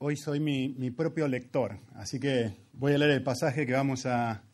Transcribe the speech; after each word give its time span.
hoy 0.00 0.16
soy 0.16 0.38
mi, 0.38 0.90
propio 0.90 1.26
lector, 1.26 1.78
así 1.94 2.20
que 2.20 2.54
voy 2.72 2.92
a 2.92 2.98
leer 2.98 3.10
el 3.12 3.22
pasaje 3.22 3.66
que 3.66 3.72
vamos 3.72 4.06
a, 4.06 4.44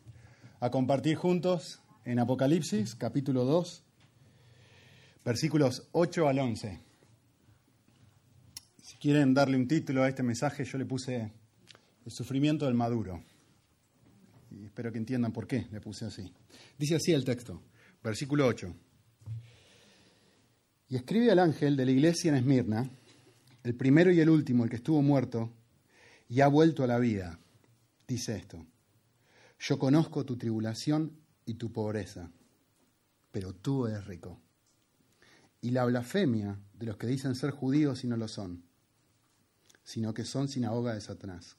a 0.61 0.71
compartir 0.71 1.17
juntos 1.17 1.83
en 2.05 2.19
Apocalipsis, 2.19 2.95
capítulo 2.95 3.45
2, 3.45 3.83
versículos 5.25 5.87
8 5.93 6.29
al 6.29 6.39
11. 6.39 6.81
Si 8.83 8.97
quieren 8.97 9.35
darle 9.35 9.57
un 9.57 9.69
título 9.69 10.03
a 10.03 10.09
este 10.09 10.23
mensaje, 10.23 10.65
yo 10.65 10.79
le 10.79 10.87
puse 10.87 11.33
El 12.07 12.13
sufrimiento 12.13 12.65
del 12.65 12.75
maduro. 12.75 13.23
Y 14.51 14.65
espero 14.65 14.93
que 14.93 14.99
entiendan 14.99 15.33
por 15.33 15.47
qué 15.47 15.67
le 15.71 15.81
puse 15.81 16.07
así. 16.07 16.33
Dice 16.79 16.97
así 16.97 17.13
el 17.13 17.25
texto, 17.25 17.63
versículo 18.03 18.47
8. 18.47 18.75
Y 20.89 20.97
escribe 20.97 21.31
al 21.31 21.39
ángel 21.39 21.77
de 21.77 21.85
la 21.85 21.91
iglesia 21.91 22.31
en 22.31 22.37
Esmirna, 22.37 22.89
el 23.65 23.75
primero 23.75 24.13
y 24.13 24.21
el 24.21 24.29
último, 24.29 24.63
el 24.63 24.71
que 24.71 24.77
estuvo 24.77 25.03
muerto 25.03 25.51
y 26.29 26.43
ha 26.43 26.49
vuelto 26.49 26.85
a 26.85 26.87
la 26.87 26.99
vida. 26.99 27.39
Dice 28.07 28.37
esto, 28.37 28.65
yo 29.59 29.79
conozco 29.79 30.25
tu 30.25 30.37
tribulación 30.37 31.17
y 31.47 31.55
tu 31.55 31.73
pobreza, 31.73 32.31
pero 33.33 33.55
tú 33.55 33.87
eres 33.87 34.07
rico. 34.07 34.39
Y 35.63 35.71
la 35.71 35.87
blasfemia 35.87 36.59
de 36.75 36.87
los 36.87 36.99
que 36.99 37.07
dicen 37.07 37.35
ser 37.35 37.51
judíos 37.51 38.05
y 38.05 38.07
no 38.07 38.19
lo 38.19 38.29
son, 38.29 38.63
sino 39.83 40.13
que 40.13 40.25
son 40.25 40.49
sinagoga 40.49 40.93
de 40.93 41.01
Satanás. 41.01 41.57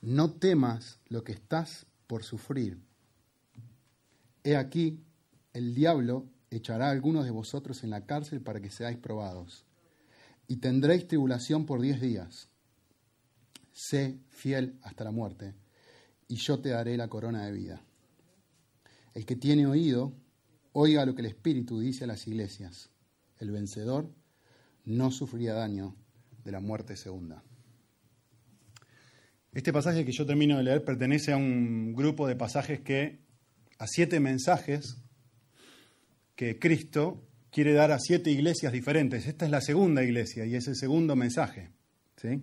No 0.00 0.30
temas 0.30 1.00
lo 1.08 1.24
que 1.24 1.32
estás 1.32 1.86
por 2.06 2.22
sufrir. 2.22 2.78
He 4.44 4.56
aquí, 4.56 5.00
el 5.52 5.74
diablo 5.74 6.28
echará 6.50 6.88
a 6.88 6.90
algunos 6.90 7.24
de 7.24 7.30
vosotros 7.32 7.82
en 7.82 7.90
la 7.90 8.06
cárcel 8.06 8.40
para 8.40 8.60
que 8.60 8.70
seáis 8.70 8.98
probados, 8.98 9.64
y 10.52 10.58
tendréis 10.58 11.08
tribulación 11.08 11.64
por 11.64 11.80
diez 11.80 11.98
días. 11.98 12.50
Sé 13.72 14.18
fiel 14.28 14.78
hasta 14.82 15.02
la 15.02 15.10
muerte, 15.10 15.54
y 16.28 16.36
yo 16.36 16.60
te 16.60 16.68
daré 16.68 16.98
la 16.98 17.08
corona 17.08 17.46
de 17.46 17.52
vida. 17.52 17.82
El 19.14 19.24
que 19.24 19.34
tiene 19.34 19.66
oído, 19.66 20.12
oiga 20.72 21.06
lo 21.06 21.14
que 21.14 21.22
el 21.22 21.28
Espíritu 21.28 21.80
dice 21.80 22.04
a 22.04 22.06
las 22.06 22.26
iglesias. 22.28 22.90
El 23.38 23.50
vencedor 23.50 24.12
no 24.84 25.10
sufrirá 25.10 25.54
daño 25.54 25.96
de 26.44 26.52
la 26.52 26.60
muerte 26.60 26.98
segunda. 26.98 27.42
Este 29.52 29.72
pasaje 29.72 30.04
que 30.04 30.12
yo 30.12 30.26
termino 30.26 30.58
de 30.58 30.64
leer 30.64 30.84
pertenece 30.84 31.32
a 31.32 31.38
un 31.38 31.94
grupo 31.94 32.28
de 32.28 32.36
pasajes 32.36 32.80
que, 32.80 33.24
a 33.78 33.86
siete 33.86 34.20
mensajes 34.20 34.98
que 36.36 36.58
Cristo 36.58 37.26
quiere 37.52 37.74
dar 37.74 37.92
a 37.92 37.98
siete 38.00 38.30
iglesias 38.30 38.72
diferentes. 38.72 39.26
Esta 39.26 39.44
es 39.44 39.50
la 39.50 39.60
segunda 39.60 40.02
iglesia 40.02 40.46
y 40.46 40.56
es 40.56 40.66
el 40.66 40.74
segundo 40.74 41.14
mensaje. 41.14 41.70
¿sí? 42.16 42.42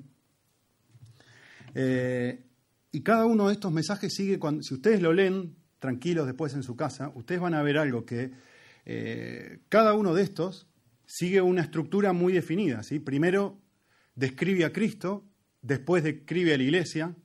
Eh, 1.74 2.40
y 2.92 3.02
cada 3.02 3.26
uno 3.26 3.48
de 3.48 3.54
estos 3.54 3.72
mensajes 3.72 4.14
sigue, 4.14 4.38
cuando, 4.38 4.62
si 4.62 4.76
ustedes 4.76 5.02
lo 5.02 5.12
leen 5.12 5.56
tranquilos 5.80 6.28
después 6.28 6.54
en 6.54 6.64
su 6.64 6.76
casa, 6.76 7.12
ustedes 7.16 7.42
van 7.42 7.56
a 7.56 7.64
ver 7.64 7.80
algo 7.80 8.06
que 8.06 8.32
eh, 8.86 9.60
cada 9.68 9.96
uno 9.96 10.14
de 10.14 10.22
estos 10.22 10.68
sigue 11.06 11.42
una 11.42 11.64
estructura 11.64 12.14
muy 12.14 12.32
definida. 12.32 12.84
¿sí? 12.84 13.00
Primero 13.00 13.60
describe 14.14 14.64
a 14.64 14.72
Cristo, 14.72 15.26
después 15.64 16.04
describe 16.04 16.54
a 16.54 16.58
la 16.58 16.64
iglesia, 16.64 17.16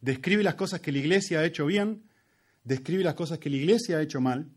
describe 0.00 0.44
las 0.44 0.54
cosas 0.54 0.80
que 0.80 0.92
la 0.92 0.98
iglesia 0.98 1.40
ha 1.40 1.44
hecho 1.44 1.66
bien, 1.66 2.04
describe 2.62 3.02
las 3.02 3.14
cosas 3.14 3.38
que 3.38 3.50
la 3.50 3.56
iglesia 3.56 3.96
ha 3.96 4.02
hecho 4.02 4.20
mal, 4.20 4.50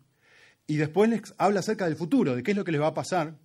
y 0.68 0.78
después 0.78 1.10
les 1.10 1.22
habla 1.38 1.60
acerca 1.60 1.86
del 1.86 1.96
futuro, 1.96 2.36
de 2.36 2.44
qué 2.44 2.52
es 2.52 2.58
lo 2.58 2.64
que 2.64 2.72
les 2.72 2.82
va 2.82 2.88
a 2.88 2.94
pasar 2.94 3.38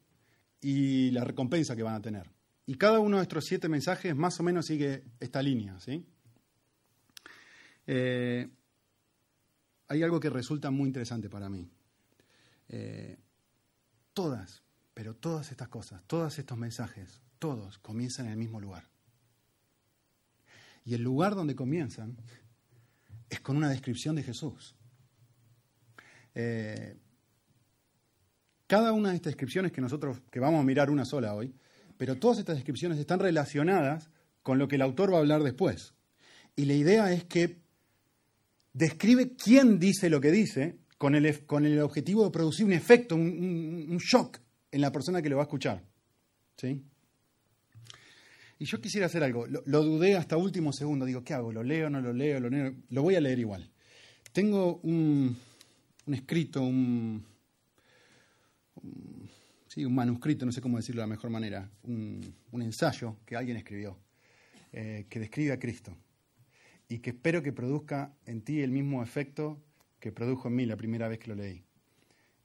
y 0.60 1.10
la 1.10 1.24
recompensa 1.24 1.76
que 1.76 1.82
van 1.82 1.94
a 1.94 2.00
tener. 2.00 2.30
Y 2.66 2.76
cada 2.76 2.98
uno 2.98 3.18
de 3.18 3.22
estos 3.22 3.44
siete 3.44 3.68
mensajes 3.68 4.14
más 4.16 4.38
o 4.40 4.42
menos 4.42 4.66
sigue 4.66 5.04
esta 5.20 5.40
línea. 5.40 5.78
¿sí? 5.78 6.04
Eh, 7.86 8.48
hay 9.88 10.02
algo 10.02 10.18
que 10.18 10.30
resulta 10.30 10.70
muy 10.70 10.88
interesante 10.88 11.30
para 11.30 11.48
mí. 11.48 11.70
Eh, 12.68 13.16
todas, 14.12 14.62
pero 14.94 15.14
todas 15.14 15.50
estas 15.52 15.68
cosas, 15.68 16.02
todos 16.06 16.38
estos 16.38 16.58
mensajes, 16.58 17.20
todos 17.38 17.78
comienzan 17.78 18.26
en 18.26 18.32
el 18.32 18.38
mismo 18.38 18.60
lugar. 18.60 18.88
Y 20.84 20.94
el 20.94 21.02
lugar 21.02 21.34
donde 21.34 21.54
comienzan 21.54 22.16
es 23.28 23.40
con 23.40 23.56
una 23.56 23.68
descripción 23.68 24.16
de 24.16 24.22
Jesús. 24.22 24.74
Eh, 26.34 26.96
cada 28.66 28.92
una 28.92 29.10
de 29.10 29.16
estas 29.16 29.32
descripciones 29.32 29.72
que 29.72 29.80
nosotros, 29.80 30.20
que 30.30 30.40
vamos 30.40 30.60
a 30.60 30.64
mirar 30.64 30.90
una 30.90 31.04
sola 31.04 31.34
hoy, 31.34 31.54
pero 31.96 32.16
todas 32.16 32.38
estas 32.38 32.56
descripciones 32.56 32.98
están 32.98 33.20
relacionadas 33.20 34.10
con 34.42 34.58
lo 34.58 34.68
que 34.68 34.76
el 34.76 34.82
autor 34.82 35.12
va 35.12 35.16
a 35.16 35.20
hablar 35.20 35.42
después. 35.42 35.94
Y 36.56 36.64
la 36.64 36.74
idea 36.74 37.12
es 37.12 37.24
que 37.24 37.58
describe 38.72 39.34
quién 39.36 39.78
dice 39.78 40.10
lo 40.10 40.20
que 40.20 40.30
dice 40.30 40.76
con 40.98 41.14
el, 41.14 41.44
con 41.46 41.64
el 41.64 41.80
objetivo 41.80 42.24
de 42.24 42.30
producir 42.30 42.66
un 42.66 42.72
efecto, 42.72 43.14
un, 43.14 43.98
shock 43.98 44.38
en 44.70 44.80
la 44.80 44.92
persona 44.92 45.22
que 45.22 45.28
lo 45.28 45.36
va 45.36 45.42
a 45.42 45.44
escuchar. 45.44 45.82
¿Sí? 46.56 46.82
Y 48.58 48.64
yo 48.64 48.80
quisiera 48.80 49.06
hacer 49.06 49.22
algo, 49.22 49.46
lo, 49.46 49.82
dudé 49.82 50.16
hasta 50.16 50.38
último 50.38 50.72
segundo, 50.72 51.04
digo, 51.04 51.22
¿qué 51.22 51.34
hago? 51.34 51.52
¿Lo 51.52 51.62
leo, 51.62 51.90
no 51.90 52.00
lo 52.00 52.12
leo? 52.12 52.40
¿Lo 52.40 52.48
leo? 52.48 52.74
Lo 52.88 53.02
voy 53.02 53.14
a 53.14 53.20
leer 53.20 53.38
igual. 53.38 53.68
Tengo 54.32 54.80
un, 54.82 55.36
un 56.06 56.14
escrito, 56.14 56.62
un, 56.62 57.22
sí, 59.66 59.84
un 59.84 59.94
manuscrito, 59.94 60.46
no 60.46 60.52
sé 60.52 60.60
cómo 60.60 60.76
decirlo 60.76 61.02
de 61.02 61.08
la 61.08 61.14
mejor 61.14 61.30
manera, 61.30 61.70
un, 61.82 62.34
ensayo 62.52 63.16
que 63.26 63.36
alguien 63.36 63.56
escribió, 63.56 63.98
eh, 64.72 65.06
que 65.08 65.20
describe 65.20 65.52
a 65.52 65.58
Cristo 65.58 65.96
y 66.88 66.98
que 66.98 67.10
espero 67.10 67.42
que 67.42 67.52
produzca 67.52 68.12
en 68.26 68.42
ti 68.42 68.60
el 68.60 68.70
mismo 68.70 69.02
efecto 69.02 69.60
que 70.00 70.12
produjo 70.12 70.48
en 70.48 70.56
mí 70.56 70.66
la 70.66 70.76
primera 70.76 71.08
vez 71.08 71.18
que 71.18 71.28
lo 71.28 71.34
leí. 71.34 71.64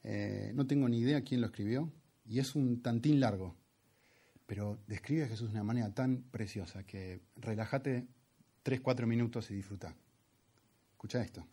Eh, 0.03 0.51
no 0.55 0.65
tengo 0.65 0.89
ni 0.89 0.99
idea 0.99 1.23
quién 1.23 1.41
lo 1.41 1.47
escribió 1.47 1.91
y 2.25 2.39
es 2.39 2.55
un 2.55 2.81
tantín 2.81 3.19
largo, 3.19 3.55
pero 4.47 4.79
describe 4.87 5.23
a 5.23 5.27
Jesús 5.27 5.49
de 5.49 5.55
una 5.55 5.63
manera 5.63 5.93
tan 5.93 6.23
preciosa 6.23 6.83
que 6.83 7.21
relájate 7.35 8.07
tres, 8.63 8.81
cuatro 8.81 9.07
minutos 9.07 9.51
y 9.51 9.55
disfruta. 9.55 9.95
Escucha 10.91 11.21
esto. 11.21 11.45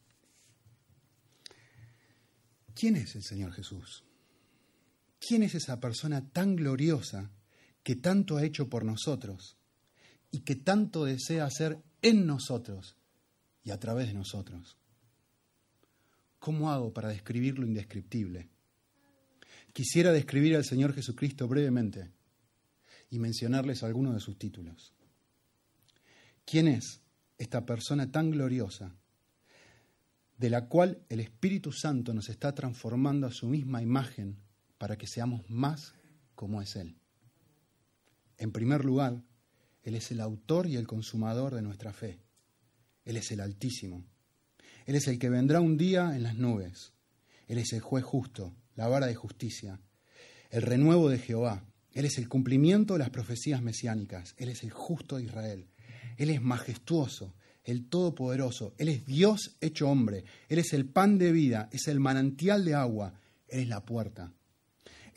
¿Quién 2.75 2.97
es 2.97 3.16
el 3.16 3.22
Señor 3.22 3.53
Jesús? 3.53 4.05
¿Quién 5.19 5.43
es 5.43 5.55
esa 5.55 5.81
persona 5.81 6.29
tan 6.31 6.56
gloriosa 6.56 7.31
que 7.83 7.97
tanto 7.97 8.37
ha 8.37 8.45
hecho 8.45 8.69
por 8.69 8.84
nosotros 8.84 9.56
y 10.31 10.41
que 10.41 10.56
tanto 10.56 11.05
desea 11.05 11.45
hacer 11.45 11.83
en 12.03 12.27
nosotros 12.27 12.97
y 13.65 13.71
a 13.71 13.79
través 13.79 14.09
de 14.09 14.15
nosotros? 14.15 14.77
¿Cómo 16.39 16.71
hago 16.71 16.93
para 16.93 17.09
describir 17.09 17.59
lo 17.59 17.67
indescriptible? 17.67 18.49
Quisiera 19.73 20.12
describir 20.12 20.56
al 20.56 20.65
Señor 20.65 20.95
Jesucristo 20.95 21.49
brevemente 21.49 22.11
y 23.11 23.19
mencionarles 23.19 23.83
algunos 23.83 24.15
de 24.15 24.21
sus 24.21 24.39
títulos. 24.39 24.93
¿Quién 26.45 26.69
es 26.69 27.00
esta 27.39 27.67
persona 27.67 28.11
tan 28.11 28.31
gloriosa 28.31 28.95
de 30.39 30.50
la 30.50 30.67
cual 30.69 31.03
el 31.09 31.21
Espíritu 31.21 31.73
Santo 31.73 32.15
nos 32.15 32.29
está 32.29 32.55
transformando 32.55 33.27
a 33.27 33.33
su 33.33 33.49
misma 33.49 33.83
imagen 33.83 34.37
para 34.78 34.97
que 34.97 35.06
seamos 35.06 35.49
más 35.50 35.94
como 36.34 36.62
es 36.62 36.77
Él? 36.77 36.97
En 38.39 38.53
primer 38.53 38.84
lugar, 38.84 39.22
Él 39.83 39.94
es 39.94 40.11
el 40.11 40.21
autor 40.21 40.66
y 40.66 40.77
el 40.77 40.87
consumador 40.87 41.55
de 41.55 41.62
nuestra 41.62 41.93
fe. 41.93 42.21
Él 43.05 43.17
es 43.17 43.31
el 43.33 43.41
Altísimo. 43.41 44.05
Él 44.87 44.94
es 44.94 45.09
el 45.09 45.19
que 45.19 45.28
vendrá 45.28 45.61
un 45.61 45.77
día 45.77 46.17
en 46.17 46.22
las 46.22 46.37
nubes. 46.37 46.93
Él 47.47 47.59
es 47.59 47.72
el 47.72 47.81
juez 47.81 48.05
justo, 48.05 48.55
la 48.77 48.88
vara 48.88 49.06
de 49.06 49.15
justicia, 49.15 49.81
el 50.50 50.62
renuevo 50.62 51.09
de 51.09 51.19
Jehová. 51.19 51.65
Él 51.93 52.05
es 52.05 52.19
el 52.19 52.28
cumplimiento 52.28 52.94
de 52.94 53.00
las 53.00 53.11
profecías 53.11 53.61
mesiánicas. 53.61 54.34
Él 54.38 54.50
es 54.50 54.62
el 54.62 54.71
justo 54.71 55.17
de 55.17 55.25
Israel. 55.25 55.67
Él 56.17 56.31
es 56.31 56.41
majestuoso, 56.41 57.35
el 57.64 57.88
Todopoderoso. 57.88 58.75
Él 58.79 58.88
es 58.88 59.05
Dios 59.05 59.56
hecho 59.61 59.88
hombre. 59.88 60.25
Él 60.49 60.58
es 60.58 60.73
el 60.73 60.87
pan 60.87 61.19
de 61.19 61.32
vida, 61.32 61.69
es 61.73 61.88
el 61.88 62.00
manantial 62.00 62.64
de 62.64 62.75
agua. 62.75 63.14
Él 63.49 63.61
es 63.61 63.69
la 63.69 63.85
puerta. 63.85 64.32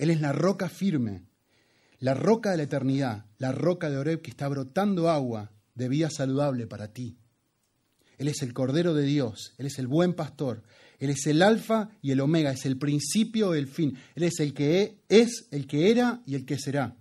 Él 0.02 0.10
es 0.10 0.20
la 0.20 0.32
roca 0.34 0.68
firme, 0.68 1.28
la 2.00 2.16
roca 2.16 2.50
de 2.50 2.58
la 2.58 2.64
eternidad, 2.64 3.26
la 3.38 3.52
roca 3.52 3.88
de 3.88 3.98
Oreb 3.98 4.24
que 4.24 4.32
está 4.32 4.48
brotando 4.48 5.12
agua 5.12 5.52
de 5.76 5.90
vida 5.90 6.10
saludable 6.10 6.66
para 6.66 6.92
ti. 6.92 7.20
Él 8.18 8.28
es 8.28 8.42
el 8.42 8.52
Cordero 8.52 8.96
de 8.96 9.04
Dios, 9.04 9.54
Él 9.60 9.68
es 9.68 9.78
el 9.78 9.86
buen 9.86 10.16
pastor, 10.16 10.64
Él 10.98 11.12
es 11.12 11.28
el 11.28 11.44
alfa 11.44 11.92
y 12.02 12.10
el 12.10 12.20
omega, 12.20 12.52
es 12.52 12.66
el 12.66 12.80
principio 12.80 13.54
y 13.54 13.60
el 13.60 13.68
fin. 13.68 13.96
Él 14.16 14.24
es 14.24 14.40
el 14.40 14.56
que 14.56 15.04
es, 15.08 15.48
el 15.52 15.68
que 15.68 15.92
era 15.92 16.24
y 16.26 16.34
el 16.34 16.48
que 16.48 16.58
será. 16.58 16.98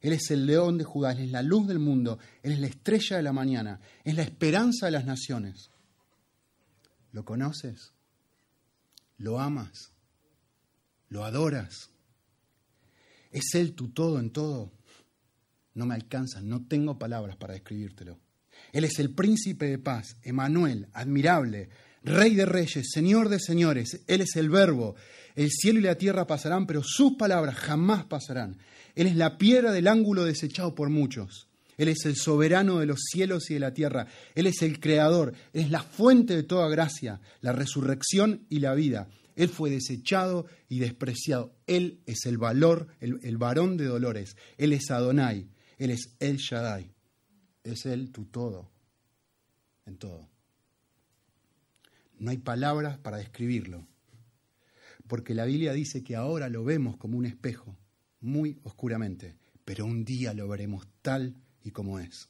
Él 0.00 0.14
es 0.14 0.30
el 0.30 0.46
león 0.46 0.78
de 0.78 0.84
Judá, 0.84 1.12
Él 1.12 1.24
es 1.24 1.30
la 1.30 1.42
luz 1.42 1.68
del 1.68 1.78
mundo, 1.78 2.18
Él 2.42 2.52
es 2.52 2.60
la 2.60 2.68
estrella 2.68 3.18
de 3.18 3.22
la 3.22 3.34
mañana, 3.34 3.80
es 4.02 4.16
la 4.16 4.22
esperanza 4.22 4.86
de 4.86 4.92
las 4.92 5.04
naciones. 5.04 5.68
¿Lo 7.12 7.26
conoces? 7.26 7.92
¿Lo 9.18 9.40
amas? 9.40 9.92
¿Lo 11.10 11.26
adoras? 11.26 11.90
¿Es 13.30 13.54
Él 13.54 13.74
tu 13.74 13.88
todo 13.88 14.18
en 14.18 14.30
todo? 14.30 14.72
no 15.78 15.86
me 15.86 15.94
alcanzan, 15.94 16.48
no 16.48 16.66
tengo 16.66 16.98
palabras 16.98 17.36
para 17.36 17.54
describírtelo. 17.54 18.18
Él 18.72 18.84
es 18.84 18.98
el 18.98 19.14
príncipe 19.14 19.66
de 19.66 19.78
paz, 19.78 20.16
Emanuel, 20.22 20.88
admirable, 20.92 21.70
rey 22.02 22.34
de 22.34 22.44
reyes, 22.44 22.88
señor 22.90 23.28
de 23.28 23.38
señores. 23.38 24.00
Él 24.08 24.20
es 24.20 24.34
el 24.34 24.50
verbo. 24.50 24.96
El 25.36 25.50
cielo 25.50 25.78
y 25.78 25.82
la 25.82 25.94
tierra 25.94 26.26
pasarán, 26.26 26.66
pero 26.66 26.82
sus 26.82 27.12
palabras 27.12 27.54
jamás 27.54 28.04
pasarán. 28.04 28.58
Él 28.96 29.06
es 29.06 29.14
la 29.14 29.38
piedra 29.38 29.70
del 29.70 29.86
ángulo 29.86 30.24
desechado 30.24 30.74
por 30.74 30.90
muchos. 30.90 31.46
Él 31.76 31.88
es 31.88 32.04
el 32.06 32.16
soberano 32.16 32.80
de 32.80 32.86
los 32.86 32.98
cielos 33.12 33.48
y 33.50 33.54
de 33.54 33.60
la 33.60 33.72
tierra. 33.72 34.08
Él 34.34 34.48
es 34.48 34.62
el 34.62 34.80
creador. 34.80 35.32
Él 35.52 35.60
es 35.60 35.70
la 35.70 35.82
fuente 35.82 36.34
de 36.34 36.42
toda 36.42 36.68
gracia, 36.68 37.20
la 37.40 37.52
resurrección 37.52 38.46
y 38.48 38.58
la 38.58 38.74
vida. 38.74 39.06
Él 39.38 39.50
fue 39.50 39.70
desechado 39.70 40.46
y 40.68 40.80
despreciado. 40.80 41.54
Él 41.68 42.02
es 42.06 42.26
el 42.26 42.38
valor, 42.38 42.88
el, 42.98 43.38
varón 43.38 43.76
de 43.76 43.84
dolores. 43.84 44.36
Él 44.56 44.72
es 44.72 44.90
Adonai. 44.90 45.48
Él 45.78 45.90
es 45.90 46.16
El 46.18 46.38
Shaddai. 46.38 46.92
Es 47.62 47.86
Él 47.86 48.10
tu 48.10 48.24
todo, 48.24 48.68
en 49.86 49.96
todo. 49.96 50.28
No 52.18 52.32
hay 52.32 52.38
palabras 52.38 52.98
para 52.98 53.18
describirlo, 53.18 53.86
porque 55.06 55.34
la 55.34 55.44
Biblia 55.44 55.72
dice 55.72 56.02
que 56.02 56.16
ahora 56.16 56.48
lo 56.48 56.64
vemos 56.64 56.96
como 56.96 57.16
un 57.16 57.24
espejo, 57.24 57.78
muy 58.20 58.58
oscuramente, 58.64 59.36
pero 59.64 59.86
un 59.86 60.04
día 60.04 60.34
lo 60.34 60.48
veremos 60.48 60.88
tal 61.00 61.36
y 61.62 61.70
como 61.70 62.00
es. 62.00 62.28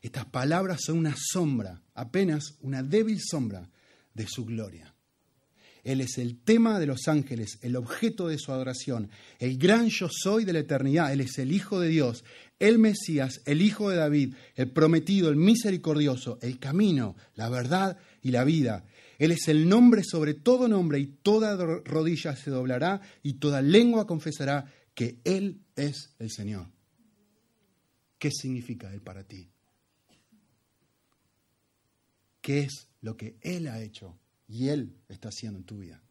Estas 0.00 0.24
palabras 0.24 0.80
son 0.82 0.98
una 0.98 1.14
sombra, 1.16 1.84
apenas 1.94 2.56
una 2.62 2.82
débil 2.82 3.20
sombra 3.20 3.70
de 4.12 4.26
su 4.26 4.44
gloria. 4.44 4.92
Él 5.82 6.00
es 6.00 6.18
el 6.18 6.38
tema 6.38 6.78
de 6.78 6.86
los 6.86 7.08
ángeles, 7.08 7.58
el 7.62 7.74
objeto 7.74 8.28
de 8.28 8.38
su 8.38 8.52
adoración, 8.52 9.10
el 9.40 9.58
gran 9.58 9.88
yo 9.88 10.08
soy 10.08 10.44
de 10.44 10.52
la 10.52 10.60
eternidad. 10.60 11.12
Él 11.12 11.22
es 11.22 11.38
el 11.38 11.50
Hijo 11.50 11.80
de 11.80 11.88
Dios, 11.88 12.24
el 12.60 12.78
Mesías, 12.78 13.40
el 13.46 13.60
Hijo 13.60 13.90
de 13.90 13.96
David, 13.96 14.34
el 14.54 14.70
prometido, 14.70 15.28
el 15.28 15.36
misericordioso, 15.36 16.38
el 16.40 16.60
camino, 16.60 17.16
la 17.34 17.48
verdad 17.48 17.98
y 18.22 18.30
la 18.30 18.44
vida. 18.44 18.84
Él 19.18 19.32
es 19.32 19.48
el 19.48 19.68
nombre 19.68 20.02
sobre 20.04 20.34
todo 20.34 20.68
nombre 20.68 21.00
y 21.00 21.06
toda 21.06 21.56
rodilla 21.56 22.36
se 22.36 22.50
doblará 22.50 23.00
y 23.24 23.34
toda 23.34 23.60
lengua 23.60 24.06
confesará 24.06 24.72
que 24.94 25.18
Él 25.24 25.62
es 25.74 26.14
el 26.20 26.30
Señor. 26.30 26.68
¿Qué 28.18 28.30
significa 28.30 28.92
Él 28.92 29.00
para 29.00 29.24
ti? 29.24 29.48
¿Qué 32.40 32.60
es 32.60 32.88
lo 33.00 33.16
que 33.16 33.36
Él 33.40 33.66
ha 33.66 33.80
hecho 33.82 34.21
y 34.52 34.68
Él 34.68 34.92
está 35.08 35.30
haciendo 35.30 35.58
en 35.58 35.64
tu 35.64 35.78
vida? 35.78 36.02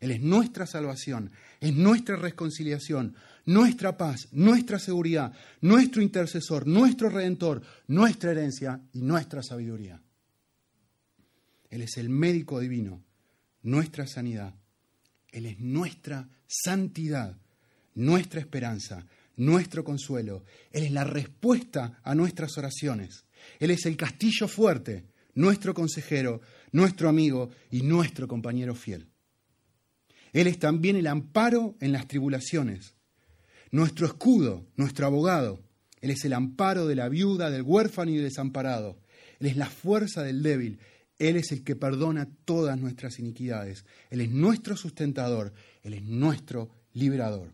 Él 0.00 0.12
es 0.12 0.20
nuestra 0.22 0.66
salvación, 0.66 1.30
es 1.60 1.74
nuestra 1.74 2.16
reconciliación, 2.16 3.14
nuestra 3.44 3.98
paz, 3.98 4.28
nuestra 4.32 4.78
seguridad, 4.78 5.34
nuestro 5.60 6.00
intercesor, 6.00 6.66
nuestro 6.66 7.10
redentor, 7.10 7.60
nuestra 7.86 8.30
herencia 8.30 8.80
y 8.94 9.02
nuestra 9.02 9.42
sabiduría. 9.42 10.00
Él 11.68 11.82
es 11.82 11.98
el 11.98 12.08
médico 12.08 12.60
divino, 12.60 13.04
nuestra 13.62 14.06
sanidad. 14.06 14.54
Él 15.32 15.44
es 15.44 15.60
nuestra 15.60 16.26
santidad, 16.46 17.36
nuestra 17.94 18.40
esperanza, 18.40 19.06
nuestro 19.36 19.84
consuelo. 19.84 20.44
Él 20.72 20.84
es 20.84 20.92
la 20.92 21.04
respuesta 21.04 22.00
a 22.02 22.14
nuestras 22.14 22.56
oraciones. 22.56 23.26
Él 23.58 23.70
es 23.70 23.84
el 23.84 23.98
castillo 23.98 24.48
fuerte, 24.48 25.04
nuestro 25.34 25.74
consejero, 25.74 26.40
nuestro 26.72 27.08
amigo 27.08 27.50
y 27.70 27.82
nuestro 27.82 28.28
compañero 28.28 28.74
fiel. 28.74 29.08
Él 30.32 30.46
es 30.46 30.58
también 30.58 30.96
el 30.96 31.06
amparo 31.06 31.76
en 31.80 31.92
las 31.92 32.06
tribulaciones, 32.06 32.94
nuestro 33.70 34.06
escudo, 34.06 34.66
nuestro 34.76 35.06
abogado. 35.06 35.60
Él 36.00 36.10
es 36.10 36.24
el 36.24 36.32
amparo 36.32 36.86
de 36.86 36.94
la 36.94 37.08
viuda, 37.08 37.50
del 37.50 37.62
huérfano 37.62 38.10
y 38.10 38.14
del 38.14 38.24
desamparado. 38.24 38.98
Él 39.38 39.48
es 39.48 39.56
la 39.56 39.66
fuerza 39.66 40.22
del 40.22 40.42
débil. 40.42 40.78
Él 41.18 41.36
es 41.36 41.52
el 41.52 41.62
que 41.62 41.76
perdona 41.76 42.28
todas 42.44 42.78
nuestras 42.78 43.18
iniquidades. 43.18 43.84
Él 44.08 44.22
es 44.22 44.30
nuestro 44.30 44.76
sustentador. 44.76 45.52
Él 45.82 45.94
es 45.94 46.02
nuestro 46.02 46.70
liberador. 46.94 47.52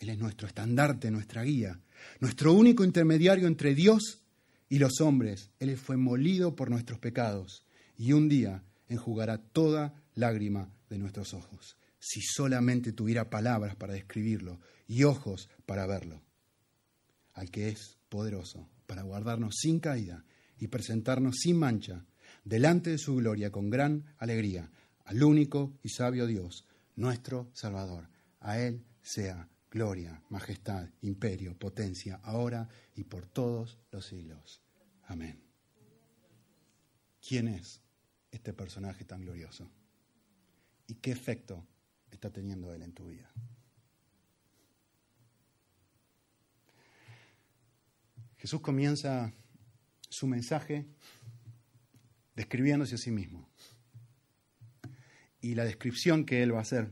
Él 0.00 0.08
es 0.08 0.18
nuestro 0.18 0.48
estandarte, 0.48 1.10
nuestra 1.10 1.42
guía, 1.42 1.78
nuestro 2.20 2.54
único 2.54 2.84
intermediario 2.84 3.46
entre 3.46 3.74
Dios 3.74 4.22
y 4.70 4.78
los 4.78 5.02
hombres. 5.02 5.50
Él 5.58 5.76
fue 5.76 5.98
molido 5.98 6.56
por 6.56 6.70
nuestros 6.70 6.98
pecados 6.98 7.66
y 7.98 8.14
un 8.14 8.30
día 8.30 8.64
enjugará 8.88 9.36
toda 9.36 10.02
lágrima 10.14 10.72
de 10.88 10.96
nuestros 10.96 11.34
ojos, 11.34 11.76
si 11.98 12.22
solamente 12.22 12.92
tuviera 12.92 13.28
palabras 13.28 13.76
para 13.76 13.92
describirlo 13.92 14.58
y 14.88 15.04
ojos 15.04 15.50
para 15.66 15.86
verlo. 15.86 16.22
Al 17.34 17.50
que 17.50 17.68
es 17.68 17.98
poderoso 18.08 18.66
para 18.86 19.02
guardarnos 19.02 19.56
sin 19.56 19.80
caída 19.80 20.24
y 20.58 20.68
presentarnos 20.68 21.36
sin 21.36 21.58
mancha 21.58 22.06
delante 22.44 22.90
de 22.90 22.98
su 22.98 23.16
gloria 23.16 23.50
con 23.50 23.70
gran 23.70 24.06
alegría, 24.18 24.70
al 25.04 25.22
único 25.22 25.78
y 25.82 25.90
sabio 25.90 26.26
Dios, 26.26 26.64
nuestro 26.96 27.50
Salvador. 27.52 28.08
A 28.40 28.58
Él 28.60 28.84
sea 29.02 29.48
gloria, 29.70 30.22
majestad, 30.28 30.88
imperio, 31.02 31.56
potencia, 31.56 32.20
ahora 32.22 32.68
y 32.94 33.04
por 33.04 33.26
todos 33.26 33.78
los 33.90 34.06
siglos. 34.06 34.62
Amén. 35.04 35.42
¿Quién 37.26 37.48
es 37.48 37.82
este 38.30 38.52
personaje 38.52 39.04
tan 39.04 39.20
glorioso? 39.20 39.70
¿Y 40.86 40.94
qué 40.94 41.12
efecto 41.12 41.66
está 42.10 42.30
teniendo 42.30 42.72
él 42.74 42.82
en 42.82 42.92
tu 42.92 43.08
vida? 43.08 43.30
Jesús 48.38 48.60
comienza 48.60 49.32
su 50.08 50.26
mensaje 50.26 50.86
describiéndose 52.34 52.94
a 52.94 52.98
sí 52.98 53.10
mismo. 53.10 53.48
Y 55.42 55.54
la 55.54 55.64
descripción 55.64 56.24
que 56.24 56.42
él 56.42 56.54
va 56.54 56.58
a 56.58 56.62
hacer 56.62 56.90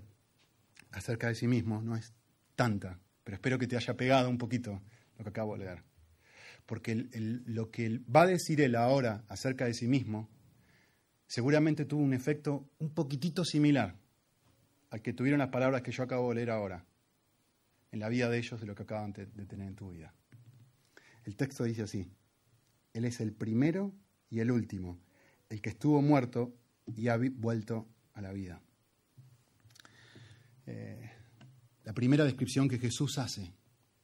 acerca 0.91 1.29
de 1.29 1.35
sí 1.35 1.49
mismo 1.49 1.81
no 1.83 1.97
es 1.97 2.13
tanta, 2.59 2.99
pero 3.23 3.37
espero 3.37 3.57
que 3.57 3.69
te 3.69 3.77
haya 3.77 3.97
pegado 3.97 4.29
un 4.29 4.37
poquito 4.37 4.83
lo 5.17 5.23
que 5.23 5.31
acabo 5.31 5.57
de 5.57 5.65
leer. 5.65 5.85
Porque 6.67 7.07
lo 7.47 7.71
que 7.71 8.01
va 8.15 8.23
a 8.23 8.27
decir 8.27 8.61
él 8.61 8.75
ahora 8.75 9.25
acerca 9.29 9.67
de 9.67 9.75
sí 9.75 9.87
mismo 9.87 10.29
seguramente 11.29 11.85
tuvo 11.85 12.03
un 12.03 12.15
efecto 12.15 12.69
un 12.81 12.91
poquitito 12.91 13.45
similar 13.45 13.95
al 14.91 15.03
que 15.03 15.13
tuvieron 15.13 15.39
las 15.39 15.51
palabras 15.51 15.83
que 15.83 15.93
yo 15.93 16.03
acabo 16.03 16.31
de 16.31 16.35
leer 16.35 16.51
ahora 16.51 16.85
en 17.93 18.01
la 18.01 18.09
vida 18.09 18.29
de 18.29 18.39
ellos 18.39 18.61
de 18.61 18.67
lo 18.67 18.75
que 18.75 18.83
acaban 18.83 19.13
de, 19.13 19.27
tener 19.27 19.69
en 19.69 19.77
tu 19.77 19.93
vida. 19.93 20.13
El 21.25 21.37
texto 21.37 21.63
dice 21.63 21.83
así, 21.83 22.11
Él 22.93 23.05
es 23.05 23.21
el 23.21 23.33
primero 23.33 23.93
y 24.31 24.41
el 24.41 24.51
último, 24.51 24.99
el 25.49 25.63
que 25.63 25.71
estuvo 25.71 26.03
muerto 26.03 26.53
y 26.87 27.07
ha 27.07 27.17
vuelto 27.17 27.87
a 28.15 28.21
la 28.21 28.33
vida. 28.33 28.61
Eh, 30.67 31.18
la 31.89 31.95
primera 31.95 32.23
descripción 32.23 32.69
que 32.69 32.79
Jesús 32.79 33.17
hace, 33.17 33.51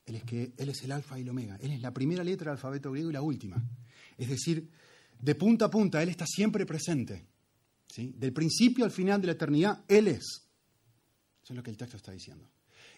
él 0.07 0.15
es 0.15 0.23
que 0.23 0.55
Él 0.57 0.69
es 0.69 0.81
el 0.81 0.91
alfa 0.91 1.19
y 1.19 1.21
el 1.21 1.29
omega. 1.29 1.55
Él 1.61 1.69
es 1.69 1.81
la 1.81 1.93
primera 1.93 2.23
letra 2.23 2.45
del 2.45 2.57
alfabeto 2.57 2.91
griego 2.91 3.11
y 3.11 3.13
la 3.13 3.21
última. 3.21 3.63
Es 4.17 4.27
decir, 4.27 4.71
de 5.19 5.35
punta 5.35 5.65
a 5.65 5.69
punta, 5.69 6.01
Él 6.01 6.09
está 6.09 6.25
siempre 6.25 6.65
presente. 6.65 7.27
¿sí? 7.87 8.11
Del 8.17 8.33
principio 8.33 8.85
al 8.85 8.91
final 8.91 9.21
de 9.21 9.27
la 9.27 9.33
eternidad, 9.33 9.85
Él 9.87 10.07
es. 10.07 10.23
Eso 11.43 11.53
es 11.53 11.55
lo 11.55 11.61
que 11.61 11.69
el 11.69 11.77
texto 11.77 11.95
está 11.95 12.11
diciendo. 12.11 12.49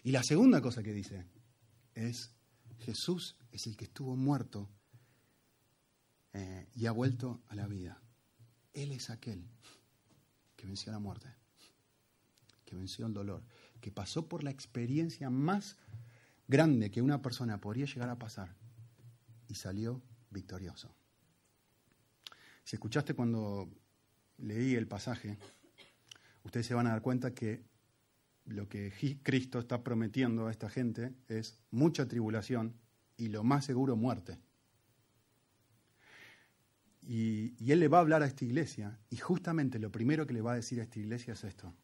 Y 0.04 0.10
la 0.10 0.22
segunda 0.22 0.62
cosa 0.62 0.82
que 0.82 0.94
dice 0.94 1.26
es, 1.94 2.30
Jesús 2.78 3.36
es 3.52 3.66
el 3.66 3.76
que 3.76 3.84
estuvo 3.84 4.16
muerto 4.16 4.70
eh, 6.32 6.66
y 6.76 6.86
ha 6.86 6.92
vuelto 6.92 7.42
a 7.48 7.54
la 7.54 7.66
vida. 7.66 8.00
Él 8.72 8.92
es 8.92 9.10
aquel 9.10 9.44
que 10.56 10.64
venció 10.64 10.92
la 10.92 10.98
muerte, 10.98 11.28
que 12.64 12.74
venció 12.74 13.04
el 13.04 13.12
dolor, 13.12 13.42
que 13.80 13.92
pasó 13.92 14.28
por 14.28 14.44
la 14.44 14.50
experiencia 14.50 15.30
más 15.30 15.76
grande 16.46 16.90
que 16.90 17.02
una 17.02 17.22
persona 17.22 17.60
podría 17.60 17.86
llegar 17.86 18.08
a 18.08 18.18
pasar 18.18 18.54
y 19.48 19.54
salió 19.54 20.02
victorioso. 20.30 20.94
Si 22.64 22.76
escuchaste 22.76 23.14
cuando 23.14 23.68
leí 24.38 24.74
el 24.74 24.86
pasaje, 24.86 25.38
ustedes 26.44 26.66
se 26.66 26.74
van 26.74 26.86
a 26.86 26.90
dar 26.90 27.02
cuenta 27.02 27.34
que 27.34 27.62
lo 28.46 28.68
que 28.68 28.92
Cristo 29.22 29.58
está 29.58 29.82
prometiendo 29.84 30.46
a 30.46 30.50
esta 30.50 30.70
gente 30.70 31.14
es 31.28 31.60
mucha 31.70 32.08
tribulación 32.08 32.74
y 33.16 33.28
lo 33.28 33.44
más 33.44 33.64
seguro 33.64 33.96
muerte. 33.96 34.38
Y, 37.02 37.54
y, 37.58 37.72
Él 37.72 37.80
le 37.80 37.88
va 37.88 37.98
a 37.98 38.00
hablar 38.02 38.22
a 38.22 38.26
esta 38.26 38.44
iglesia 38.44 38.98
y 39.08 39.16
justamente 39.16 39.78
lo 39.78 39.90
primero 39.90 40.26
que 40.26 40.34
le 40.34 40.42
va 40.42 40.52
a 40.52 40.56
decir 40.56 40.80
a 40.80 40.82
esta 40.82 40.98
iglesia 40.98 41.32
es 41.32 41.44
esto 41.44 41.74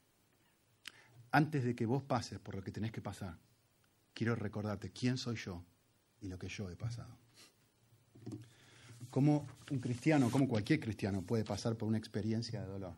antes 1.35 1.64
de 1.64 1.75
que 1.75 1.85
vos 1.85 2.05
pases 2.05 2.38
por 2.38 2.55
lo 2.55 2.62
que 2.62 2.71
tenés 2.71 2.93
que 2.93 3.00
pasar, 3.03 3.37
quiero 4.14 4.37
recordarte 4.37 4.93
quién 4.93 5.19
soy 5.19 5.35
yo 5.35 5.64
y 6.21 6.29
lo 6.29 6.38
que 6.38 6.47
yo 6.49 6.71
he 6.71 6.76
pasado. 6.76 7.19
¿Cómo 9.11 9.45
un 9.69 9.81
cristiano, 9.81 10.31
como 10.31 10.47
cualquier 10.47 10.79
cristiano, 10.79 11.23
puede 11.23 11.45
pasar 11.45 11.76
por 11.76 11.88
una 11.88 11.99
experiencia 11.99 12.61
de 12.61 12.69
dolor? 12.69 12.95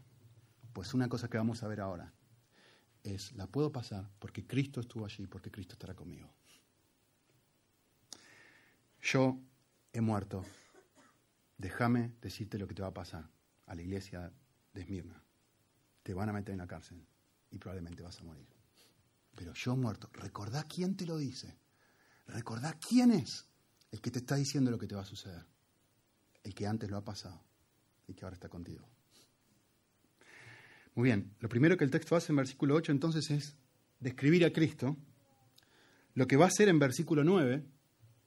Pues 0.75 0.93
una 0.93 1.09
cosa 1.09 1.29
que 1.29 1.39
vamos 1.39 1.63
a 1.63 1.69
ver 1.69 1.81
ahora 1.81 2.13
es, 3.03 3.33
la 3.33 3.47
puedo 3.47 3.73
pasar 3.73 4.07
porque 4.19 4.47
Cristo 4.47 4.81
estuvo 4.81 5.07
allí, 5.07 5.27
porque 5.27 5.51
Cristo 5.51 5.73
estará 5.73 5.95
conmigo. 5.95 6.31
yo 9.01 9.41
he 9.95 10.03
muerto. 10.03 10.45
Déjame 11.57 12.13
decirte 12.21 12.59
lo 12.59 12.67
que 12.67 12.75
te 12.75 12.83
va 12.83 12.89
a 12.89 12.95
pasar 12.95 13.31
a 13.65 13.75
la 13.75 13.81
iglesia 13.81 14.31
de 14.75 14.83
Esmirna. 14.83 15.23
Te 16.03 16.13
van 16.13 16.29
a 16.29 16.35
meter 16.35 16.53
en 16.53 16.59
la 16.59 16.67
cárcel 16.67 17.03
y 17.57 17.59
probablemente 17.59 18.03
vas 18.03 18.21
a 18.21 18.25
morir. 18.25 18.47
Pero 19.35 19.53
yo 19.55 19.77
muerto. 19.77 20.09
Recordá 20.13 20.65
quién 20.65 20.97
te 20.97 21.07
lo 21.07 21.19
dice. 21.19 21.59
Recordá 22.27 22.79
quién 22.79 23.11
es 23.11 23.47
el 23.91 24.01
que 24.01 24.11
te 24.11 24.21
está 24.21 24.37
diciendo 24.37 24.71
lo 24.71 24.79
que 24.79 24.87
te 24.87 24.95
va 24.95 25.03
a 25.03 25.07
suceder. 25.07 25.45
El 26.43 26.55
que 26.55 26.67
antes 26.67 26.91
lo 26.91 26.97
ha 26.97 27.05
pasado 27.05 27.43
y 28.07 28.15
que 28.15 28.25
ahora 28.25 28.35
está 28.35 28.49
contigo. 28.49 28.87
Muy 30.95 31.09
bien, 31.09 31.35
lo 31.41 31.49
primero 31.49 31.77
que 31.77 31.85
el 31.85 31.91
texto 31.91 32.17
hace 32.17 32.33
en 32.33 32.37
versículo 32.37 32.75
8 32.75 32.93
entonces 32.93 33.31
es 33.31 33.57
describir 34.01 34.45
a 34.45 34.53
Cristo. 34.53 34.97
Lo 36.15 36.27
que 36.27 36.37
va 36.37 36.47
a 36.47 36.49
hacer 36.49 36.69
en 36.69 36.79
versículo 36.79 37.25
9 37.25 37.63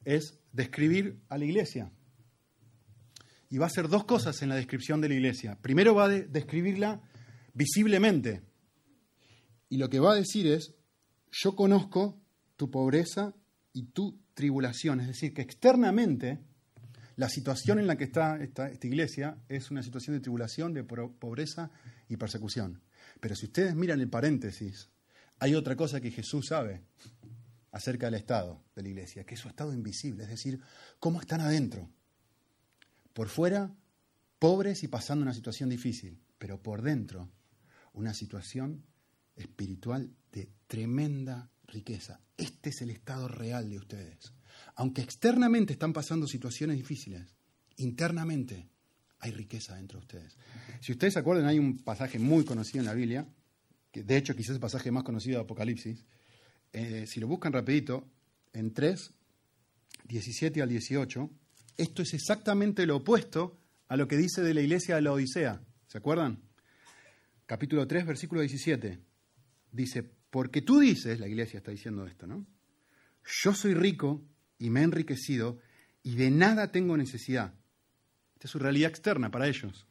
es 0.06 0.40
describir 0.52 1.20
a 1.30 1.38
la 1.38 1.46
iglesia. 1.46 1.92
Y 3.50 3.58
va 3.58 3.66
a 3.66 3.68
hacer 3.68 3.88
dos 3.88 4.06
cosas 4.06 4.42
en 4.44 4.50
la 4.50 4.56
descripción 4.56 5.02
de 5.02 5.10
la 5.10 5.16
iglesia. 5.16 5.58
Primero 5.60 5.96
va 5.96 6.06
a 6.06 6.10
describirla 6.10 7.02
visiblemente. 7.54 8.49
Y 9.70 9.78
lo 9.78 9.90
que 9.90 10.00
va 10.00 10.14
a 10.14 10.16
decir 10.16 10.48
es, 10.48 10.74
yo 11.32 11.56
conozco 11.56 12.20
tu 12.58 12.70
pobreza 12.72 13.34
y 13.72 13.84
tu 13.84 14.20
tribulación. 14.34 15.00
Es 15.00 15.08
decir, 15.08 15.34
que 15.34 15.42
externamente 15.42 16.40
la 17.16 17.30
situación 17.30 17.80
en 17.80 17.88
la 17.88 17.98
que 17.98 18.06
está 18.06 18.42
esta, 18.42 18.72
iglesia 18.82 19.38
es 19.48 19.72
una 19.72 19.84
situación 19.84 20.16
de 20.16 20.22
tribulación, 20.22 20.74
de 20.74 20.84
pobreza 20.84 21.70
y 22.08 22.18
persecución. 22.18 22.82
Pero 23.20 23.36
si 23.36 23.46
ustedes 23.46 23.76
miran 23.76 24.00
el 24.00 24.10
paréntesis, 24.10 24.90
hay 25.40 25.54
otra 25.56 25.76
cosa 25.76 26.02
que 26.02 26.12
Jesús 26.12 26.48
sabe 26.48 26.82
acerca 27.72 28.08
del 28.08 28.16
estado 28.16 28.64
de 28.76 28.84
la 28.84 28.90
iglesia, 28.90 29.26
que 29.26 29.36
es 29.36 29.40
su 29.40 29.50
estado 29.50 29.74
invisible, 29.74 30.24
es 30.24 30.30
decir, 30.30 30.60
cómo 31.00 31.20
están 31.20 31.42
adentro. 31.42 31.90
Por 33.14 33.28
fuera, 33.28 33.70
pobres 34.40 34.84
y 34.84 34.88
pasando 34.88 35.24
una 35.24 35.34
situación 35.34 35.70
difícil, 35.70 36.18
pero 36.38 36.62
por 36.62 36.82
dentro, 36.82 37.30
una 37.94 38.14
situación 38.14 38.86
espiritual 39.40 40.10
de 40.32 40.50
tremenda 40.68 41.50
riqueza. 41.68 42.20
Este 42.38 42.70
es 42.70 42.82
el 42.82 42.90
estado 42.90 43.28
real 43.28 43.70
de 43.70 43.78
ustedes. 43.78 44.34
Aunque 44.76 45.02
externamente 45.02 45.74
están 45.74 45.94
pasando 45.94 46.28
situaciones 46.28 46.78
difíciles, 46.78 47.36
internamente 47.78 48.70
hay 49.20 49.32
riqueza 49.32 49.76
dentro 49.76 50.00
de 50.00 50.06
ustedes. 50.06 50.38
Si 50.82 50.92
ustedes 50.92 51.14
se 51.14 51.20
acuerdan, 51.20 51.46
hay 51.46 51.60
un 51.60 51.80
pasaje 51.80 52.20
muy 52.20 52.46
conocido 52.46 52.80
en 52.80 52.86
la 52.86 52.94
Biblia, 52.94 53.28
que 53.92 54.04
de 54.04 54.18
hecho 54.18 54.36
quizás 54.36 54.52
es 54.52 54.56
el 54.56 54.62
pasaje 54.62 54.92
más 54.92 55.04
conocido 55.04 55.38
de 55.38 55.44
Apocalipsis. 55.44 56.06
Eh, 56.72 57.06
si 57.08 57.20
lo 57.20 57.28
buscan 57.28 57.52
rapidito, 57.52 58.08
en 58.54 58.74
3, 58.74 59.14
17 60.06 60.62
al 60.62 60.70
18, 60.70 61.30
esto 61.78 62.02
es 62.02 62.14
exactamente 62.14 62.86
lo 62.86 62.98
opuesto 62.98 63.60
a 63.88 63.98
lo 63.98 64.08
que 64.08 64.18
dice 64.18 64.42
de 64.42 64.54
la 64.54 64.62
iglesia 64.62 64.96
de 64.96 65.02
la 65.02 65.12
Odisea. 65.12 65.62
¿Se 65.88 65.98
acuerdan? 65.98 66.42
Capítulo 67.46 67.88
3, 67.88 68.06
versículo 68.06 68.42
17. 68.42 69.09
Dice, 69.72 70.04
porque 70.30 70.62
tú 70.62 70.80
dices, 70.80 71.20
la 71.20 71.28
iglesia 71.28 71.58
está 71.58 71.72
diciendo 71.72 72.06
esto, 72.06 72.28
¿no? 72.28 72.46
Yo 73.44 73.54
soy 73.54 73.74
rico 73.74 74.24
y 74.58 74.70
me 74.70 74.82
he 74.82 74.84
enriquecido 74.84 75.60
y 76.04 76.16
de 76.16 76.32
nada 76.32 76.72
tengo 76.72 76.98
necesidad. 76.98 77.54
Esta 78.34 78.48
es 78.48 78.52
su 78.52 78.60
realidad 78.60 78.90
externa 78.90 79.30
para 79.32 79.48
ellos. 79.48 79.86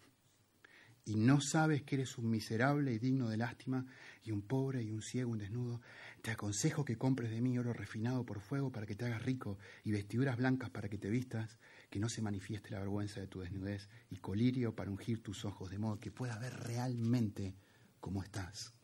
Y 1.04 1.16
no 1.16 1.40
sabes 1.40 1.82
que 1.84 1.94
eres 1.94 2.18
un 2.18 2.28
miserable 2.28 2.92
y 2.92 2.98
digno 2.98 3.28
de 3.30 3.38
lástima 3.38 3.86
y 4.22 4.30
un 4.30 4.42
pobre 4.42 4.82
y 4.82 4.90
un 4.90 5.00
ciego, 5.00 5.30
un 5.30 5.38
desnudo. 5.38 5.80
Te 6.20 6.30
aconsejo 6.30 6.84
que 6.84 6.98
compres 6.98 7.30
de 7.30 7.40
mí 7.40 7.58
oro 7.58 7.72
refinado 7.72 8.26
por 8.26 8.40
fuego 8.40 8.70
para 8.70 8.86
que 8.86 8.94
te 8.94 9.06
hagas 9.06 9.22
rico 9.22 9.58
y 9.84 9.92
vestiduras 9.92 10.36
blancas 10.36 10.68
para 10.68 10.88
que 10.88 10.98
te 10.98 11.08
vistas, 11.08 11.58
que 11.88 11.98
no 11.98 12.10
se 12.10 12.20
manifieste 12.20 12.70
la 12.70 12.80
vergüenza 12.80 13.20
de 13.20 13.26
tu 13.26 13.40
desnudez 13.40 13.88
y 14.10 14.16
colirio 14.16 14.74
para 14.74 14.90
ungir 14.90 15.22
tus 15.22 15.46
ojos, 15.46 15.70
de 15.70 15.78
modo 15.78 15.98
que 15.98 16.10
pueda 16.10 16.38
ver 16.38 16.52
realmente 16.54 17.54
cómo 18.00 18.22
estás. 18.22 18.77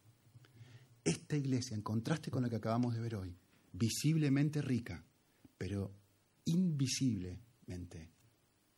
Esta 1.05 1.37
iglesia, 1.37 1.75
en 1.75 1.83
contraste 1.83 2.31
con 2.31 2.43
lo 2.43 2.49
que 2.49 2.57
acabamos 2.57 2.95
de 2.95 3.01
ver 3.03 3.17
hoy, 3.17 3.37
visiblemente 3.73 4.63
rica, 4.63 5.05
pero 5.59 5.95
invisiblemente 6.47 8.11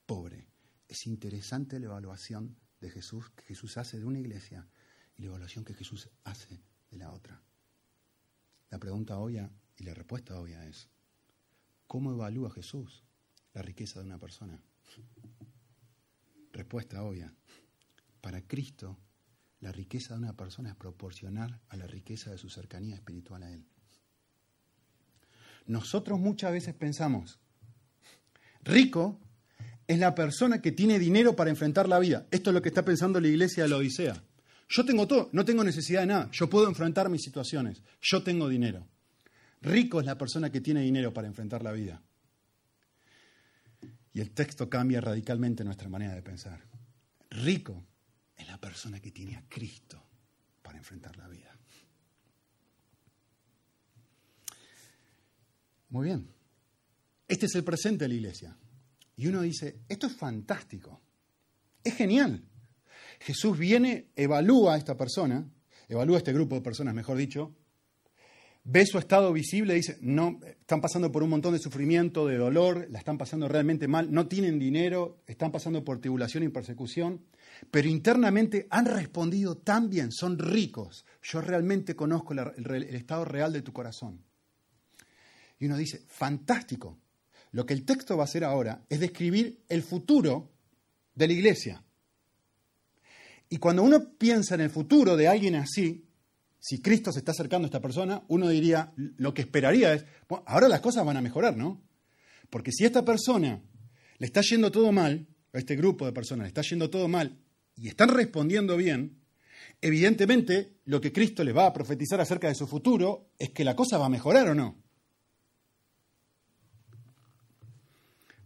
pobre. 0.05 0.49
Es 0.89 1.07
interesante 1.07 1.79
la 1.79 1.87
evaluación 1.87 2.57
de 2.81 2.91
Jesús 2.91 3.31
que 3.31 3.45
Jesús 3.45 3.77
hace 3.77 3.99
de 3.99 4.05
una 4.05 4.19
iglesia 4.19 4.67
y 5.17 5.23
la 5.23 5.29
evaluación 5.29 5.65
que 5.65 5.75
Jesús 5.75 6.09
hace 6.25 6.61
de 6.91 6.97
la 6.97 7.13
otra. 7.13 7.41
La 8.71 8.79
pregunta 8.79 9.19
obvia 9.19 9.51
y 9.77 9.85
la 9.85 9.95
respuesta 9.95 10.39
obvia 10.39 10.67
es, 10.67 10.89
¿cómo 11.87 12.11
evalúa 12.13 12.51
Jesús 12.51 13.05
la 13.55 13.63
riqueza 13.63 14.01
de 14.01 14.07
una 14.07 14.19
persona? 14.19 14.61
Respuesta 16.53 17.03
obvia. 17.03 17.33
Para 18.21 18.43
Cristo, 18.43 18.99
la 19.61 19.73
riqueza 19.73 20.15
de 20.15 20.21
una 20.21 20.37
persona 20.37 20.71
es 20.71 20.77
proporcional 20.77 21.61
a 21.69 21.77
la 21.77 21.87
riqueza 21.87 22.31
de 22.31 22.39
su 22.39 22.49
cercanía 22.51 22.95
espiritual 22.95 23.43
a 23.43 23.53
Él. 23.53 23.65
Nosotros 25.67 26.21
muchas 26.21 26.53
veces 26.53 26.75
pensamos, 26.75 27.39
rico 28.63 29.19
es 29.87 29.99
la 29.99 30.15
persona 30.15 30.61
que 30.61 30.73
tiene 30.73 30.99
dinero 30.99 31.35
para 31.35 31.51
enfrentar 31.51 31.89
la 31.89 31.99
vida. 31.99 32.27
Esto 32.31 32.51
es 32.51 32.55
lo 32.55 32.63
que 32.63 32.69
está 32.69 32.85
pensando 32.85 33.21
la 33.21 33.29
iglesia 33.29 33.65
de 33.65 33.69
la 33.69 33.77
Odisea. 33.77 34.23
Yo 34.69 34.85
tengo 34.85 35.07
todo, 35.07 35.29
no 35.33 35.45
tengo 35.45 35.63
necesidad 35.63 36.01
de 36.01 36.07
nada, 36.07 36.29
yo 36.33 36.51
puedo 36.51 36.69
enfrentar 36.69 37.09
mis 37.09 37.23
situaciones, 37.23 37.83
yo 38.01 38.23
tengo 38.23 38.49
dinero. 38.49 38.87
Rico 39.63 40.01
es 40.01 40.07
la 40.07 40.19
persona 40.19 40.51
que 40.51 40.61
tiene 40.61 40.81
dinero 40.81 41.13
para 41.13 41.29
enfrentar 41.29 41.63
la 41.63 41.73
vida. 41.73 42.03
Y 44.13 44.21
el 44.21 44.31
texto 44.33 44.69
cambia 44.69 45.01
radicalmente 45.01 45.63
nuestra 45.63 45.89
manera 45.89 46.15
de 46.15 46.23
pensar. 46.23 46.61
Rico 47.31 47.85
es 48.37 48.47
la 48.47 48.59
persona 48.59 49.01
que 49.01 49.11
tiene 49.11 49.37
a 49.37 49.45
Cristo 49.49 50.03
para 50.63 50.79
enfrentar 50.79 51.17
la 51.17 51.29
vida. 51.29 51.57
Muy 55.91 56.07
bien. 56.07 56.29
Este 57.29 57.47
es 57.47 57.55
el 57.55 57.65
presente 57.65 58.05
de 58.05 58.09
la 58.09 58.15
iglesia. 58.15 58.57
Y 59.17 59.27
uno 59.29 59.41
dice, 59.43 59.81
esto 59.89 60.07
es 60.07 60.15
fantástico, 60.15 61.01
es 61.83 61.95
genial. 61.95 62.45
Jesús 63.21 63.59
viene, 63.59 64.11
evalúa 64.15 64.75
a 64.75 64.79
esta 64.79 64.97
persona, 64.97 65.49
evalúa 65.89 66.17
a 66.17 66.19
este 66.19 66.33
grupo 66.33 66.55
de 66.55 66.61
personas, 66.61 66.95
mejor 66.95 67.17
dicho, 67.17 67.55
ve 68.65 68.85
su 68.85 68.99
estado 68.99 69.33
visible 69.33 69.75
dice, 69.75 69.97
no, 70.01 70.41
están 70.45 70.81
pasando 70.81 71.11
por 71.13 71.23
un 71.23 71.31
montón 71.31 71.53
de 71.53 71.61
sufrimiento, 71.61 72.27
de 72.27 72.37
dolor, 72.37 72.89
la 72.91 72.99
están 72.99 73.17
pasando 73.17 73.49
realmente 73.49 73.89
mal, 73.89 74.13
no 74.13 74.27
tienen 74.27 74.59
dinero, 74.59 75.23
están 75.27 75.53
pasando 75.53 75.85
por 75.85 76.01
tribulación 76.01 76.43
y 76.43 76.49
persecución, 76.49 77.23
pero 77.71 77.89
internamente 77.89 78.67
han 78.71 78.87
respondido 78.87 79.57
tan 79.57 79.89
bien, 79.89 80.13
son 80.13 80.39
ricos. 80.39 81.05
Yo 81.23 81.41
realmente 81.41 81.97
conozco 81.97 82.33
el 82.33 82.95
estado 82.95 83.25
real 83.25 83.53
de 83.53 83.63
tu 83.63 83.73
corazón. 83.73 84.23
Y 85.59 85.67
uno 85.67 85.77
dice, 85.77 86.05
fantástico, 86.09 86.99
lo 87.53 87.65
que 87.65 87.75
el 87.75 87.85
texto 87.85 88.17
va 88.17 88.25
a 88.25 88.27
hacer 88.27 88.45
ahora 88.45 88.85
es 88.89 89.01
describir 89.01 89.63
el 89.69 89.83
futuro 89.83 90.51
de 91.15 91.27
la 91.27 91.33
iglesia. 91.33 91.83
Y 93.49 93.59
cuando 93.59 93.83
uno 93.83 94.17
piensa 94.19 94.55
en 94.55 94.61
el 94.63 94.71
futuro 94.71 95.17
de 95.17 95.29
alguien 95.29 95.55
así, 95.55 96.05
si 96.59 96.81
Cristo 96.81 97.13
se 97.13 97.21
está 97.21 97.31
acercando 97.31 97.67
a 97.67 97.69
esta 97.69 97.81
persona, 97.81 98.23
uno 98.29 98.49
diría, 98.49 98.93
lo 98.97 99.33
que 99.33 99.43
esperaría 99.43 99.95
es, 99.95 100.05
bueno, 100.29 100.45
ahora 100.47 100.69
las 100.69 100.81
cosas 100.81 101.07
van 101.07 101.17
a 101.17 101.23
mejorar, 101.23 101.57
¿no? 101.57 101.81
Porque 102.51 102.73
si 102.73 102.85
esta 102.85 103.05
persona 103.05 103.63
le 104.19 104.27
está 104.27 104.41
yendo 104.41 104.71
todo 104.71 104.93
mal, 104.93 105.27
a 105.53 105.59
este 105.59 105.77
grupo 105.77 106.05
de 106.05 106.13
personas 106.13 106.45
le 106.45 106.49
está 106.49 106.63
yendo 106.63 106.91
todo 106.91 107.09
mal 107.09 107.39
y 107.77 107.89
están 107.89 108.09
respondiendo 108.09 108.77
bien, 108.77 109.21
evidentemente 109.81 110.79
lo 110.87 111.01
que 111.01 111.13
Cristo 111.13 111.45
les 111.45 111.55
va 111.57 111.67
a 111.67 111.73
profetizar 111.73 112.21
acerca 112.21 112.49
de 112.49 112.55
su 112.55 112.67
futuro 112.67 113.31
es 113.39 113.51
que 113.51 113.65
la 113.65 113.77
cosa 113.77 113.99
va 113.99 114.07
a 114.07 114.11
mejorar 114.11 114.49
o 114.49 114.55
no. 114.55 114.83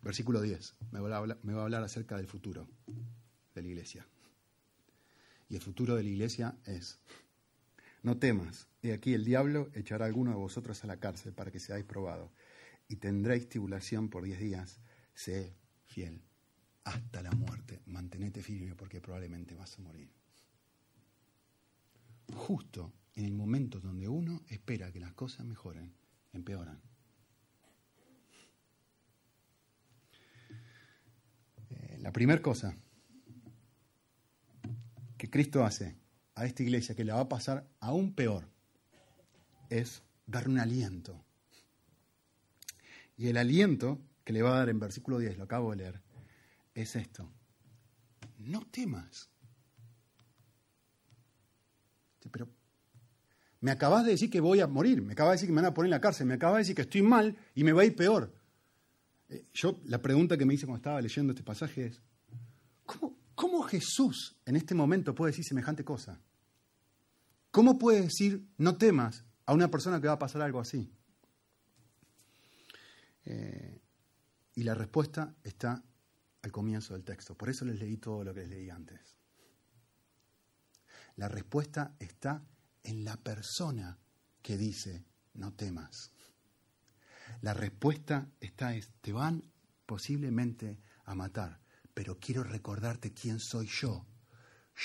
Versículo 0.03 0.41
10. 0.41 0.75
Me 0.91 1.01
va, 1.01 1.17
a 1.17 1.63
hablar, 1.63 1.83
acerca 1.83 2.17
del 2.17 2.27
futuro 2.27 2.67
de 3.55 3.63
la 3.63 3.69
iglesia. 3.69 4.07
Y 5.49 5.55
el 5.57 5.61
futuro 5.61 5.95
de 5.95 6.03
la 6.03 6.09
iglesia 6.09 6.57
es, 6.65 6.99
no 8.03 8.19
temas, 8.19 8.69
he 8.83 8.93
aquí 8.93 9.15
el 9.15 9.25
diablo 9.25 9.71
echará 9.75 10.07
a 10.07 10.09
alguno 10.09 10.31
de 10.31 10.37
vosotros 10.37 10.83
a 10.83 10.87
la 10.87 10.99
cárcel 10.99 11.33
para 11.33 11.51
que 11.51 11.61
seáis 11.61 11.85
probados, 11.85 12.31
y 12.89 12.97
tendréis 12.97 13.49
tribulación 13.49 14.09
por 14.09 14.25
diez 14.25 14.41
días, 14.41 14.81
sé 15.13 15.55
fiel 15.87 16.23
hasta 16.85 17.23
la 17.23 17.31
muerte, 17.33 17.83
mantenete 17.87 18.43
firme 18.43 18.75
porque 18.75 19.01
probablemente 19.01 19.55
vas 19.55 19.79
a 19.79 19.83
morir. 19.83 20.11
Justo 22.35 22.93
en 23.15 23.25
el 23.25 23.33
momento 23.33 23.81
donde 23.81 24.09
uno 24.09 24.43
espera 24.49 24.93
que 24.93 25.01
las 25.01 25.13
cosas 25.13 25.45
mejoren, 25.47 25.93
empeoran. 26.33 26.81
La 31.99 32.13
primera 32.13 32.41
cosa 32.41 32.75
que 35.19 35.29
Cristo 35.29 35.65
hace 35.65 35.97
a 36.35 36.47
esta 36.47 36.63
iglesia, 36.63 36.95
que 36.95 37.05
la 37.05 37.15
va 37.15 37.21
a 37.21 37.29
pasar 37.29 37.69
aún 37.79 38.15
peor, 38.15 38.49
es 39.69 40.03
dar 40.27 40.49
un 40.49 40.59
aliento. 40.59 41.23
Y 43.19 43.29
el 43.29 43.37
aliento 43.37 44.01
que 44.25 44.33
le 44.33 44.41
va 44.41 44.55
a 44.55 44.59
dar 44.61 44.71
en 44.71 44.81
versículo 44.81 45.19
10, 45.19 45.37
lo 45.37 45.45
acabo 45.45 45.71
de 45.73 45.77
leer, 45.77 46.01
es 46.83 46.97
esto. 46.97 47.31
No 48.39 48.67
temas. 48.67 49.29
Pero 52.31 52.49
me 53.61 53.71
acabas 53.71 54.05
de 54.05 54.13
decir 54.13 54.31
que 54.31 54.41
voy 54.41 54.61
a 54.61 54.67
morir, 54.67 55.03
me 55.03 55.13
acabas 55.13 55.33
de 55.33 55.35
decir 55.37 55.49
que 55.49 55.53
me 55.53 55.63
van 55.63 55.71
a 55.71 55.75
poner 55.75 55.89
en 55.89 55.91
la 55.91 56.01
cárcel, 56.01 56.27
me 56.27 56.35
acabas 56.35 56.57
de 56.57 56.61
decir 56.61 56.77
que 56.77 56.83
estoy 56.83 57.03
mal 57.03 57.37
y 57.55 57.65
me 57.65 57.73
va 57.73 57.83
a 57.83 57.85
ir 57.85 57.97
peor. 57.97 58.33
Eh, 59.29 59.47
yo, 59.53 59.81
la 59.85 60.01
pregunta 60.01 60.37
que 60.37 60.47
me 60.47 60.55
hice 60.55 60.67
cuando 60.67 60.79
estaba 60.79 61.01
leyendo 61.01 61.33
este 61.33 61.43
pasaje 61.43 61.87
es, 61.87 62.01
¿cómo, 62.87 63.17
¿cómo 63.35 63.63
Jesús 63.63 64.37
en 64.47 64.57
este 64.57 64.75
momento 64.75 65.15
puede 65.15 65.33
decir 65.33 65.45
semejante 65.45 65.85
cosa? 65.85 66.21
¿Cómo 67.51 67.79
puede 67.79 68.03
decir 68.03 68.49
no 68.59 68.77
temas 68.77 69.25
a 69.45 69.53
una 69.53 69.71
persona 69.71 70.01
que 70.01 70.07
va 70.07 70.15
a 70.15 70.19
pasar 70.19 70.43
algo 70.43 70.61
así? 70.61 70.93
Eh, 73.25 73.81
y 74.55 74.63
la 74.63 74.75
respuesta 74.75 75.35
está 75.43 75.85
al 76.43 76.53
comienzo 76.53 76.95
del 76.95 77.05
texto. 77.05 77.37
Por 77.37 77.51
eso 77.51 77.65
les 77.65 77.79
leí 77.79 77.97
todo 77.97 78.25
lo 78.25 78.35
que 78.35 78.41
les 78.41 78.51
leí 78.51 78.71
antes. 78.71 79.17
La 81.17 81.29
respuesta 81.29 81.97
está 81.99 82.47
en 82.83 83.05
la 83.05 83.17
persona 83.17 83.99
que 84.43 84.57
dice, 84.57 85.05
no 85.35 85.53
temas. 85.55 86.13
La 87.43 87.55
respuesta 87.55 88.31
está 88.41 88.75
es, 88.75 88.91
te 89.01 89.13
van 89.13 89.45
posiblemente 89.87 90.79
a 91.05 91.15
matar, 91.15 91.61
pero 91.95 92.19
quiero 92.19 92.43
recordarte 92.45 93.13
quién 93.13 93.39
soy 93.39 93.67
yo. 93.67 94.07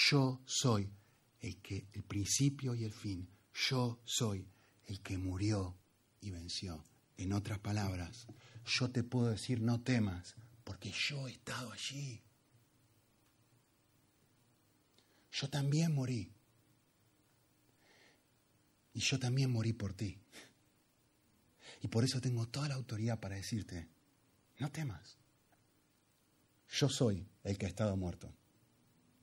Yo 0.09 0.41
soy 0.45 0.91
el 1.39 1.61
que 1.61 1.87
el 1.93 2.03
principio 2.03 2.75
y 2.75 2.83
el 2.83 2.93
fin. 2.93 3.29
Yo 3.53 4.01
soy 4.03 4.49
el 4.85 5.01
que 5.01 5.17
murió 5.17 5.77
y 6.21 6.31
venció. 6.31 6.83
En 7.17 7.31
otras 7.31 7.59
palabras, 7.59 8.27
yo 8.65 8.91
te 8.91 9.03
puedo 9.03 9.29
decir 9.29 9.61
no 9.61 9.81
temas, 9.81 10.35
porque 10.65 10.91
yo 10.91 11.27
he 11.29 11.31
estado 11.31 11.71
allí. 11.71 12.21
Yo 15.31 15.49
también 15.49 15.93
morí. 15.93 16.33
Y 18.93 18.99
yo 18.99 19.19
también 19.19 19.51
morí 19.51 19.71
por 19.71 19.93
ti. 19.93 20.19
Y 21.81 21.87
por 21.87 22.03
eso 22.03 22.19
tengo 22.19 22.47
toda 22.47 22.67
la 22.67 22.75
autoridad 22.75 23.19
para 23.19 23.35
decirte, 23.35 23.87
no 24.59 24.71
temas. 24.71 25.17
Yo 26.69 26.89
soy 26.89 27.27
el 27.43 27.57
que 27.57 27.67
ha 27.67 27.69
estado 27.69 27.95
muerto 27.95 28.33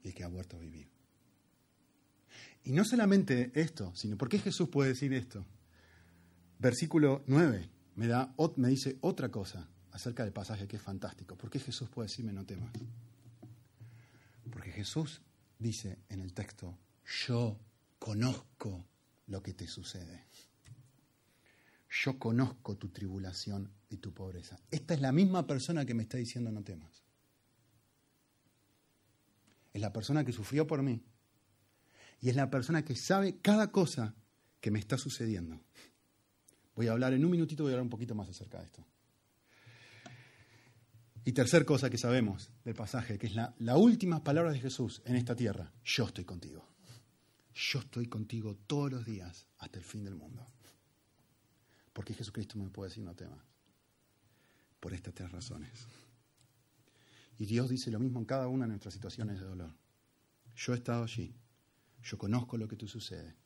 y 0.02 0.08
el 0.08 0.14
que 0.14 0.22
ha 0.22 0.28
vuelto 0.28 0.56
a 0.56 0.60
vivir. 0.60 0.90
Y 2.64 2.72
no 2.72 2.84
solamente 2.84 3.50
esto, 3.54 3.92
sino 3.96 4.16
¿por 4.16 4.28
qué 4.28 4.38
Jesús 4.38 4.68
puede 4.68 4.90
decir 4.90 5.12
esto? 5.12 5.44
Versículo 6.60 7.24
9 7.26 7.68
me, 7.96 8.06
da, 8.06 8.32
me 8.56 8.68
dice 8.68 8.96
otra 9.00 9.30
cosa 9.30 9.68
acerca 9.92 10.24
del 10.24 10.32
pasaje 10.32 10.66
que 10.66 10.76
es 10.76 10.82
fantástico. 10.82 11.36
¿Por 11.36 11.50
qué 11.50 11.58
Jesús 11.58 11.88
puede 11.88 12.08
decirme 12.08 12.32
no 12.32 12.44
temas? 12.44 12.72
Porque 14.50 14.72
Jesús 14.72 15.22
dice 15.58 15.98
en 16.08 16.20
el 16.20 16.32
texto, 16.32 16.76
yo 17.26 17.58
conozco 17.98 18.84
lo 19.26 19.42
que 19.42 19.54
te 19.54 19.66
sucede. 19.66 20.26
Yo 21.88 22.18
conozco 22.18 22.76
tu 22.76 22.88
tribulación 22.88 23.70
y 23.90 23.98
tu 23.98 24.12
pobreza. 24.12 24.58
Esta 24.70 24.94
es 24.94 25.00
la 25.00 25.12
misma 25.12 25.46
persona 25.46 25.84
que 25.84 25.94
me 25.94 26.02
está 26.02 26.16
diciendo 26.16 26.50
no 26.50 26.62
temas. 26.62 27.02
Es 29.72 29.80
la 29.80 29.92
persona 29.92 30.24
que 30.24 30.32
sufrió 30.32 30.66
por 30.66 30.82
mí. 30.82 31.02
Y 32.20 32.30
es 32.30 32.36
la 32.36 32.50
persona 32.50 32.84
que 32.84 32.96
sabe 32.96 33.38
cada 33.38 33.70
cosa 33.72 34.14
que 34.60 34.70
me 34.70 34.78
está 34.78 34.96
sucediendo. 34.96 35.60
Voy 36.74 36.88
a 36.88 36.92
hablar 36.92 37.12
en 37.12 37.24
un 37.24 37.30
minutito, 37.30 37.62
voy 37.62 37.72
a 37.72 37.74
hablar 37.74 37.84
un 37.84 37.90
poquito 37.90 38.14
más 38.14 38.28
acerca 38.28 38.58
de 38.58 38.66
esto. 38.66 38.86
Y 41.24 41.32
tercer 41.32 41.64
cosa 41.64 41.88
que 41.88 41.98
sabemos 41.98 42.50
del 42.64 42.74
pasaje, 42.74 43.18
que 43.18 43.28
es 43.28 43.34
la, 43.34 43.76
última 43.76 44.24
palabra 44.24 44.50
de 44.50 44.58
Jesús 44.58 45.02
en 45.04 45.14
esta 45.14 45.36
tierra, 45.36 45.72
yo 45.84 46.06
estoy 46.06 46.24
contigo. 46.24 46.68
Yo 47.54 47.78
estoy 47.78 48.06
contigo 48.08 48.56
todos 48.66 48.90
los 48.90 49.04
días 49.04 49.46
hasta 49.58 49.78
el 49.78 49.84
fin 49.84 50.04
del 50.04 50.16
mundo. 50.16 50.44
Porque 51.92 52.14
Jesucristo 52.14 52.58
me 52.58 52.70
puede 52.70 52.88
decir 52.88 53.04
no 53.04 53.14
temas. 53.14 53.44
Por 54.80 54.94
estas 54.94 55.14
tres 55.14 55.30
razones. 55.30 55.86
Y 57.38 57.46
Dios 57.46 57.68
dice 57.68 57.90
lo 57.90 58.00
mismo 58.00 58.18
en 58.18 58.24
cada 58.24 58.48
una 58.48 58.64
de 58.64 58.70
nuestras 58.70 58.94
situaciones 58.94 59.38
de 59.38 59.46
dolor. 59.46 59.72
Yo 60.56 60.72
he 60.72 60.76
estado 60.76 61.04
allí. 61.04 61.36
Yo 62.02 62.18
conozco 62.18 62.56
lo 62.56 62.66
que 62.66 62.76
te 62.76 62.88
sucede. 62.88 63.36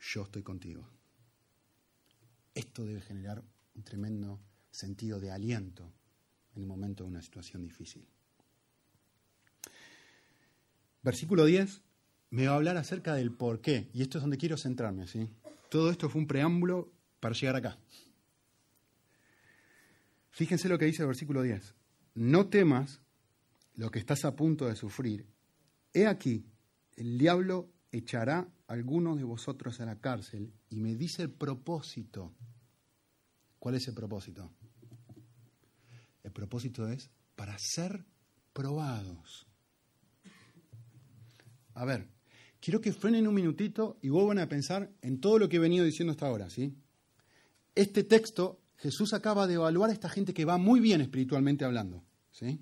Yo 0.00 0.22
estoy 0.22 0.42
contigo. 0.42 0.88
Esto 2.52 2.84
debe 2.84 3.00
generar 3.00 3.44
un 3.74 3.82
tremendo 3.84 4.40
sentido 4.70 5.20
de 5.20 5.30
aliento 5.30 5.92
en 6.56 6.62
el 6.62 6.68
momento 6.68 7.04
de 7.04 7.10
una 7.10 7.22
situación 7.22 7.62
difícil. 7.62 8.04
Versículo 11.02 11.44
10 11.44 11.82
me 12.30 12.46
va 12.46 12.54
a 12.54 12.56
hablar 12.56 12.76
acerca 12.76 13.14
del 13.14 13.32
por 13.32 13.60
qué, 13.60 13.88
y 13.92 14.02
esto 14.02 14.18
es 14.18 14.22
donde 14.22 14.38
quiero 14.38 14.56
centrarme. 14.56 15.06
¿sí? 15.06 15.28
Todo 15.70 15.90
esto 15.90 16.08
fue 16.08 16.20
un 16.20 16.26
preámbulo 16.26 16.92
para 17.20 17.34
llegar 17.34 17.56
acá. 17.56 17.78
Fíjense 20.30 20.68
lo 20.68 20.78
que 20.78 20.84
dice 20.84 21.02
el 21.02 21.08
versículo 21.08 21.42
10. 21.42 21.74
No 22.14 22.48
temas 22.48 23.00
lo 23.74 23.90
que 23.90 23.98
estás 23.98 24.24
a 24.24 24.36
punto 24.36 24.66
de 24.66 24.76
sufrir. 24.76 25.26
He 25.94 26.06
aquí, 26.06 26.44
el 26.96 27.16
diablo 27.16 27.70
echará 27.90 28.48
a 28.66 28.72
algunos 28.72 29.16
de 29.16 29.24
vosotros 29.24 29.80
a 29.80 29.86
la 29.86 30.00
cárcel 30.00 30.52
y 30.68 30.76
me 30.76 30.94
dice 30.94 31.22
el 31.22 31.30
propósito. 31.30 32.34
¿Cuál 33.58 33.76
es 33.76 33.88
el 33.88 33.94
propósito? 33.94 34.50
El 36.26 36.32
propósito 36.32 36.88
es 36.88 37.08
para 37.36 37.56
ser 37.56 38.04
probados. 38.52 39.46
A 41.74 41.84
ver, 41.84 42.08
quiero 42.60 42.80
que 42.80 42.92
frenen 42.92 43.28
un 43.28 43.34
minutito 43.34 43.96
y 44.02 44.08
vuelvan 44.08 44.40
a 44.40 44.48
pensar 44.48 44.90
en 45.02 45.20
todo 45.20 45.38
lo 45.38 45.48
que 45.48 45.56
he 45.56 45.60
venido 45.60 45.84
diciendo 45.84 46.10
hasta 46.10 46.26
ahora, 46.26 46.50
¿sí? 46.50 46.74
Este 47.76 48.02
texto, 48.02 48.60
Jesús 48.76 49.12
acaba 49.12 49.46
de 49.46 49.54
evaluar 49.54 49.90
a 49.90 49.92
esta 49.92 50.08
gente 50.08 50.34
que 50.34 50.44
va 50.44 50.58
muy 50.58 50.80
bien 50.80 51.00
espiritualmente 51.00 51.64
hablando, 51.64 52.02
¿sí? 52.32 52.58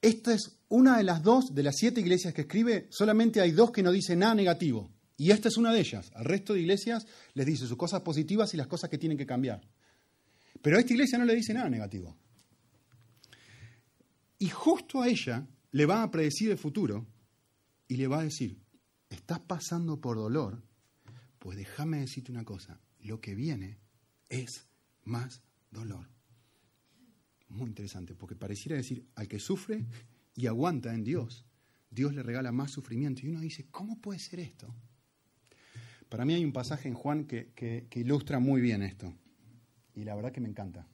Esta 0.00 0.34
es 0.34 0.58
una 0.68 0.96
de 0.96 1.04
las 1.04 1.22
dos 1.22 1.54
de 1.54 1.62
las 1.62 1.76
siete 1.76 2.00
iglesias 2.00 2.34
que 2.34 2.40
escribe, 2.42 2.88
solamente 2.90 3.40
hay 3.40 3.52
dos 3.52 3.70
que 3.70 3.84
no 3.84 3.92
dicen 3.92 4.18
nada 4.18 4.34
negativo. 4.34 4.90
Y 5.16 5.30
esta 5.30 5.46
es 5.46 5.56
una 5.56 5.72
de 5.72 5.78
ellas. 5.78 6.10
Al 6.16 6.24
resto 6.24 6.54
de 6.54 6.62
iglesias 6.62 7.06
les 7.34 7.46
dice 7.46 7.68
sus 7.68 7.76
cosas 7.76 8.00
positivas 8.00 8.52
y 8.54 8.56
las 8.56 8.66
cosas 8.66 8.90
que 8.90 8.98
tienen 8.98 9.18
que 9.18 9.26
cambiar. 9.26 9.60
Pero 10.60 10.78
a 10.78 10.80
esta 10.80 10.94
iglesia 10.94 11.18
no 11.18 11.24
le 11.24 11.36
dice 11.36 11.54
nada 11.54 11.70
negativo. 11.70 12.16
Y 14.42 14.48
justo 14.48 15.00
a 15.00 15.06
ella 15.06 15.46
le 15.70 15.86
va 15.86 16.02
a 16.02 16.10
predecir 16.10 16.50
el 16.50 16.58
futuro 16.58 17.06
y 17.86 17.94
le 17.94 18.08
va 18.08 18.18
a 18.18 18.24
decir, 18.24 18.60
estás 19.08 19.38
pasando 19.38 20.00
por 20.00 20.16
dolor, 20.16 20.60
pues 21.38 21.56
déjame 21.56 22.00
decirte 22.00 22.32
una 22.32 22.44
cosa, 22.44 22.80
lo 23.02 23.20
que 23.20 23.36
viene 23.36 23.78
es 24.28 24.66
más 25.04 25.44
dolor. 25.70 26.08
Muy 27.50 27.68
interesante, 27.68 28.16
porque 28.16 28.34
pareciera 28.34 28.76
decir, 28.76 29.06
al 29.14 29.28
que 29.28 29.38
sufre 29.38 29.86
y 30.34 30.48
aguanta 30.48 30.92
en 30.92 31.04
Dios, 31.04 31.46
Dios 31.88 32.12
le 32.12 32.24
regala 32.24 32.50
más 32.50 32.72
sufrimiento. 32.72 33.24
Y 33.24 33.28
uno 33.28 33.38
dice, 33.38 33.68
¿cómo 33.70 34.00
puede 34.00 34.18
ser 34.18 34.40
esto? 34.40 34.74
Para 36.08 36.24
mí 36.24 36.34
hay 36.34 36.44
un 36.44 36.52
pasaje 36.52 36.88
en 36.88 36.94
Juan 36.94 37.26
que, 37.26 37.86
ilustra 37.94 38.40
muy 38.40 38.60
bien 38.60 38.82
esto. 38.82 39.14
Y 39.94 40.02
la 40.02 40.16
verdad 40.16 40.32
que 40.32 40.40
me 40.40 40.48
encanta. 40.48 40.84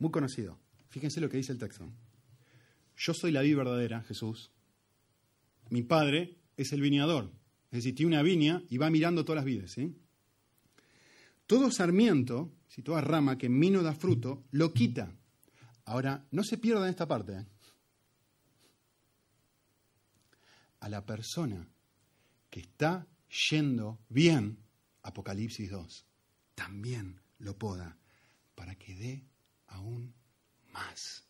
Muy 0.00 0.10
conocido. 0.10 0.58
Fíjense 0.92 1.22
lo 1.22 1.30
que 1.30 1.38
dice 1.38 1.52
el 1.52 1.58
texto. 1.58 1.90
Yo 2.98 3.14
soy 3.14 3.32
la 3.32 3.40
vid 3.40 3.56
verdadera, 3.56 4.02
Jesús. 4.02 4.50
Mi 5.70 5.82
padre 5.82 6.36
es 6.58 6.72
el 6.74 6.82
viñador. 6.82 7.32
Es 7.70 7.78
decir, 7.78 7.94
tiene 7.94 8.14
una 8.14 8.22
viña 8.22 8.62
y 8.68 8.76
va 8.76 8.90
mirando 8.90 9.24
todas 9.24 9.36
las 9.36 9.46
vides. 9.46 9.74
Todo 11.46 11.70
sarmiento, 11.70 12.52
si 12.68 12.82
toda 12.82 13.00
rama 13.00 13.38
que 13.38 13.46
en 13.46 13.58
mí 13.58 13.70
no 13.70 13.82
da 13.82 13.94
fruto, 13.94 14.44
lo 14.50 14.74
quita. 14.74 15.10
Ahora, 15.86 16.26
no 16.30 16.44
se 16.44 16.58
pierdan 16.58 16.90
esta 16.90 17.08
parte. 17.08 17.38
¿eh? 17.38 17.46
A 20.80 20.90
la 20.90 21.06
persona 21.06 21.66
que 22.50 22.60
está 22.60 23.06
yendo 23.50 23.98
bien, 24.10 24.58
Apocalipsis 25.04 25.70
2, 25.70 26.06
también 26.54 27.18
lo 27.38 27.56
poda 27.56 27.96
para 28.54 28.74
que 28.74 28.94
dé 28.94 29.24
aún 29.68 30.12
más 30.72 31.24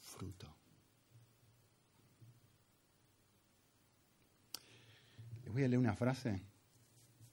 fruto. 0.00 0.46
Les 5.44 5.52
voy 5.52 5.64
a 5.64 5.68
leer 5.68 5.78
una 5.78 5.96
frase 5.96 6.42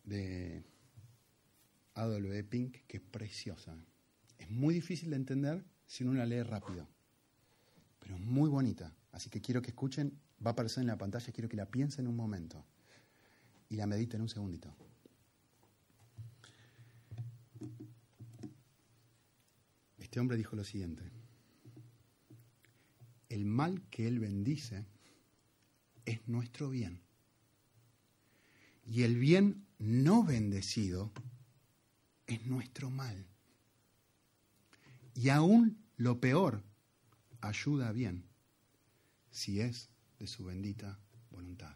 de 0.03 0.63
A.W. 1.93 2.43
Pink 2.45 2.77
que 2.87 2.97
es 2.97 3.03
preciosa. 3.03 3.75
Es 4.37 4.49
muy 4.49 4.73
difícil 4.73 5.09
de 5.09 5.15
entender 5.15 5.63
si 5.85 6.03
uno 6.03 6.13
la 6.13 6.25
lee 6.25 6.43
rápido, 6.43 6.87
pero 7.99 8.15
es 8.15 8.21
muy 8.21 8.49
bonita. 8.49 8.93
Así 9.11 9.29
que 9.29 9.41
quiero 9.41 9.61
que 9.61 9.69
escuchen, 9.69 10.19
va 10.45 10.51
a 10.51 10.53
aparecer 10.53 10.81
en 10.81 10.87
la 10.87 10.97
pantalla, 10.97 11.33
quiero 11.33 11.49
que 11.49 11.57
la 11.57 11.65
piensen 11.65 12.07
un 12.07 12.15
momento 12.15 12.65
y 13.69 13.75
la 13.75 13.87
mediten 13.87 14.21
un 14.21 14.29
segundito. 14.29 14.75
este 20.17 20.21
hombre 20.21 20.37
dijo 20.37 20.55
lo 20.55 20.63
siguiente, 20.63 21.03
el 23.29 23.45
mal 23.45 23.81
que 23.89 24.07
él 24.07 24.19
bendice 24.19 24.85
es 26.05 26.27
nuestro 26.27 26.69
bien. 26.69 27.01
Y 28.85 29.03
el 29.03 29.17
bien 29.17 29.67
no 29.79 30.23
bendecido 30.23 31.11
es 32.25 32.45
nuestro 32.45 32.89
mal. 32.89 33.25
Y 35.13 35.29
aún 35.29 35.77
lo 35.97 36.19
peor 36.19 36.63
ayuda 37.41 37.91
bien 37.91 38.23
si 39.29 39.61
es 39.61 39.89
de 40.19 40.27
su 40.27 40.45
bendita 40.45 40.99
voluntad. 41.29 41.75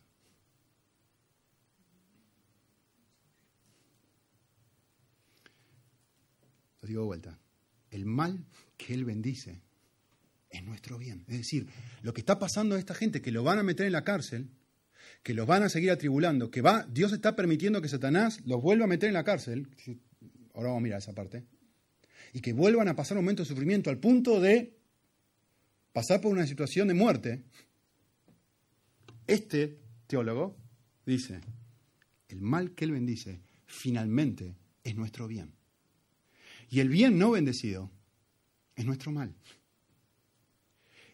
Lo 6.81 6.87
digo 6.87 7.01
de 7.01 7.07
vuelta. 7.07 7.39
El 7.91 8.05
mal 8.05 8.45
que 8.77 8.93
Él 8.93 9.05
bendice 9.05 9.61
es 10.51 10.63
nuestro 10.63 10.97
bien. 10.97 11.23
Es 11.27 11.37
decir, 11.37 11.67
lo 12.01 12.13
que 12.13 12.21
está 12.21 12.37
pasando 12.37 12.75
a 12.75 12.79
esta 12.79 12.93
gente, 12.93 13.21
que 13.21 13.31
lo 13.31 13.43
van 13.43 13.59
a 13.59 13.63
meter 13.63 13.85
en 13.85 13.93
la 13.93 14.03
cárcel, 14.03 14.49
que 15.23 15.33
los 15.33 15.47
van 15.47 15.63
a 15.63 15.69
seguir 15.69 15.91
atribulando, 15.91 16.51
que 16.51 16.61
va, 16.61 16.85
Dios 16.89 17.13
está 17.13 17.35
permitiendo 17.35 17.81
que 17.81 17.87
Satanás 17.87 18.41
los 18.45 18.61
vuelva 18.61 18.85
a 18.85 18.87
meter 18.87 19.07
en 19.07 19.13
la 19.13 19.23
cárcel. 19.23 19.67
Ahora 20.53 20.69
vamos 20.69 20.81
a 20.81 20.83
mirar 20.83 20.99
esa 20.99 21.13
parte. 21.13 21.45
Y 22.33 22.41
que 22.41 22.53
vuelvan 22.53 22.87
a 22.87 22.95
pasar 22.95 23.17
un 23.17 23.23
momento 23.23 23.43
de 23.43 23.49
sufrimiento 23.49 23.89
al 23.89 23.99
punto 23.99 24.39
de 24.39 24.77
pasar 25.93 26.21
por 26.21 26.31
una 26.31 26.47
situación 26.47 26.87
de 26.87 26.93
muerte. 26.93 27.43
Este 29.27 29.79
teólogo 30.07 30.57
dice, 31.05 31.41
el 32.29 32.41
mal 32.41 32.73
que 32.73 32.85
él 32.85 32.91
bendice 32.91 33.41
finalmente 33.65 34.55
es 34.83 34.95
nuestro 34.95 35.27
bien. 35.27 35.53
Y 36.69 36.79
el 36.79 36.89
bien 36.89 37.17
no 37.17 37.31
bendecido 37.31 37.91
es 38.75 38.85
nuestro 38.85 39.11
mal. 39.11 39.35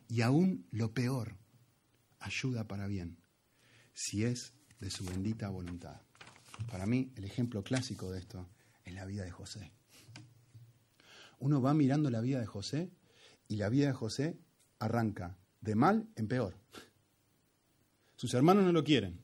Y 0.09 0.21
aún 0.21 0.65
lo 0.71 0.93
peor 0.93 1.35
ayuda 2.19 2.67
para 2.67 2.87
bien, 2.87 3.17
si 3.93 4.23
es 4.23 4.53
de 4.79 4.89
su 4.89 5.05
bendita 5.05 5.49
voluntad. 5.49 6.01
Para 6.71 6.85
mí, 6.85 7.11
el 7.15 7.25
ejemplo 7.25 7.63
clásico 7.63 8.11
de 8.11 8.19
esto 8.19 8.47
es 8.83 8.93
la 8.93 9.05
vida 9.05 9.23
de 9.23 9.31
José. 9.31 9.71
Uno 11.39 11.61
va 11.61 11.73
mirando 11.73 12.09
la 12.09 12.21
vida 12.21 12.39
de 12.39 12.45
José 12.45 12.89
y 13.47 13.57
la 13.57 13.69
vida 13.69 13.87
de 13.87 13.93
José 13.93 14.37
arranca 14.79 15.37
de 15.61 15.75
mal 15.75 16.07
en 16.15 16.27
peor. 16.27 16.55
Sus 18.15 18.33
hermanos 18.33 18.63
no 18.63 18.71
lo 18.71 18.83
quieren. 18.83 19.19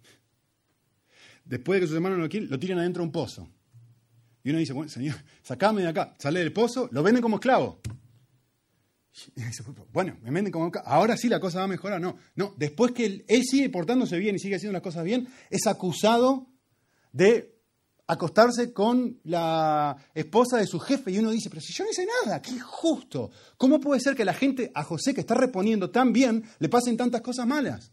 Después 1.45 1.77
de 1.77 1.81
que 1.81 1.87
sus 1.87 1.95
hermanos 1.95 2.17
no 2.19 2.25
lo 2.25 2.29
quieren, 2.29 2.49
lo 2.49 2.59
tiran 2.59 2.79
adentro 2.79 3.01
de 3.01 3.07
un 3.07 3.11
pozo. 3.11 3.49
Y 4.43 4.49
uno 4.49 4.59
dice, 4.59 4.73
bueno, 4.73 4.89
señor, 4.89 5.15
sacame 5.41 5.81
de 5.81 5.87
acá. 5.87 6.13
Sale 6.19 6.39
del 6.39 6.53
pozo, 6.53 6.89
lo 6.91 7.01
venden 7.01 7.21
como 7.21 7.37
esclavo. 7.37 7.79
bueno, 9.93 10.17
me 10.21 10.31
venden 10.31 10.51
como. 10.51 10.71
Ahora 10.85 11.17
sí 11.17 11.29
la 11.29 11.39
cosa 11.39 11.59
va 11.59 11.65
a 11.65 11.67
mejorar. 11.67 12.01
No, 12.01 12.17
no. 12.35 12.53
Después 12.57 12.91
que 12.91 13.05
él, 13.27 13.43
sigue 13.43 13.69
portándose 13.69 14.17
bien 14.17 14.35
y 14.35 14.39
sigue 14.39 14.55
haciendo 14.55 14.73
las 14.73 14.81
cosas 14.81 15.03
bien, 15.03 15.27
es 15.49 15.67
acusado 15.67 16.47
de 17.11 17.53
acostarse 18.07 18.73
con 18.73 19.19
la 19.23 19.95
esposa 20.13 20.57
de 20.57 20.67
su 20.67 20.79
jefe 20.79 21.11
y 21.11 21.19
uno 21.19 21.31
dice, 21.31 21.49
pero 21.49 21.61
si 21.61 21.73
yo 21.73 21.83
no 21.83 21.91
hice 21.91 22.05
nada, 22.23 22.41
qué 22.41 22.59
justo. 22.59 23.31
¿Cómo 23.57 23.79
puede 23.79 24.01
ser 24.01 24.15
que 24.15 24.25
la 24.25 24.33
gente 24.33 24.71
a 24.73 24.83
José 24.83 25.13
que 25.13 25.21
está 25.21 25.35
reponiendo 25.35 25.89
tan 25.89 26.11
bien 26.11 26.43
le 26.59 26.69
pasen 26.69 26.97
tantas 26.97 27.21
cosas 27.21 27.47
malas? 27.47 27.91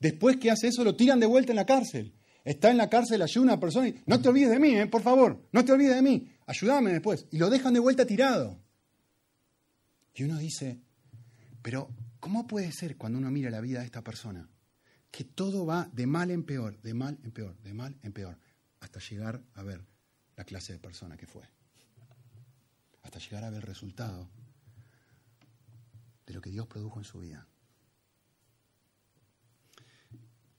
Después 0.00 0.36
que 0.36 0.50
hace 0.50 0.68
eso 0.68 0.84
lo 0.84 0.96
tiran 0.96 1.20
de 1.20 1.26
vuelta 1.26 1.52
en 1.52 1.56
la 1.56 1.66
cárcel. 1.66 2.14
Está 2.44 2.70
en 2.70 2.76
la 2.76 2.90
cárcel, 2.90 3.22
ayuda 3.22 3.44
una 3.44 3.60
persona 3.60 3.88
y 3.88 4.02
no 4.04 4.20
te 4.20 4.28
olvides 4.28 4.50
de 4.50 4.58
mí, 4.58 4.76
eh, 4.76 4.86
por 4.86 5.00
favor, 5.00 5.48
no 5.50 5.64
te 5.64 5.72
olvides 5.72 5.94
de 5.94 6.02
mí, 6.02 6.28
ayúdame 6.46 6.92
después. 6.92 7.26
Y 7.30 7.38
lo 7.38 7.48
dejan 7.48 7.72
de 7.72 7.80
vuelta 7.80 8.04
tirado. 8.04 8.63
Y 10.14 10.22
uno 10.22 10.38
dice, 10.38 10.80
pero 11.62 11.90
¿cómo 12.20 12.46
puede 12.46 12.70
ser 12.72 12.96
cuando 12.96 13.18
uno 13.18 13.30
mira 13.30 13.50
la 13.50 13.60
vida 13.60 13.80
de 13.80 13.86
esta 13.86 14.04
persona? 14.04 14.48
Que 15.10 15.24
todo 15.24 15.66
va 15.66 15.88
de 15.92 16.06
mal 16.06 16.30
en 16.30 16.44
peor, 16.44 16.80
de 16.82 16.94
mal 16.94 17.18
en 17.22 17.32
peor, 17.32 17.56
de 17.62 17.74
mal 17.74 17.96
en 18.02 18.12
peor 18.12 18.38
hasta 18.80 19.00
llegar 19.00 19.42
a 19.54 19.62
ver 19.62 19.84
la 20.36 20.44
clase 20.44 20.72
de 20.72 20.78
persona 20.78 21.16
que 21.16 21.26
fue. 21.26 21.42
Hasta 23.02 23.18
llegar 23.18 23.44
a 23.44 23.50
ver 23.50 23.62
el 23.62 23.66
resultado 23.66 24.28
de 26.26 26.34
lo 26.34 26.40
que 26.40 26.50
Dios 26.50 26.66
produjo 26.66 27.00
en 27.00 27.04
su 27.04 27.20
vida. 27.20 27.46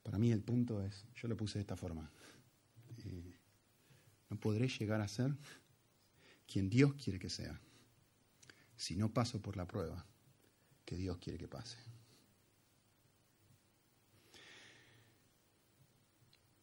Para 0.03 0.17
mí 0.17 0.31
el 0.31 0.41
punto 0.41 0.81
es, 0.83 1.05
yo 1.15 1.27
lo 1.27 1.37
puse 1.37 1.59
de 1.59 1.61
esta 1.61 1.75
forma, 1.75 2.11
eh, 3.05 3.35
no 4.29 4.39
podré 4.39 4.67
llegar 4.67 5.01
a 5.01 5.07
ser 5.07 5.35
quien 6.45 6.69
Dios 6.69 6.93
quiere 6.93 7.19
que 7.19 7.29
sea 7.29 7.59
si 8.77 8.95
no 8.95 9.13
paso 9.13 9.41
por 9.41 9.57
la 9.57 9.67
prueba 9.67 10.05
que 10.85 10.95
Dios 10.95 11.17
quiere 11.17 11.39
que 11.39 11.47
pase. 11.47 11.77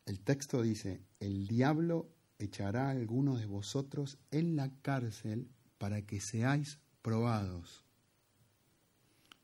El 0.06 0.20
texto 0.20 0.62
dice, 0.62 1.00
el 1.20 1.46
diablo 1.46 2.08
echará 2.38 2.88
a 2.88 2.90
algunos 2.90 3.40
de 3.40 3.46
vosotros 3.46 4.18
en 4.30 4.56
la 4.56 4.70
cárcel 4.82 5.48
para 5.78 6.02
que 6.02 6.20
seáis 6.20 6.78
probados. 7.02 7.84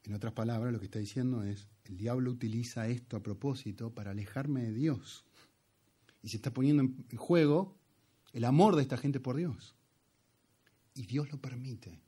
En 0.04 0.14
otras 0.14 0.33
palabras, 0.33 0.72
lo 0.72 0.78
que 0.78 0.87
está 0.87 0.98
diciendo 0.98 1.44
es, 1.44 1.68
el 1.85 1.96
diablo 1.96 2.31
utiliza 2.31 2.88
esto 2.88 3.16
a 3.16 3.22
propósito 3.22 3.94
para 3.94 4.11
alejarme 4.11 4.62
de 4.62 4.72
Dios. 4.72 5.24
Y 6.22 6.28
se 6.28 6.37
está 6.37 6.52
poniendo 6.52 6.83
en 6.83 7.16
juego 7.16 7.76
el 8.33 8.44
amor 8.44 8.76
de 8.76 8.83
esta 8.83 8.96
gente 8.96 9.20
por 9.20 9.37
Dios. 9.37 9.74
Y 10.94 11.07
Dios 11.07 11.31
lo 11.31 11.40
permite. 11.40 12.00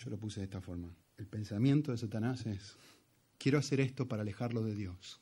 Yo 0.00 0.08
lo 0.08 0.18
puse 0.18 0.40
de 0.40 0.44
esta 0.44 0.62
forma. 0.62 0.94
El 1.18 1.26
pensamiento 1.26 1.92
de 1.92 1.98
Satanás 1.98 2.46
es, 2.46 2.74
quiero 3.36 3.58
hacer 3.58 3.80
esto 3.80 4.08
para 4.08 4.22
alejarlo 4.22 4.62
de 4.62 4.74
Dios. 4.74 5.20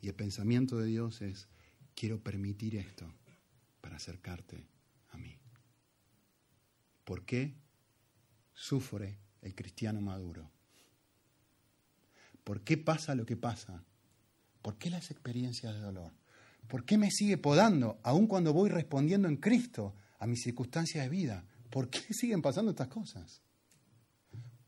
Y 0.00 0.08
el 0.08 0.14
pensamiento 0.14 0.78
de 0.78 0.86
Dios 0.86 1.20
es, 1.20 1.48
quiero 1.94 2.18
permitir 2.22 2.76
esto 2.76 3.12
para 3.82 3.96
acercarte 3.96 4.64
a 5.10 5.18
mí. 5.18 5.36
¿Por 7.04 7.26
qué 7.26 7.52
sufre 8.54 9.18
el 9.42 9.54
cristiano 9.54 10.00
maduro? 10.00 10.50
¿Por 12.42 12.62
qué 12.62 12.78
pasa 12.78 13.14
lo 13.14 13.26
que 13.26 13.36
pasa? 13.36 13.84
¿Por 14.62 14.78
qué 14.78 14.88
las 14.88 15.10
experiencias 15.10 15.74
de 15.74 15.80
dolor? 15.80 16.12
¿Por 16.66 16.86
qué 16.86 16.96
me 16.96 17.10
sigue 17.10 17.36
podando, 17.36 18.00
aun 18.02 18.26
cuando 18.26 18.54
voy 18.54 18.70
respondiendo 18.70 19.28
en 19.28 19.36
Cristo 19.36 19.94
a 20.18 20.26
mis 20.26 20.40
circunstancias 20.42 21.04
de 21.04 21.10
vida? 21.10 21.44
¿Por 21.70 21.90
qué 21.90 22.00
siguen 22.14 22.42
pasando 22.42 22.70
estas 22.70 22.88
cosas? 22.88 23.42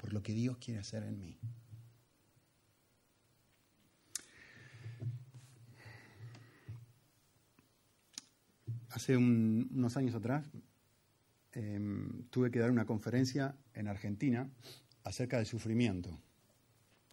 por 0.00 0.14
lo 0.14 0.22
que 0.22 0.32
Dios 0.32 0.56
quiere 0.56 0.80
hacer 0.80 1.02
en 1.02 1.18
mí. 1.20 1.38
Hace 8.88 9.16
unos 9.16 9.96
años 9.96 10.14
atrás 10.14 10.50
em, 11.52 12.24
tuve 12.30 12.50
que 12.50 12.58
dar 12.58 12.70
una 12.70 12.86
conferencia 12.86 13.54
en 13.74 13.88
Argentina 13.88 14.50
acerca 15.04 15.36
del 15.36 15.46
sufrimiento 15.46 16.18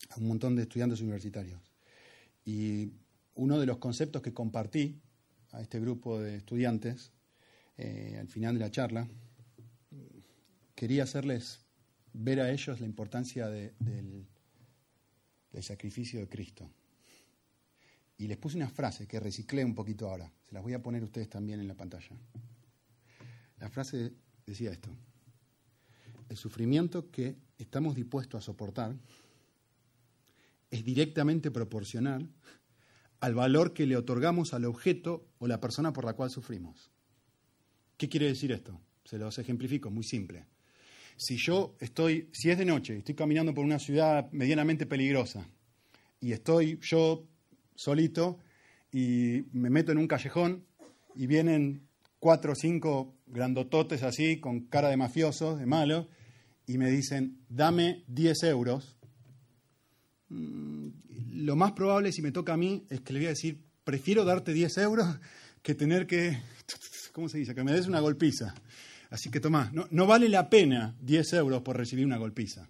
a 0.10 0.18
un 0.20 0.28
montón 0.28 0.56
de 0.56 0.64
estudiantes 0.64 1.02
universitarios. 1.02 1.62
Y 2.46 2.94
uno 3.36 3.60
de 3.60 3.66
los 3.66 3.78
conceptos 3.78 4.22
que 4.22 4.34
compartí 4.34 5.02
a 5.52 5.62
este 5.62 5.80
grupo 5.80 6.20
de 6.20 6.38
estudiantes 6.38 7.12
eh, 7.78 8.18
al 8.20 8.30
final 8.30 8.54
de 8.54 8.62
la 8.62 8.72
charla, 8.72 9.08
quería 10.78 11.04
hacerles 11.04 11.60
ver 12.14 12.40
a 12.40 12.52
ellos 12.52 12.80
la 12.80 12.86
importancia 12.86 13.50
del, 13.50 13.74
del 15.52 15.64
sacrificio 15.64 16.20
de 16.20 16.30
Cristo. 16.30 16.70
Y 18.20 18.28
les 18.28 18.38
puse 18.38 18.58
una 18.58 18.70
frase 18.70 19.08
que 19.08 19.20
reciclé 19.20 19.66
un 19.66 19.74
poquito 19.74 20.08
ahora. 20.08 20.32
Se 20.48 20.54
las 20.54 20.62
voy 20.62 20.74
a 20.74 20.82
poner 20.82 21.04
ustedes 21.04 21.30
también 21.30 21.60
en 21.60 21.68
la 21.68 21.74
pantalla. 21.74 22.16
La 23.60 23.70
frase 23.70 24.14
decía 24.46 24.72
esto. 24.72 24.90
El 26.30 26.38
sufrimiento 26.38 27.10
que 27.10 27.38
estamos 27.58 27.96
dispuestos 27.96 28.38
a 28.44 28.46
soportar 28.46 28.96
es 30.70 30.86
directamente 30.86 31.50
proporcional 31.50 32.30
al 33.20 33.34
valor 33.34 33.74
que 33.74 33.88
le 33.88 33.98
otorgamos 33.98 34.54
al 34.54 34.66
objeto 34.66 35.28
o 35.40 35.48
la 35.48 35.60
persona 35.60 35.92
por 35.92 36.06
la 36.06 36.14
cual 36.14 36.30
sufrimos. 36.30 36.92
¿Qué 37.98 38.10
quiere 38.10 38.28
decir 38.28 38.52
esto? 38.52 38.80
Se 39.06 39.18
los 39.18 39.40
ejemplifico, 39.40 39.90
muy 39.90 40.04
simple. 40.04 40.46
Si 41.18 41.38
yo 41.38 41.76
estoy, 41.80 42.30
si 42.32 42.50
es 42.50 42.58
de 42.58 42.66
noche, 42.66 42.98
estoy 42.98 43.16
caminando 43.16 43.54
por 43.54 43.66
una 43.66 43.80
ciudad 43.80 44.32
medianamente 44.32 44.86
peligrosa 44.86 45.48
y 46.20 46.32
estoy 46.32 46.80
yo 46.82 47.28
solito 47.76 48.40
y 48.92 49.44
me 49.52 49.70
meto 49.70 49.92
en 49.92 49.98
un 49.98 50.08
callejón 50.08 50.64
y 51.16 51.28
vienen 51.28 51.88
cuatro 52.20 52.54
o 52.54 52.56
cinco 52.56 53.16
grandototes 53.26 54.04
así, 54.04 54.40
con 54.40 54.62
cara 54.68 54.90
de 54.90 54.98
mafiosos, 54.98 55.60
de 55.60 55.66
malos, 55.66 56.08
y 56.66 56.78
me 56.78 56.90
dicen, 56.90 57.40
dame 57.50 58.04
10 58.08 58.44
euros, 58.44 58.98
mm, 60.30 60.88
lo 61.34 61.56
más 61.56 61.72
probable 61.72 62.12
si 62.12 62.22
me 62.22 62.32
toca 62.32 62.54
a 62.54 62.58
mí 62.58 62.86
es 62.90 63.02
que 63.02 63.14
le 63.14 63.20
voy 63.20 63.26
a 63.28 63.30
decir, 63.30 63.64
prefiero 63.84 64.26
darte 64.26 64.54
10 64.54 64.78
euros 64.80 65.20
que 65.62 65.76
tener 65.76 66.08
que 66.08 66.38
¿cómo 67.18 67.30
se 67.30 67.40
dice? 67.40 67.56
Que 67.56 67.64
me 67.64 67.72
des 67.72 67.88
una 67.88 68.00
golpiza. 68.00 68.54
Así 69.10 69.30
que 69.30 69.40
tomá, 69.40 69.72
no, 69.74 70.08
vale 70.08 70.28
la 70.28 70.50
pena 70.50 70.96
10 71.02 71.34
euros 71.34 71.62
por 71.62 71.78
recibir 71.78 72.06
una 72.06 72.18
golpiza. 72.18 72.70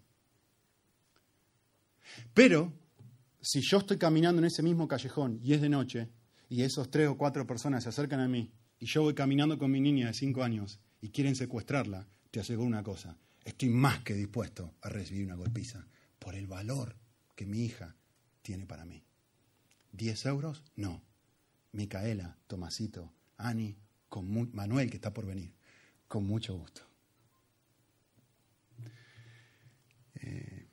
Pero, 2.34 2.74
si 3.42 3.62
yo 3.62 3.80
estoy 3.80 3.98
caminando 3.98 4.40
en 4.40 4.46
ese 4.46 4.64
mismo 4.64 4.88
callejón 4.88 5.40
y 5.42 5.54
es 5.54 5.62
de 5.62 5.70
noche, 5.70 6.10
y 6.50 6.62
esos 6.62 6.90
tres 6.90 7.08
o 7.08 7.18
cuatro 7.18 7.46
personas 7.46 7.84
se 7.84 7.90
acercan 7.90 8.20
a 8.20 8.28
mí, 8.28 8.52
y 8.80 8.86
yo 8.86 9.02
voy 9.02 9.14
caminando 9.14 9.58
con 9.58 9.72
mi 9.72 9.82
niña 9.82 10.08
de 10.08 10.14
cinco 10.14 10.44
años 10.44 10.80
y 11.02 11.10
quieren 11.10 11.36
secuestrarla, 11.36 12.08
te 12.32 12.40
aseguro 12.40 12.68
una 12.68 12.84
cosa, 12.84 13.18
estoy 13.44 13.70
más 13.70 14.02
que 14.04 14.14
dispuesto 14.14 14.76
a 14.82 14.90
recibir 14.90 15.26
una 15.26 15.36
golpiza 15.36 15.88
por 16.20 16.36
el 16.36 16.48
valor 16.48 16.96
que 17.36 17.46
mi 17.46 17.64
hija 17.64 17.96
tiene 18.42 18.66
para 18.66 18.86
mí. 18.86 19.04
¿10 19.96 20.30
euros? 20.30 20.64
No. 20.76 21.02
Micaela, 21.72 22.38
Tomasito, 22.48 23.14
Ani, 23.38 23.78
con 24.10 24.52
Manuel, 24.54 24.90
que 24.90 24.98
está 24.98 25.14
por 25.14 25.26
venir, 25.26 25.54
con 26.08 26.26
mucho 26.26 26.56
gusto. 26.56 26.82
Eh, 30.16 30.68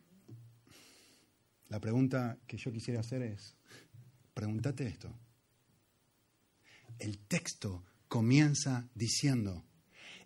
la 1.68 1.80
pregunta 1.80 2.38
que 2.46 2.56
yo 2.56 2.72
quisiera 2.72 3.00
hacer 3.00 3.22
es, 3.22 3.56
pregúntate 4.32 4.86
esto. 4.86 5.12
El 6.98 7.18
texto 7.18 7.84
comienza 8.08 8.88
diciendo, 8.94 9.64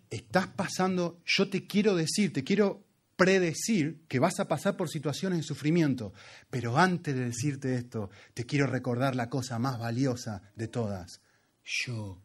estás 0.09 0.47
pasando, 0.47 1.21
yo 1.25 1.49
te 1.49 1.65
quiero 1.65 1.95
decir, 1.95 2.31
te 2.31 2.43
quiero 2.43 2.85
predecir 3.15 4.05
que 4.07 4.19
vas 4.19 4.39
a 4.39 4.47
pasar 4.47 4.77
por 4.77 4.89
situaciones 4.89 5.39
de 5.39 5.43
sufrimiento, 5.43 6.13
pero 6.49 6.77
antes 6.77 7.15
de 7.15 7.25
decirte 7.25 7.75
esto, 7.75 8.09
te 8.33 8.45
quiero 8.45 8.67
recordar 8.67 9.15
la 9.15 9.29
cosa 9.29 9.59
más 9.59 9.77
valiosa 9.79 10.41
de 10.55 10.67
todas. 10.67 11.21
Yo 11.63 12.21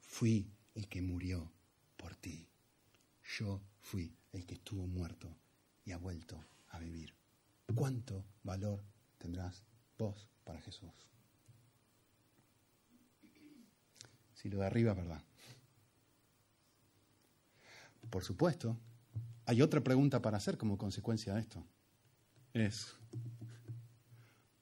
fui 0.00 0.50
el 0.74 0.88
que 0.88 1.02
murió 1.02 1.52
Yo 3.38 3.62
fui 3.80 4.14
el 4.32 4.44
que 4.44 4.54
estuvo 4.54 4.86
muerto 4.86 5.34
y 5.84 5.92
ha 5.92 5.96
vuelto 5.96 6.44
a 6.68 6.78
vivir. 6.78 7.14
¿Cuánto 7.74 8.24
valor 8.42 8.84
tendrás 9.18 9.64
vos 9.96 10.28
para 10.44 10.60
Jesús? 10.60 10.92
Si 14.34 14.50
lo 14.50 14.58
de 14.58 14.66
arriba 14.66 14.90
es 14.92 14.96
verdad. 14.98 15.24
Por 18.10 18.22
supuesto, 18.22 18.76
hay 19.46 19.62
otra 19.62 19.80
pregunta 19.80 20.20
para 20.20 20.36
hacer 20.36 20.58
como 20.58 20.76
consecuencia 20.76 21.34
de 21.34 21.40
esto. 21.40 21.64
Es, 22.52 22.94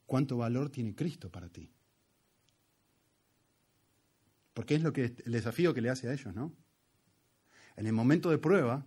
¿cuánto 0.07 0.37
valor 0.37 0.71
tiene 0.71 0.95
Cristo 0.95 1.31
para 1.31 1.49
ti? 1.49 1.73
Porque 4.55 4.77
es 4.77 4.83
lo 4.83 4.93
que 4.93 5.07
el 5.25 5.33
desafío 5.33 5.75
que 5.75 5.81
le 5.81 5.91
hace 5.91 6.09
a 6.09 6.13
ellos, 6.13 6.33
¿no? 6.35 6.55
En 7.81 7.87
el 7.87 7.95
momento 7.95 8.29
de 8.29 8.37
prueba, 8.37 8.85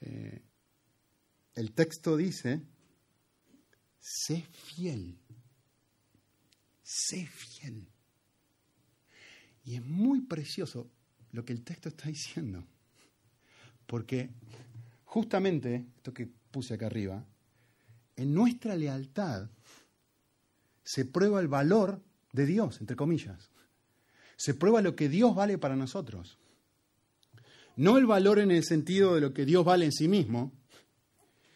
eh, 0.00 0.40
el 1.52 1.72
texto 1.72 2.16
dice, 2.16 2.62
sé 4.00 4.40
fiel, 4.40 5.18
sé 6.82 7.26
fiel. 7.26 7.86
Y 9.66 9.74
es 9.74 9.84
muy 9.84 10.22
precioso 10.22 10.90
lo 11.32 11.44
que 11.44 11.52
el 11.52 11.62
texto 11.62 11.90
está 11.90 12.08
diciendo. 12.08 12.64
Porque 13.84 14.30
justamente, 15.04 15.84
esto 15.96 16.14
que 16.14 16.26
puse 16.50 16.72
acá 16.72 16.86
arriba, 16.86 17.22
en 18.16 18.32
nuestra 18.32 18.76
lealtad 18.76 19.50
se 20.84 21.04
prueba 21.04 21.38
el 21.38 21.48
valor 21.48 22.02
de 22.32 22.46
Dios, 22.46 22.80
entre 22.80 22.96
comillas. 22.96 23.50
Se 24.36 24.54
prueba 24.54 24.80
lo 24.80 24.96
que 24.96 25.10
Dios 25.10 25.34
vale 25.34 25.58
para 25.58 25.76
nosotros. 25.76 26.38
No 27.78 27.96
el 27.96 28.06
valor 28.06 28.38
en 28.38 28.50
el 28.50 28.64
sentido 28.64 29.14
de 29.14 29.22
lo 29.22 29.32
que 29.32 29.46
Dios 29.46 29.64
vale 29.64 29.86
en 29.86 29.92
sí 29.92 30.06
mismo, 30.06 30.52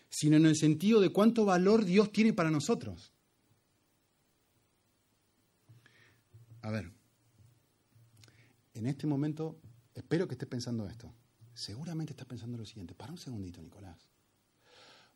sino 0.08 0.36
en 0.36 0.46
el 0.46 0.56
sentido 0.56 1.00
de 1.00 1.10
cuánto 1.10 1.44
valor 1.44 1.84
Dios 1.84 2.12
tiene 2.12 2.32
para 2.32 2.50
nosotros. 2.50 3.12
A 6.62 6.70
ver, 6.70 6.90
en 8.74 8.86
este 8.86 9.06
momento 9.06 9.60
espero 9.94 10.26
que 10.26 10.34
estés 10.34 10.48
pensando 10.48 10.88
esto 10.88 11.12
seguramente 11.54 12.12
estás 12.12 12.26
pensando 12.26 12.58
lo 12.58 12.66
siguiente. 12.66 12.94
Para 12.94 13.12
un 13.12 13.18
segundito, 13.18 13.60
Nicolás. 13.60 14.08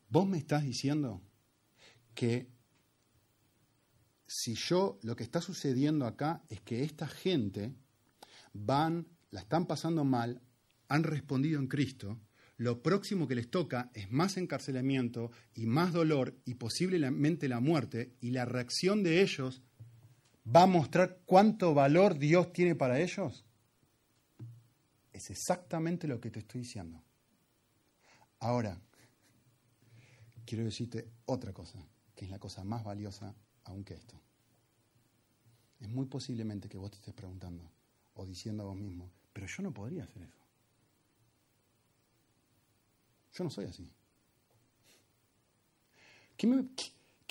Vos 0.09 0.27
me 0.27 0.38
estás 0.38 0.62
diciendo 0.62 1.21
que 2.14 2.49
si 4.27 4.55
yo, 4.55 4.99
lo 5.03 5.16
que 5.16 5.25
está 5.25 5.40
sucediendo 5.40 6.07
acá 6.07 6.42
es 6.49 6.61
que 6.61 6.83
esta 6.83 7.07
gente 7.07 7.75
van, 8.53 9.07
la 9.31 9.40
están 9.40 9.66
pasando 9.66 10.05
mal, 10.05 10.40
han 10.88 11.03
respondido 11.03 11.61
en 11.61 11.66
Cristo, 11.66 12.20
lo 12.59 12.83
próximo 12.83 13.29
que 13.29 13.35
les 13.35 13.51
toca 13.51 13.90
es 13.92 14.11
más 14.11 14.38
encarcelamiento 14.38 15.31
y 15.55 15.66
más 15.66 15.92
dolor 15.92 16.35
y 16.46 16.55
posiblemente 16.55 17.49
la 17.49 17.61
muerte, 17.61 18.16
y 18.20 18.31
la 18.31 18.46
reacción 18.46 19.03
de 19.03 19.20
ellos 19.20 19.62
va 20.46 20.62
a 20.62 20.66
mostrar 20.66 21.20
cuánto 21.27 21.75
valor 21.75 22.18
Dios 22.18 22.53
tiene 22.53 22.75
para 22.75 23.01
ellos. 23.01 23.44
Es 25.12 25.31
exactamente 25.31 26.09
lo 26.09 26.20
que 26.20 26.31
te 26.31 26.40
estoy 26.40 26.62
diciendo. 26.62 27.03
Ahora, 28.38 28.81
quiero 30.46 30.64
decirte 30.64 31.11
otra 31.27 31.53
cosa, 31.53 31.87
que 32.14 32.25
es 32.25 32.31
la 32.31 32.38
cosa 32.38 32.64
más 32.64 32.85
valiosa 32.85 33.35
aún 33.64 33.85
que 33.85 33.94
esto. 33.94 34.20
Es 35.81 35.88
muy 35.88 36.07
posiblemente 36.07 36.68
que 36.68 36.79
vos 36.79 36.90
te 36.90 36.99
estés 36.99 37.14
preguntando 37.14 37.70
o 38.14 38.25
diciendo 38.25 38.62
a 38.62 38.66
vos 38.66 38.77
mismo, 38.77 39.11
pero 39.33 39.46
yo 39.46 39.62
no 39.62 39.75
podría 39.75 40.05
hacer 40.05 40.22
eso. 40.22 40.46
Yo 43.37 43.44
no 43.44 43.51
soy 43.51 43.66
así. 43.66 43.87
¿Qué 46.37 46.46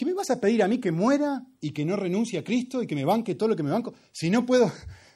me, 0.06 0.14
vas 0.14 0.30
a 0.30 0.40
pedir 0.40 0.62
a 0.62 0.68
mí 0.68 0.80
que 0.80 0.92
muera 0.92 1.46
y 1.60 1.72
que 1.72 1.86
no 1.86 1.96
renuncie 1.96 2.40
a 2.40 2.44
Cristo 2.44 2.84
y 2.84 2.88
que 2.88 2.96
me 2.96 3.06
banque 3.06 3.36
todo 3.36 3.50
lo 3.50 3.56
que 3.56 3.64
me 3.64 3.72
banco? 3.72 3.94
Si 4.12 4.30
no 4.30 4.46
puedo, 4.46 4.72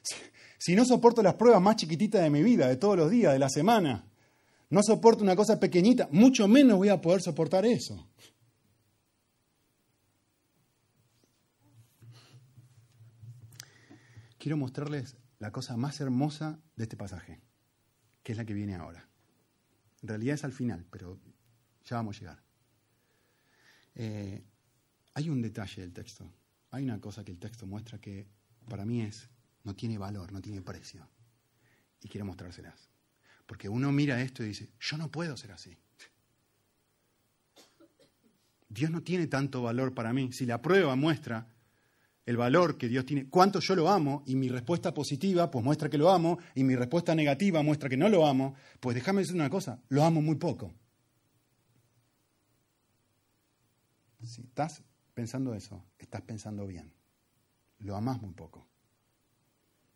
si 0.57 0.75
no 0.75 0.85
soporto 0.85 1.21
las 1.21 1.35
pruebas 1.35 1.61
más 1.61 1.75
chiquititas 1.75 2.21
de 2.23 2.29
mi 2.29 2.41
vida, 2.41 2.67
de 2.67 2.77
todos 2.77 2.97
los 2.97 3.11
días, 3.11 3.33
de 3.33 3.39
la 3.39 3.49
semana, 3.49 4.07
no 4.69 4.81
soporto 4.81 5.23
una 5.23 5.35
cosa 5.35 5.59
pequeñita, 5.59 6.07
mucho 6.11 6.47
menos 6.47 6.77
voy 6.77 6.89
a 6.89 7.01
poder 7.01 7.21
soportar 7.21 7.65
eso. 7.65 8.07
Quiero 14.39 14.57
mostrarles 14.57 15.17
la 15.37 15.51
cosa 15.51 15.77
más 15.77 15.99
hermosa 15.99 16.59
de 16.75 16.83
este 16.83 16.95
pasaje, 16.95 17.41
que 18.23 18.31
es 18.31 18.37
la 18.37 18.45
que 18.45 18.53
viene 18.53 18.75
ahora. 18.75 19.08
En 20.01 20.07
realidad 20.07 20.35
es 20.35 20.43
al 20.43 20.53
final, 20.53 20.85
pero 20.89 21.19
ya 21.85 21.97
vamos 21.97 22.17
a 22.17 22.19
llegar. 22.19 22.43
Eh, 23.95 24.43
hay 25.13 25.29
un 25.29 25.41
detalle 25.41 25.81
del 25.81 25.91
texto, 25.91 26.31
hay 26.71 26.83
una 26.83 26.99
cosa 26.99 27.23
que 27.23 27.31
el 27.31 27.39
texto 27.39 27.65
muestra 27.65 27.99
que 27.99 28.27
para 28.69 28.85
mí 28.85 29.01
es 29.01 29.27
no 29.63 29.75
tiene 29.75 29.97
valor, 29.97 30.31
no 30.31 30.41
tiene 30.41 30.61
precio. 30.61 31.07
Y 32.01 32.07
quiero 32.07 32.25
mostrárselas. 32.25 32.89
Porque 33.45 33.67
uno 33.67 33.91
mira 33.91 34.21
esto 34.21 34.43
y 34.43 34.47
dice, 34.47 34.69
yo 34.79 34.97
no 34.97 35.09
puedo 35.11 35.35
ser 35.35 35.51
así. 35.51 35.77
Dios 38.69 38.91
no 38.91 39.01
tiene 39.01 39.27
tanto 39.27 39.63
valor 39.63 39.93
para 39.93 40.13
mí. 40.13 40.31
Si 40.31 40.45
la 40.45 40.61
prueba 40.61 40.95
muestra 40.95 41.47
el 42.29 42.37
valor 42.37 42.77
que 42.77 42.87
Dios 42.87 43.07
tiene, 43.07 43.27
cuánto 43.27 43.59
yo 43.59 43.75
lo 43.75 43.89
amo, 43.89 44.21
y 44.27 44.35
mi 44.35 44.49
respuesta 44.49 44.93
positiva, 44.93 45.49
pues 45.49 45.65
muestra 45.65 45.89
que 45.89 45.97
lo 45.97 46.11
amo, 46.11 46.37
y 46.53 46.63
mi 46.63 46.75
respuesta 46.75 47.15
negativa 47.15 47.63
muestra 47.63 47.89
que 47.89 47.97
no 47.97 48.07
lo 48.07 48.27
amo, 48.27 48.53
pues 48.79 48.93
déjame 48.93 49.21
decir 49.21 49.33
una 49.33 49.49
cosa, 49.49 49.81
lo 49.89 50.03
amo 50.03 50.21
muy 50.21 50.35
poco. 50.35 50.71
Si 54.23 54.41
estás 54.43 54.83
pensando 55.15 55.55
eso, 55.55 55.83
estás 55.97 56.21
pensando 56.21 56.67
bien. 56.67 56.93
Lo 57.79 57.95
amas 57.95 58.21
muy 58.21 58.33
poco. 58.33 58.67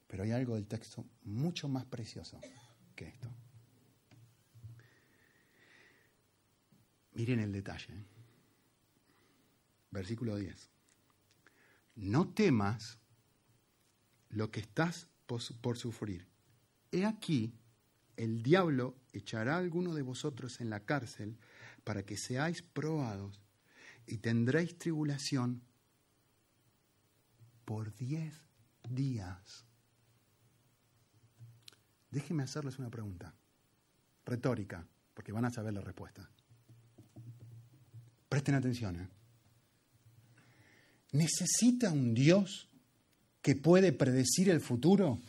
Pero 0.08 0.24
hay 0.24 0.32
algo 0.32 0.56
del 0.56 0.66
texto 0.66 1.06
mucho 1.26 1.68
más 1.68 1.86
precioso 1.86 2.42
que 2.96 3.10
esto. 3.10 3.30
Miren 7.12 7.42
el 7.42 7.52
detalle. 7.52 7.94
¿eh? 7.94 8.06
Versículo 9.92 10.36
10. 10.36 10.73
No 11.96 12.30
temas 12.30 13.00
lo 14.30 14.52
que 14.52 14.60
estás 14.60 15.08
por 15.26 15.78
sufrir. 15.78 16.28
He 16.92 17.06
aquí, 17.06 17.54
el 18.18 18.44
diablo 18.44 18.96
echará 19.14 19.56
a 19.56 19.60
alguno 19.60 19.94
de 19.94 20.02
vosotros 20.02 20.62
en 20.62 20.70
la 20.70 20.82
cárcel 20.82 21.38
para 21.84 22.04
que 22.04 22.18
seáis 22.18 22.62
probados 22.62 23.42
y 24.06 24.18
tendréis 24.18 24.78
tribulación 24.78 25.64
por 27.66 27.96
diez 27.96 28.34
días. 28.90 29.66
Déjenme 32.12 32.44
hacerles 32.44 32.78
una 32.78 32.90
pregunta, 32.90 33.34
retórica, 34.26 34.86
porque 35.14 35.32
van 35.32 35.46
a 35.46 35.50
saber 35.50 35.74
la 35.74 35.82
respuesta. 35.82 36.30
Presten 38.30 38.56
atención. 38.56 39.00
¿eh? 39.00 39.10
¿Necesita 41.14 41.92
un 41.92 42.14
Dios 42.14 42.70
que 43.42 43.56
puede 43.56 43.94
predecir 43.94 44.50
el 44.50 44.60
futuro? 44.60 45.22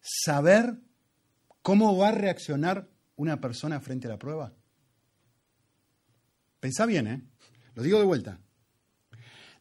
saber 0.00 0.78
cómo 1.62 1.96
va 1.96 2.08
a 2.08 2.12
reaccionar 2.12 2.88
una 3.16 3.40
persona 3.40 3.80
frente 3.80 4.06
a 4.06 4.10
la 4.10 4.18
prueba? 4.18 4.52
Pensá 6.58 6.86
bien, 6.86 7.06
¿eh? 7.06 7.22
Lo 7.74 7.82
digo 7.82 7.98
de 7.98 8.04
vuelta. 8.04 8.40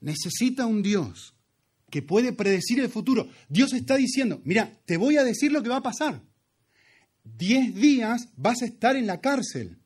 Necesita 0.01 0.65
un 0.65 0.81
Dios 0.81 1.33
que 1.89 2.01
puede 2.01 2.33
predecir 2.33 2.79
el 2.79 2.89
futuro. 2.89 3.29
Dios 3.47 3.73
está 3.73 3.95
diciendo, 3.95 4.41
mira, 4.43 4.79
te 4.85 4.97
voy 4.97 5.17
a 5.17 5.23
decir 5.23 5.51
lo 5.51 5.63
que 5.63 5.69
va 5.69 5.77
a 5.77 5.83
pasar. 5.83 6.21
Diez 7.23 7.73
días 7.75 8.29
vas 8.35 8.61
a 8.61 8.65
estar 8.65 8.95
en 8.95 9.07
la 9.07 9.21
cárcel. 9.21 9.78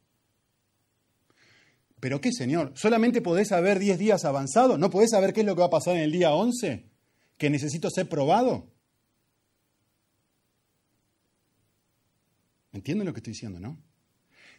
¿Pero 2.04 2.20
qué, 2.20 2.34
Señor? 2.34 2.74
¿Solamente 2.76 3.22
podés 3.22 3.48
saber 3.48 3.80
diez 3.80 3.98
días 3.98 4.26
avanzados? 4.26 4.78
¿No 4.78 4.90
podés 4.90 5.12
saber 5.12 5.32
qué 5.32 5.40
es 5.40 5.46
lo 5.46 5.56
que 5.56 5.62
va 5.62 5.68
a 5.68 5.70
pasar 5.70 5.96
en 5.96 6.02
el 6.02 6.12
día 6.12 6.32
once? 6.34 6.90
¿Que 7.38 7.50
necesito 7.50 7.90
ser 7.90 8.10
probado? 8.10 8.70
¿Entienden 12.74 13.08
lo 13.08 13.14
que 13.14 13.20
estoy 13.20 13.32
diciendo, 13.32 13.62
no? 13.62 13.82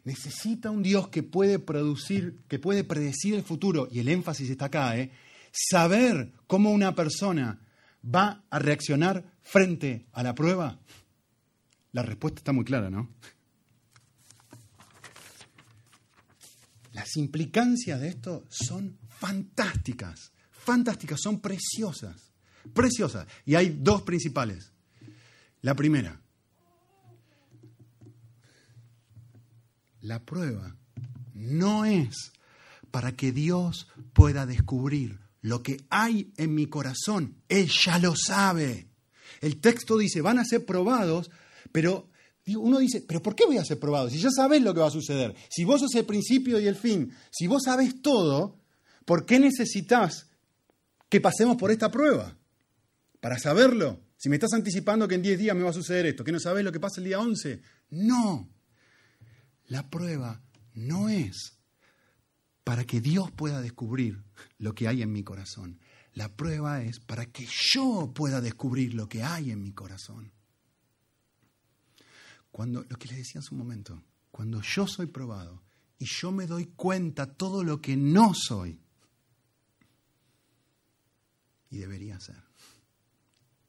Necesita 0.04 0.70
un 0.70 0.82
Dios 0.82 1.08
que 1.08 1.22
puede 1.22 1.58
producir, 1.58 2.38
que 2.48 2.58
puede 2.58 2.82
predecir 2.82 3.34
el 3.34 3.42
futuro, 3.42 3.88
y 3.90 3.98
el 3.98 4.08
énfasis 4.08 4.48
está 4.48 4.64
acá, 4.64 4.96
¿eh? 4.96 5.10
saber 5.52 6.32
cómo 6.46 6.70
una 6.70 6.94
persona 6.94 7.60
va 8.02 8.46
a 8.48 8.58
reaccionar 8.58 9.22
frente 9.42 10.06
a 10.12 10.22
la 10.22 10.34
prueba? 10.34 10.80
La 11.92 12.00
respuesta 12.00 12.38
está 12.38 12.52
muy 12.52 12.64
clara, 12.64 12.88
¿no? 12.88 13.10
Las 16.94 17.16
implicancias 17.16 18.00
de 18.00 18.08
esto 18.08 18.44
son 18.48 18.96
fantásticas, 19.08 20.32
fantásticas, 20.52 21.20
son 21.20 21.40
preciosas, 21.40 22.32
preciosas. 22.72 23.26
Y 23.44 23.56
hay 23.56 23.76
dos 23.80 24.02
principales. 24.02 24.72
La 25.60 25.74
primera, 25.74 26.20
la 30.02 30.24
prueba 30.24 30.76
no 31.34 31.84
es 31.84 32.32
para 32.92 33.16
que 33.16 33.32
Dios 33.32 33.88
pueda 34.12 34.46
descubrir 34.46 35.18
lo 35.40 35.64
que 35.64 35.84
hay 35.90 36.32
en 36.36 36.54
mi 36.54 36.66
corazón. 36.66 37.34
Él 37.48 37.68
ya 37.68 37.98
lo 37.98 38.14
sabe. 38.14 38.86
El 39.40 39.60
texto 39.60 39.98
dice, 39.98 40.20
van 40.20 40.38
a 40.38 40.44
ser 40.44 40.64
probados, 40.64 41.32
pero 41.72 42.08
uno 42.46 42.78
dice, 42.78 43.02
pero 43.06 43.22
¿por 43.22 43.34
qué 43.34 43.46
voy 43.46 43.56
a 43.56 43.64
ser 43.64 43.78
probado? 43.78 44.10
Si 44.10 44.18
ya 44.18 44.30
sabes 44.30 44.60
lo 44.62 44.74
que 44.74 44.80
va 44.80 44.88
a 44.88 44.90
suceder, 44.90 45.34
si 45.48 45.64
vos 45.64 45.80
sos 45.80 45.94
el 45.94 46.04
principio 46.04 46.60
y 46.60 46.66
el 46.66 46.76
fin, 46.76 47.12
si 47.30 47.46
vos 47.46 47.62
sabes 47.64 48.02
todo, 48.02 48.60
¿por 49.04 49.24
qué 49.24 49.38
necesitas 49.38 50.28
que 51.08 51.20
pasemos 51.20 51.56
por 51.56 51.70
esta 51.70 51.90
prueba? 51.90 52.36
Para 53.20 53.38
saberlo. 53.38 54.00
Si 54.16 54.28
me 54.28 54.36
estás 54.36 54.52
anticipando 54.52 55.08
que 55.08 55.14
en 55.14 55.22
10 55.22 55.38
días 55.38 55.56
me 55.56 55.62
va 55.62 55.70
a 55.70 55.74
suceder 55.74 56.06
esto, 56.06 56.24
que 56.24 56.32
no 56.32 56.40
sabes 56.40 56.64
lo 56.64 56.72
que 56.72 56.80
pasa 56.80 57.00
el 57.00 57.06
día 57.06 57.18
11. 57.18 57.60
No. 57.90 58.50
La 59.66 59.88
prueba 59.88 60.42
no 60.74 61.08
es 61.08 61.58
para 62.62 62.84
que 62.84 63.00
Dios 63.00 63.30
pueda 63.30 63.60
descubrir 63.60 64.22
lo 64.58 64.74
que 64.74 64.88
hay 64.88 65.02
en 65.02 65.12
mi 65.12 65.22
corazón. 65.22 65.80
La 66.12 66.34
prueba 66.36 66.82
es 66.82 67.00
para 67.00 67.26
que 67.26 67.46
yo 67.46 68.12
pueda 68.14 68.40
descubrir 68.40 68.94
lo 68.94 69.08
que 69.08 69.22
hay 69.22 69.50
en 69.50 69.62
mi 69.62 69.72
corazón. 69.72 70.32
Cuando, 72.54 72.84
lo 72.88 72.96
que 72.96 73.08
les 73.08 73.16
decía 73.16 73.40
hace 73.40 73.52
un 73.52 73.58
momento, 73.58 74.00
cuando 74.30 74.62
yo 74.62 74.86
soy 74.86 75.06
probado 75.06 75.64
y 75.98 76.04
yo 76.04 76.30
me 76.30 76.46
doy 76.46 76.66
cuenta 76.66 77.34
todo 77.34 77.64
lo 77.64 77.80
que 77.80 77.96
no 77.96 78.32
soy, 78.32 78.80
y 81.68 81.78
debería 81.78 82.20
ser. 82.20 82.40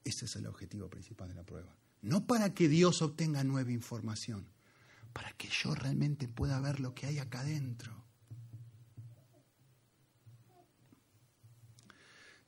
Ese 0.04 0.26
es 0.26 0.36
el 0.36 0.46
objetivo 0.46 0.88
principal 0.88 1.30
de 1.30 1.34
la 1.34 1.44
prueba. 1.44 1.76
No 2.04 2.28
para 2.28 2.54
que 2.54 2.70
Dios 2.70 3.02
obtenga 3.02 3.44
nueva 3.44 3.72
información, 3.72 4.46
para 5.14 5.32
que 5.32 5.50
yo 5.50 5.74
realmente 5.74 6.28
pueda 6.28 6.60
ver 6.60 6.80
lo 6.80 6.94
que 6.94 7.08
hay 7.08 7.18
acá 7.18 7.40
adentro. 7.40 8.06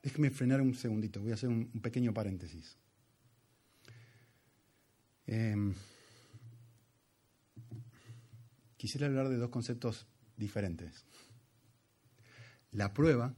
Déjeme 0.03 0.29
frenar 0.29 0.61
un 0.61 0.75
segundito, 0.75 1.19
voy 1.19 1.31
a 1.31 1.33
hacer 1.33 1.49
un, 1.49 1.65
pequeño 1.81 2.13
paréntesis. 2.13 2.77
Em, 5.25 5.73
quisiera 8.77 9.07
hablar 9.07 9.29
de 9.29 9.37
dos 9.37 9.49
conceptos 9.49 10.07
diferentes. 10.37 11.05
La 12.71 12.93
prueba 12.93 13.35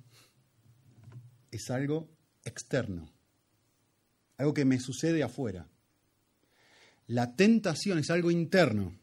es 1.52 1.70
algo 1.70 2.10
externo, 2.44 3.10
algo 4.38 4.54
que 4.54 4.66
me 4.66 4.80
sucede 4.80 5.24
afuera. 5.24 5.68
La 7.08 7.36
tentación 7.36 7.98
es 8.00 8.10
algo 8.12 8.32
interno, 8.32 8.94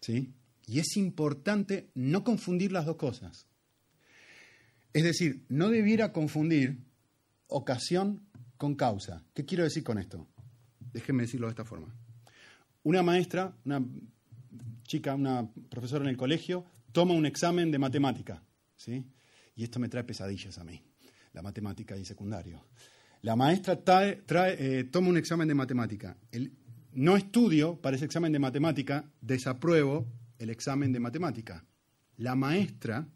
¿sí? 0.00 0.34
Y 0.66 0.78
es 0.78 0.96
importante 0.96 1.90
no 1.94 2.22
confundir 2.22 2.72
las 2.72 2.86
dos 2.86 2.96
cosas. 2.96 3.46
Es 4.92 5.04
decir, 5.04 5.44
no 5.48 5.68
debiera 5.68 6.12
confundir 6.12 6.78
ocasión 7.48 8.26
con 8.56 8.74
causa. 8.74 9.24
¿Qué 9.34 9.44
quiero 9.44 9.64
decir 9.64 9.84
con 9.84 9.98
esto? 9.98 10.26
Déjenme 10.92 11.24
decirlo 11.24 11.46
de 11.46 11.52
esta 11.52 11.64
forma. 11.64 11.94
Una 12.82 13.02
maestra, 13.02 13.54
una 13.64 13.84
chica, 14.86 15.14
una 15.14 15.48
profesora 15.68 16.04
en 16.04 16.10
el 16.10 16.16
colegio, 16.16 16.64
toma 16.92 17.14
un 17.14 17.26
examen 17.26 17.70
de 17.70 17.78
matemática. 17.78 18.42
¿sí? 18.76 19.04
Y 19.54 19.64
esto 19.64 19.78
me 19.78 19.88
trae 19.88 20.04
pesadillas 20.04 20.58
a 20.58 20.64
mí, 20.64 20.80
la 21.32 21.42
matemática 21.42 21.96
y 21.96 22.04
secundario. 22.04 22.66
La 23.22 23.36
maestra 23.36 23.78
eh, 24.08 24.84
toma 24.90 25.08
un 25.08 25.16
examen 25.16 25.48
de 25.48 25.54
matemática. 25.54 26.16
no 26.92 27.16
estudio 27.16 27.80
para 27.80 27.96
ese 27.96 28.04
examen 28.04 28.32
de 28.32 28.38
matemática, 28.38 29.04
desapruebo 29.20 30.06
el 30.38 30.50
examen 30.50 30.92
de 30.92 31.00
matemática. 31.00 31.64
La 32.18 32.34
maestra 32.34 33.08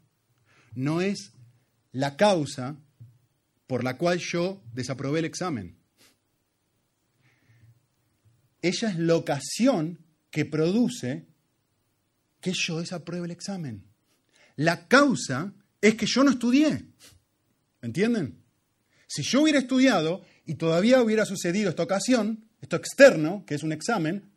no 0.75 1.01
es 1.01 1.33
la 1.91 2.15
causa 2.17 2.77
por 3.67 3.83
la 3.83 3.97
cual 3.97 4.19
yo 4.19 4.61
desaprobé 4.73 5.19
el 5.19 5.25
examen. 5.25 5.77
Ella 8.61 8.89
es 8.89 8.99
la 8.99 9.15
ocasión 9.15 9.99
que 10.29 10.45
produce 10.45 11.30
que 12.41 12.51
yo 12.53 12.79
desapruebe 12.79 13.25
el 13.25 13.31
examen. 13.31 13.85
La 14.57 14.87
causa 14.87 15.53
es 15.79 15.95
que 15.95 16.05
yo 16.05 16.23
no 16.23 16.31
estudié. 16.31 16.85
¿Entienden? 17.81 18.43
Si 19.07 19.23
yo 19.23 19.41
hubiera 19.41 19.59
estudiado 19.59 20.23
y 20.45 20.55
todavía 20.55 21.01
hubiera 21.01 21.25
sucedido 21.25 21.69
esta 21.69 21.83
ocasión, 21.83 22.45
esto 22.61 22.75
externo, 22.75 23.43
que 23.45 23.55
es 23.55 23.63
un 23.63 23.71
examen, 23.71 24.31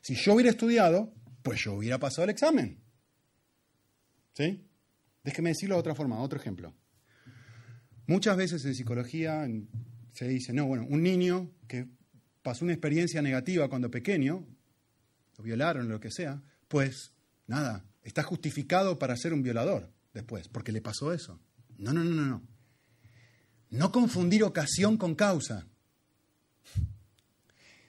si 0.00 0.14
yo 0.14 0.34
hubiera 0.34 0.50
estudiado, 0.50 1.12
pues 1.42 1.60
yo 1.64 1.74
hubiera 1.74 1.98
pasado 1.98 2.24
el 2.24 2.30
examen. 2.30 2.80
¿Sí? 4.34 4.64
Déjeme 5.24 5.50
decirlo 5.50 5.74
de 5.76 5.80
otra 5.80 5.94
forma, 5.94 6.20
otro 6.20 6.38
ejemplo. 6.38 6.74
Muchas 8.06 8.36
veces 8.36 8.64
en 8.64 8.74
psicología 8.74 9.46
se 10.12 10.28
dice, 10.28 10.52
no, 10.52 10.66
bueno, 10.66 10.86
un 10.88 11.02
niño 11.02 11.50
que 11.66 11.86
pasó 12.42 12.64
una 12.64 12.72
experiencia 12.72 13.20
negativa 13.20 13.68
cuando 13.68 13.90
pequeño, 13.90 14.46
lo 15.36 15.44
violaron, 15.44 15.88
lo 15.88 16.00
que 16.00 16.10
sea, 16.10 16.42
pues 16.68 17.12
nada, 17.48 17.84
está 18.04 18.22
justificado 18.22 18.98
para 18.98 19.16
ser 19.16 19.32
un 19.32 19.42
violador 19.42 19.90
después, 20.14 20.46
porque 20.48 20.70
le 20.70 20.80
pasó 20.80 21.12
eso. 21.12 21.40
No, 21.76 21.92
no, 21.92 22.04
no, 22.04 22.12
no, 22.12 22.26
no. 22.26 22.42
No 23.70 23.92
confundir 23.92 24.44
ocasión 24.44 24.96
con 24.96 25.14
causa. 25.14 25.66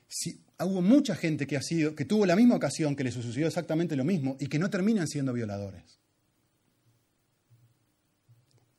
Si, 0.07 0.43
hubo 0.59 0.81
mucha 0.81 1.15
gente 1.15 1.45
que, 1.47 1.55
ha 1.55 1.61
sido, 1.61 1.95
que 1.95 2.05
tuvo 2.05 2.25
la 2.25 2.35
misma 2.35 2.55
ocasión, 2.55 2.95
que 2.95 3.03
le 3.03 3.11
sucedió 3.11 3.47
exactamente 3.47 3.95
lo 3.95 4.03
mismo 4.03 4.35
y 4.39 4.47
que 4.47 4.59
no 4.59 4.69
terminan 4.69 5.07
siendo 5.07 5.31
violadores. 5.31 5.99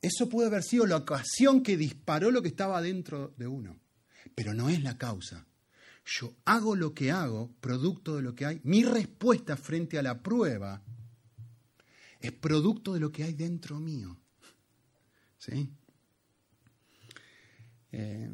Eso 0.01 0.29
puede 0.29 0.47
haber 0.47 0.63
sido 0.63 0.85
la 0.87 0.97
ocasión 0.97 1.61
que 1.61 1.77
disparó 1.77 2.31
lo 2.31 2.41
que 2.41 2.47
estaba 2.47 2.81
dentro 2.81 3.33
de 3.37 3.47
uno, 3.47 3.79
pero 4.35 4.53
no 4.53 4.69
es 4.69 4.81
la 4.83 4.97
causa. 4.97 5.45
Yo 6.05 6.35
hago 6.45 6.75
lo 6.75 6.93
que 6.93 7.11
hago, 7.11 7.53
producto 7.61 8.15
de 8.15 8.21
lo 8.23 8.35
que 8.35 8.45
hay. 8.45 8.61
Mi 8.63 8.83
respuesta 8.83 9.55
frente 9.55 9.99
a 9.99 10.03
la 10.03 10.21
prueba 10.21 10.81
es 12.19 12.31
producto 12.31 12.93
de 12.93 12.99
lo 12.99 13.11
que 13.11 13.23
hay 13.23 13.33
dentro 13.33 13.79
mío. 13.79 14.17
¿Sí? 15.37 15.69
Eh, 17.91 18.29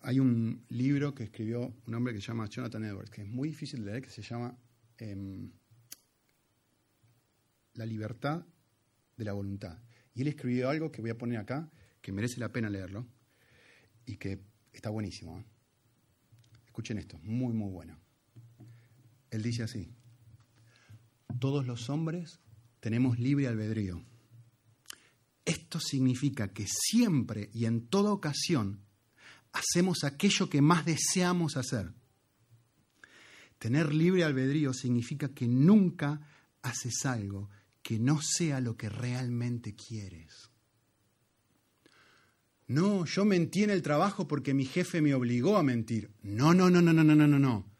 hay 0.00 0.18
un 0.18 0.64
libro 0.68 1.14
que 1.14 1.24
escribió 1.24 1.74
un 1.86 1.94
hombre 1.94 2.12
que 2.12 2.20
se 2.20 2.28
llama 2.28 2.48
Jonathan 2.48 2.84
Edwards, 2.84 3.10
que 3.10 3.22
es 3.22 3.28
muy 3.28 3.48
difícil 3.48 3.84
de 3.84 3.90
leer, 3.90 4.02
que 4.02 4.10
se 4.10 4.22
llama 4.22 4.56
em, 4.98 5.50
La 7.74 7.86
libertad 7.86 8.44
de 9.16 9.24
la 9.24 9.32
voluntad. 9.32 9.78
Y 10.14 10.22
él 10.22 10.28
escribió 10.28 10.68
algo 10.68 10.90
que 10.90 11.00
voy 11.00 11.10
a 11.10 11.18
poner 11.18 11.38
acá, 11.38 11.70
que 12.00 12.12
merece 12.12 12.40
la 12.40 12.52
pena 12.52 12.68
leerlo 12.68 13.06
y 14.04 14.16
que 14.16 14.40
está 14.72 14.90
buenísimo. 14.90 15.38
¿eh? 15.38 15.44
Escuchen 16.72 16.96
esto, 16.96 17.18
muy, 17.22 17.52
muy 17.52 17.70
bueno. 17.70 17.98
Él 19.30 19.42
dice 19.42 19.62
así, 19.62 19.92
todos 21.38 21.66
los 21.66 21.90
hombres 21.90 22.40
tenemos 22.80 23.18
libre 23.18 23.46
albedrío. 23.46 24.02
Esto 25.44 25.78
significa 25.78 26.48
que 26.54 26.66
siempre 26.66 27.50
y 27.52 27.66
en 27.66 27.88
toda 27.88 28.10
ocasión 28.10 28.86
hacemos 29.52 30.02
aquello 30.02 30.48
que 30.48 30.62
más 30.62 30.86
deseamos 30.86 31.58
hacer. 31.58 31.92
Tener 33.58 33.92
libre 33.94 34.24
albedrío 34.24 34.72
significa 34.72 35.28
que 35.28 35.46
nunca 35.46 36.26
haces 36.62 37.04
algo 37.04 37.50
que 37.82 37.98
no 37.98 38.22
sea 38.22 38.60
lo 38.60 38.78
que 38.78 38.88
realmente 38.88 39.74
quieres. 39.74 40.51
No, 42.72 43.04
yo 43.04 43.26
mentí 43.26 43.64
en 43.64 43.70
el 43.70 43.82
trabajo 43.82 44.26
porque 44.26 44.54
mi 44.54 44.64
jefe 44.64 45.02
me 45.02 45.12
obligó 45.12 45.58
a 45.58 45.62
mentir. 45.62 46.10
No, 46.22 46.54
no, 46.54 46.70
no, 46.70 46.80
no, 46.80 46.94
no, 46.94 47.04
no, 47.04 47.14
no, 47.14 47.38
no. 47.38 47.70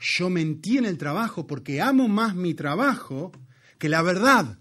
Yo 0.00 0.28
mentí 0.28 0.76
en 0.76 0.86
el 0.86 0.98
trabajo 0.98 1.46
porque 1.46 1.80
amo 1.80 2.08
más 2.08 2.34
mi 2.34 2.54
trabajo 2.54 3.30
que 3.78 3.88
la 3.88 4.02
verdad. 4.02 4.58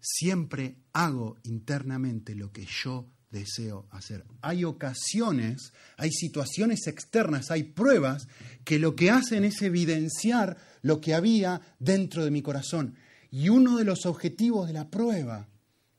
Siempre 0.00 0.78
hago 0.92 1.36
internamente 1.44 2.34
lo 2.34 2.50
que 2.50 2.66
yo 2.66 3.08
deseo 3.30 3.86
hacer. 3.92 4.24
Hay 4.40 4.64
ocasiones, 4.64 5.72
hay 5.98 6.10
situaciones 6.10 6.88
externas, 6.88 7.52
hay 7.52 7.62
pruebas 7.62 8.26
que 8.64 8.80
lo 8.80 8.96
que 8.96 9.12
hacen 9.12 9.44
es 9.44 9.62
evidenciar 9.62 10.56
lo 10.82 11.00
que 11.00 11.14
había 11.14 11.60
dentro 11.78 12.24
de 12.24 12.32
mi 12.32 12.42
corazón. 12.42 12.96
Y 13.30 13.48
uno 13.48 13.76
de 13.76 13.84
los 13.84 14.06
objetivos 14.06 14.66
de 14.66 14.72
la 14.72 14.88
prueba 14.88 15.48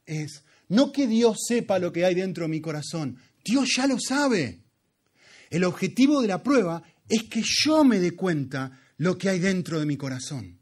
es 0.06 0.44
no 0.70 0.92
que 0.92 1.08
Dios 1.08 1.38
sepa 1.48 1.80
lo 1.80 1.92
que 1.92 2.06
hay 2.06 2.16
dentro 2.16 2.44
de 2.44 2.50
mi 2.50 2.62
corazón, 2.62 3.18
Dios 3.44 3.70
ya 3.76 3.88
lo 3.88 3.98
sabe. 4.00 4.62
El 5.50 5.64
objetivo 5.64 6.22
de 6.22 6.28
la 6.28 6.44
prueba 6.44 6.84
es 7.08 7.24
que 7.24 7.42
yo 7.44 7.84
me 7.84 8.00
dé 8.00 8.16
cuenta 8.16 8.80
lo 8.98 9.18
que 9.18 9.30
hay 9.30 9.40
dentro 9.40 9.80
de 9.80 9.86
mi 9.86 9.98
corazón. 9.98 10.60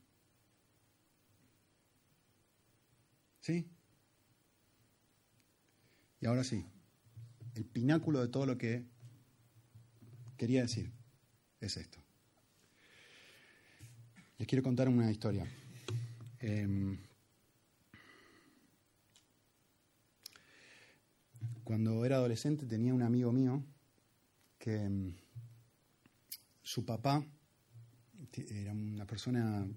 ¿Sí? 3.42 3.68
Y 6.22 6.26
ahora 6.26 6.44
sí, 6.44 6.66
el 7.56 7.66
pináculo 7.66 8.22
de 8.22 8.30
todo 8.30 8.46
lo 8.46 8.58
que 8.58 8.86
quería 10.38 10.62
decir 10.62 10.92
es 11.60 11.76
esto. 11.78 12.00
Les 14.38 14.48
quiero 14.48 14.64
contar 14.64 14.88
una 14.88 15.12
historia. 15.12 15.46
Em, 16.40 16.98
cuando 21.64 22.06
era 22.06 22.18
adolescente 22.18 22.66
tenía 22.66 22.94
un 22.94 23.02
amigo 23.02 23.32
mío 23.32 23.64
que 24.60 24.84
em, 24.84 25.16
su 26.62 26.86
papá 26.86 27.26
era 28.50 28.72
una 28.72 29.08
persona 29.08 29.68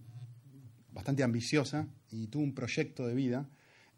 bastante 0.92 1.22
ambiciosa 1.22 1.88
y 2.10 2.26
tuvo 2.26 2.42
un 2.42 2.54
proyecto 2.54 3.06
de 3.06 3.14
vida 3.14 3.48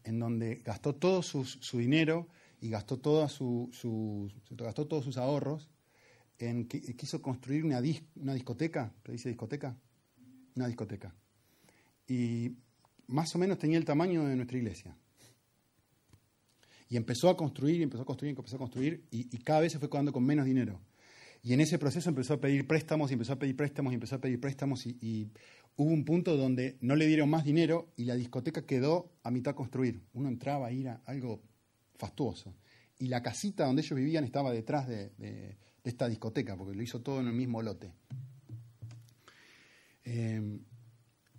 en 0.04 0.18
donde 0.18 0.56
gastó 0.56 0.94
todo 0.94 1.22
su, 1.22 1.78
dinero 1.78 2.28
y 2.60 2.68
gastó, 2.68 2.98
toda 2.98 3.28
su, 3.28 3.70
gastó 4.50 4.86
todos 4.86 5.04
sus 5.04 5.16
ahorros 5.16 5.68
en 6.38 6.66
que 6.66 6.80
quiso 6.96 7.22
construir 7.22 7.64
una, 7.64 7.80
una 8.16 8.34
discoteca, 8.34 8.92
¿se 9.04 9.12
dice 9.12 9.28
discoteca? 9.28 9.76
Una 10.54 10.66
discoteca. 10.66 11.14
Y 12.06 12.52
más 13.06 13.34
o 13.34 13.38
menos 13.38 13.58
tenía 13.58 13.78
el 13.78 13.84
tamaño 13.84 14.24
de 14.24 14.36
nuestra 14.36 14.58
iglesia. 14.58 14.96
Y 16.88 16.96
empezó 16.96 17.30
a 17.30 17.36
construir, 17.36 17.80
empezó 17.80 18.02
a 18.02 18.06
construir, 18.06 18.36
empezó 18.36 18.56
a 18.56 18.58
construir, 18.58 19.04
y, 19.10 19.34
y 19.34 19.38
cada 19.38 19.60
vez 19.60 19.72
se 19.72 19.78
fue 19.78 19.88
quedando 19.88 20.12
con 20.12 20.24
menos 20.24 20.44
dinero. 20.44 20.80
Y 21.42 21.54
en 21.54 21.60
ese 21.60 21.78
proceso 21.78 22.08
empezó 22.08 22.34
a 22.34 22.40
pedir 22.40 22.66
préstamos, 22.66 23.10
y 23.10 23.14
empezó 23.14 23.32
a 23.32 23.38
pedir 23.38 23.56
préstamos, 23.56 23.92
y 23.92 23.94
empezó 23.94 24.16
a 24.16 24.20
pedir 24.20 24.40
préstamos, 24.40 24.86
y 24.86 25.30
hubo 25.76 25.90
un 25.90 26.04
punto 26.04 26.36
donde 26.36 26.76
no 26.80 26.96
le 26.96 27.06
dieron 27.06 27.30
más 27.30 27.44
dinero 27.44 27.92
y 27.96 28.04
la 28.04 28.14
discoteca 28.14 28.66
quedó 28.66 29.12
a 29.22 29.30
mitad 29.30 29.54
construir. 29.54 30.02
Uno 30.12 30.28
entraba 30.28 30.66
a 30.66 30.72
ir 30.72 30.88
a 30.88 31.00
algo 31.06 31.42
fastuoso. 31.96 32.54
Y 32.98 33.08
la 33.08 33.22
casita 33.22 33.66
donde 33.66 33.82
ellos 33.82 33.96
vivían 33.96 34.24
estaba 34.24 34.52
detrás 34.52 34.86
de, 34.86 35.56
esta 35.84 36.08
discoteca, 36.08 36.56
porque 36.56 36.76
lo 36.76 36.82
hizo 36.82 37.00
todo 37.00 37.20
en 37.20 37.26
el 37.26 37.32
mismo 37.32 37.62
lote. 37.62 37.92
Em, 40.04 40.60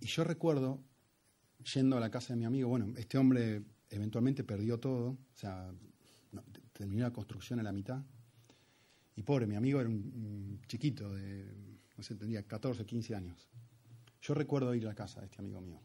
y 0.03 0.07
yo 0.07 0.25
recuerdo, 0.25 0.83
yendo 1.73 1.95
a 1.95 2.01
la 2.01 2.11
casa 2.11 2.33
de 2.33 2.37
mi 2.37 2.43
amigo, 2.43 2.67
bueno, 2.67 2.93
este 2.97 3.17
hombre 3.17 3.63
eventualmente 3.89 4.43
perdió 4.43 4.77
todo, 4.77 5.11
o 5.11 5.17
sea, 5.33 5.73
terminó 6.73 7.03
la 7.03 7.13
construcción 7.13 7.61
a 7.61 7.63
la 7.63 7.71
mitad. 7.71 8.03
Y 9.15 9.23
pobre, 9.23 9.47
mi 9.47 9.55
amigo 9.55 9.79
era 9.79 9.87
un, 9.87 10.59
chiquito 10.67 11.13
de, 11.13 11.45
no 11.95 12.03
sé, 12.03 12.15
tendría 12.15 12.43
14, 12.43 12.85
15 12.85 13.15
años. 13.15 13.47
Yo 14.21 14.33
recuerdo 14.33 14.75
ir 14.75 14.83
a 14.83 14.89
la 14.89 14.95
casa 14.95 15.21
de 15.21 15.27
este 15.27 15.39
amigo 15.39 15.61
mío. 15.61 15.79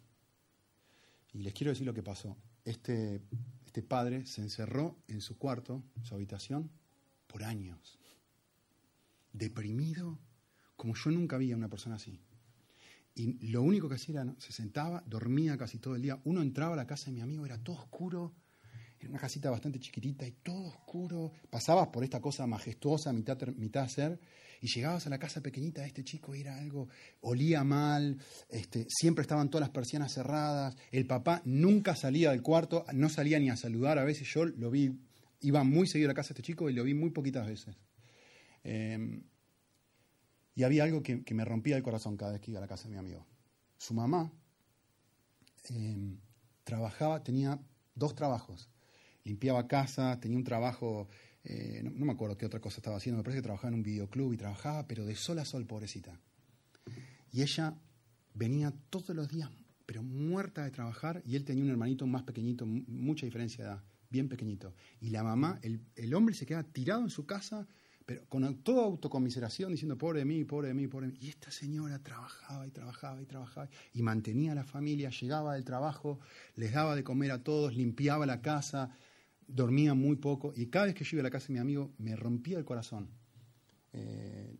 Y 1.32 1.42
les 1.42 1.54
quiero 1.54 1.70
decir 1.70 1.86
lo 1.86 1.94
que 1.94 2.02
pasó. 2.02 2.36
Este, 2.64 3.22
este 3.66 3.84
padre 3.84 4.26
se 4.26 4.40
encerró 4.40 4.98
en 5.06 5.20
su 5.20 5.38
cuarto, 5.38 5.84
su 6.02 6.16
habitación, 6.16 6.72
por 7.28 7.44
años. 7.44 8.00
Deprimido, 9.32 10.18
como 10.74 10.96
yo 10.96 11.12
nunca 11.12 11.38
vi 11.38 11.52
a 11.52 11.56
una 11.56 11.68
persona 11.68 11.96
así. 11.96 12.20
Y 13.18 13.48
lo 13.48 13.62
único 13.62 13.88
que 13.88 13.96
hacía 13.96 14.22
era, 14.22 14.34
se 14.38 14.52
sentaba, 14.52 15.02
dormía 15.06 15.56
casi 15.56 15.78
todo 15.78 15.96
el 15.96 16.02
día. 16.02 16.20
Uno 16.24 16.42
entraba 16.42 16.74
a 16.74 16.76
la 16.76 16.86
casa 16.86 17.06
de 17.06 17.12
mi 17.12 17.20
amigo, 17.20 17.44
era 17.44 17.58
todo 17.58 17.76
oscuro, 17.76 18.34
era 19.00 19.10
una 19.10 19.18
casita 19.18 19.50
bastante 19.50 19.78
chiquitita 19.78 20.26
y 20.26 20.32
todo 20.42 20.68
oscuro. 20.68 21.32
Pasabas 21.50 21.88
por 21.88 22.04
esta 22.04 22.20
cosa 22.20 22.46
majestuosa, 22.46 23.12
mitad, 23.12 23.38
mitad 23.56 23.88
ser, 23.88 24.20
y 24.60 24.68
llegabas 24.68 25.06
a 25.06 25.10
la 25.10 25.18
casa 25.18 25.40
pequeñita 25.40 25.82
de 25.82 25.88
este 25.88 26.04
chico 26.04 26.34
y 26.34 26.40
era 26.40 26.58
algo, 26.58 26.88
olía 27.20 27.64
mal, 27.64 28.18
este, 28.48 28.86
siempre 28.88 29.22
estaban 29.22 29.50
todas 29.50 29.68
las 29.68 29.70
persianas 29.70 30.12
cerradas, 30.12 30.76
el 30.90 31.06
papá 31.06 31.42
nunca 31.44 31.94
salía 31.94 32.30
del 32.30 32.42
cuarto, 32.42 32.84
no 32.92 33.08
salía 33.08 33.38
ni 33.38 33.50
a 33.50 33.56
saludar, 33.56 33.98
a 33.98 34.04
veces 34.04 34.28
yo 34.32 34.44
lo 34.44 34.70
vi, 34.70 34.98
iba 35.40 35.62
muy 35.64 35.86
seguido 35.86 36.08
a 36.08 36.12
la 36.12 36.16
casa 36.16 36.30
de 36.30 36.40
este 36.40 36.42
chico 36.42 36.68
y 36.68 36.74
lo 36.74 36.84
vi 36.84 36.94
muy 36.94 37.10
poquitas 37.10 37.46
veces. 37.46 37.76
Em, 38.64 39.22
y 40.58 40.64
había 40.64 40.82
algo 40.82 41.04
que, 41.04 41.22
me 41.34 41.44
rompía 41.44 41.76
el 41.76 41.84
corazón 41.84 42.16
cada 42.16 42.32
vez 42.32 42.40
que 42.40 42.50
iba 42.50 42.58
a 42.58 42.60
la 42.60 42.66
casa 42.66 42.88
de 42.88 42.90
mi 42.90 42.98
amigo. 42.98 43.24
Su 43.76 43.94
mamá 43.94 44.32
em, 45.68 46.18
trabajaba, 46.64 47.22
tenía 47.22 47.60
dos 47.94 48.16
trabajos. 48.16 48.68
Limpiaba 49.22 49.68
casa, 49.68 50.18
tenía 50.18 50.36
un 50.36 50.42
trabajo 50.42 51.08
eh, 51.44 51.80
no, 51.82 52.04
me 52.04 52.12
acuerdo 52.12 52.36
qué 52.36 52.44
otra 52.44 52.60
cosa 52.60 52.78
estaba 52.78 52.96
haciendo, 52.96 53.18
me 53.18 53.22
parece 53.22 53.38
que 53.38 53.44
trabajaba 53.44 53.68
en 53.68 53.74
un 53.74 53.82
videoclub 53.82 54.32
y 54.32 54.36
trabajaba, 54.36 54.86
pero 54.88 55.06
de 55.06 55.14
sol 55.14 55.38
a 55.38 55.44
sol, 55.44 55.64
pobrecita. 55.64 56.20
Y 57.30 57.42
ella 57.42 57.74
venía 58.34 58.72
todos 58.90 59.14
los 59.14 59.28
días, 59.28 59.48
pero 59.86 60.02
muerta 60.02 60.64
de 60.64 60.72
trabajar, 60.72 61.22
y 61.24 61.36
él 61.36 61.44
tenía 61.44 61.62
un 61.62 61.70
hermanito 61.70 62.04
más 62.06 62.24
pequeñito, 62.24 62.66
mucha 62.66 63.26
diferencia 63.26 63.64
de 63.64 63.70
edad, 63.70 63.84
bien 64.10 64.28
pequeñito. 64.28 64.74
Y 65.00 65.10
la 65.10 65.22
mamá, 65.22 65.60
el, 65.62 65.80
el 65.94 66.12
hombre 66.14 66.34
se 66.34 66.46
queda 66.46 66.64
tirado 66.64 67.02
en 67.02 67.10
su 67.10 67.26
casa, 67.26 67.68
pero 68.08 68.24
con 68.26 68.62
toda 68.62 68.84
autocomiseración, 68.84 69.70
diciendo, 69.70 69.98
pobre 69.98 70.20
de 70.20 70.24
mí, 70.24 70.42
pobre 70.42 70.68
de 70.68 70.74
mí, 70.74 70.88
pobre 70.88 71.08
de 71.08 71.12
mí. 71.12 71.18
Y 71.20 71.28
esta 71.28 71.50
señora 71.50 71.98
trabajaba 71.98 72.66
y 72.66 72.70
trabajaba 72.70 73.20
y 73.20 73.26
trabajaba, 73.26 73.68
y 73.92 74.00
mantenía 74.00 74.52
a 74.52 74.54
la 74.54 74.64
familia, 74.64 75.10
llegaba 75.10 75.52
del 75.52 75.64
trabajo, 75.64 76.18
les 76.56 76.72
daba 76.72 76.96
de 76.96 77.04
comer 77.04 77.32
a 77.32 77.42
todos, 77.42 77.76
limpiaba 77.76 78.24
la 78.24 78.40
casa, 78.40 78.96
dormía 79.46 79.92
muy 79.92 80.16
poco 80.16 80.54
y 80.56 80.68
cada 80.68 80.86
vez 80.86 80.94
que 80.94 81.04
yo 81.04 81.18
iba 81.18 81.20
a 81.20 81.24
la 81.24 81.30
casa 81.30 81.48
de 81.48 81.52
mi 81.52 81.58
amigo 81.58 81.92
me 81.98 82.16
rompía 82.16 82.56
el 82.56 82.64
corazón 82.64 83.10
eh, 83.92 84.56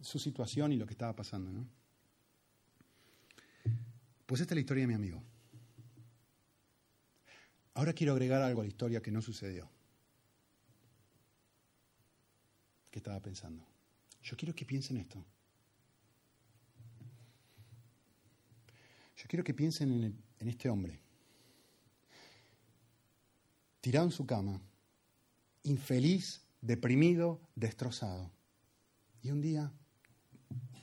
su 0.00 0.18
situación 0.18 0.72
y 0.72 0.76
lo 0.76 0.86
que 0.86 0.94
estaba 0.94 1.14
pasando. 1.14 1.52
¿no? 1.52 1.68
Pues 4.24 4.40
esta 4.40 4.54
es 4.54 4.56
la 4.56 4.60
historia 4.60 4.84
de 4.84 4.88
mi 4.88 4.94
amigo. 4.94 5.22
Ahora 7.74 7.92
quiero 7.92 8.14
agregar 8.14 8.40
algo 8.40 8.62
a 8.62 8.64
la 8.64 8.68
historia 8.68 9.02
que 9.02 9.10
no 9.10 9.20
sucedió. 9.20 9.68
¿Qué 12.90 12.98
estaba 12.98 13.20
pensando? 13.20 13.64
Yo 14.22 14.36
quiero 14.36 14.54
que 14.54 14.64
piensen 14.64 14.96
esto. 14.98 15.24
Yo 19.16 19.24
quiero 19.28 19.44
que 19.44 19.54
piensen 19.54 20.22
en 20.38 20.48
este 20.48 20.68
hombre 20.68 21.00
tirado 23.80 24.06
en 24.06 24.12
su 24.12 24.26
cama, 24.26 24.60
infeliz, 25.62 26.42
deprimido, 26.60 27.40
destrozado. 27.54 28.30
Y 29.22 29.30
un 29.30 29.40
día 29.40 29.72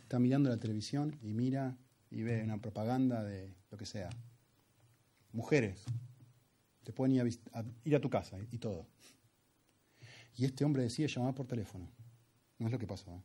está 0.02 0.20
mirando 0.20 0.50
la 0.50 0.60
televisión 0.60 1.18
y 1.22 1.34
mira 1.34 1.78
y 2.10 2.24
ve 2.24 2.44
una 2.44 2.60
propaganda 2.60 3.24
de 3.24 3.54
lo 3.72 3.78
que 3.78 3.86
sea. 3.86 4.10
Mujeres, 5.32 5.84
te 6.84 6.94
pueden 6.94 7.16
ir 7.16 7.40
a, 7.54 7.66
ir 7.84 7.96
a 7.96 8.02
tu 8.02 8.10
casa 8.10 8.38
y, 8.52 8.58
todo. 8.58 8.88
Y 10.36 10.46
este 10.46 10.66
hombre 10.66 10.84
decide 10.84 11.08
llamar 11.08 11.36
por 11.36 11.48
teléfono. 11.48 11.90
No 12.60 12.68
es 12.68 12.72
lo 12.72 12.80
que 12.80 12.88
pasó. 12.88 13.12
¿eh? 13.16 13.22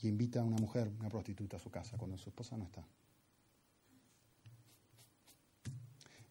Y 0.00 0.08
invita 0.08 0.40
a 0.40 0.44
una 0.44 0.56
mujer, 0.56 0.88
una 0.98 1.08
prostituta, 1.08 1.56
a 1.56 1.60
su 1.60 1.70
casa 1.70 1.96
cuando 1.96 2.18
su 2.18 2.30
esposa 2.30 2.56
no 2.56 2.64
está. 2.64 2.86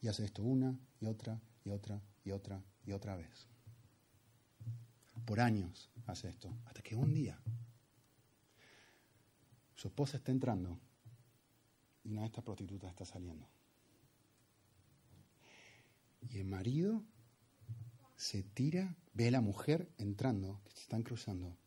Y 0.01 0.07
hace 0.07 0.25
esto 0.25 0.43
una 0.43 0.77
y 0.99 1.05
otra 1.05 1.39
y 1.63 1.69
otra 1.69 2.01
y 2.23 2.31
otra 2.31 2.61
y 2.85 2.91
otra 2.91 3.15
vez. 3.15 3.47
Por 5.25 5.39
años 5.39 5.89
hace 6.07 6.29
esto, 6.29 6.53
hasta 6.65 6.81
que 6.81 6.95
un 6.95 7.13
día 7.13 7.39
su 9.75 9.87
esposa 9.87 10.17
está 10.17 10.31
entrando 10.31 10.79
y 12.03 12.11
una 12.11 12.21
de 12.21 12.27
estas 12.27 12.43
prostitutas 12.43 12.89
está 12.89 13.05
saliendo. 13.05 13.47
Y 16.29 16.39
el 16.39 16.45
marido 16.45 17.03
se 18.15 18.43
tira, 18.43 18.95
ve 19.13 19.29
a 19.29 19.31
la 19.31 19.41
mujer 19.41 19.89
entrando, 19.97 20.61
que 20.65 20.71
se 20.71 20.81
están 20.81 21.03
cruzando, 21.03 21.57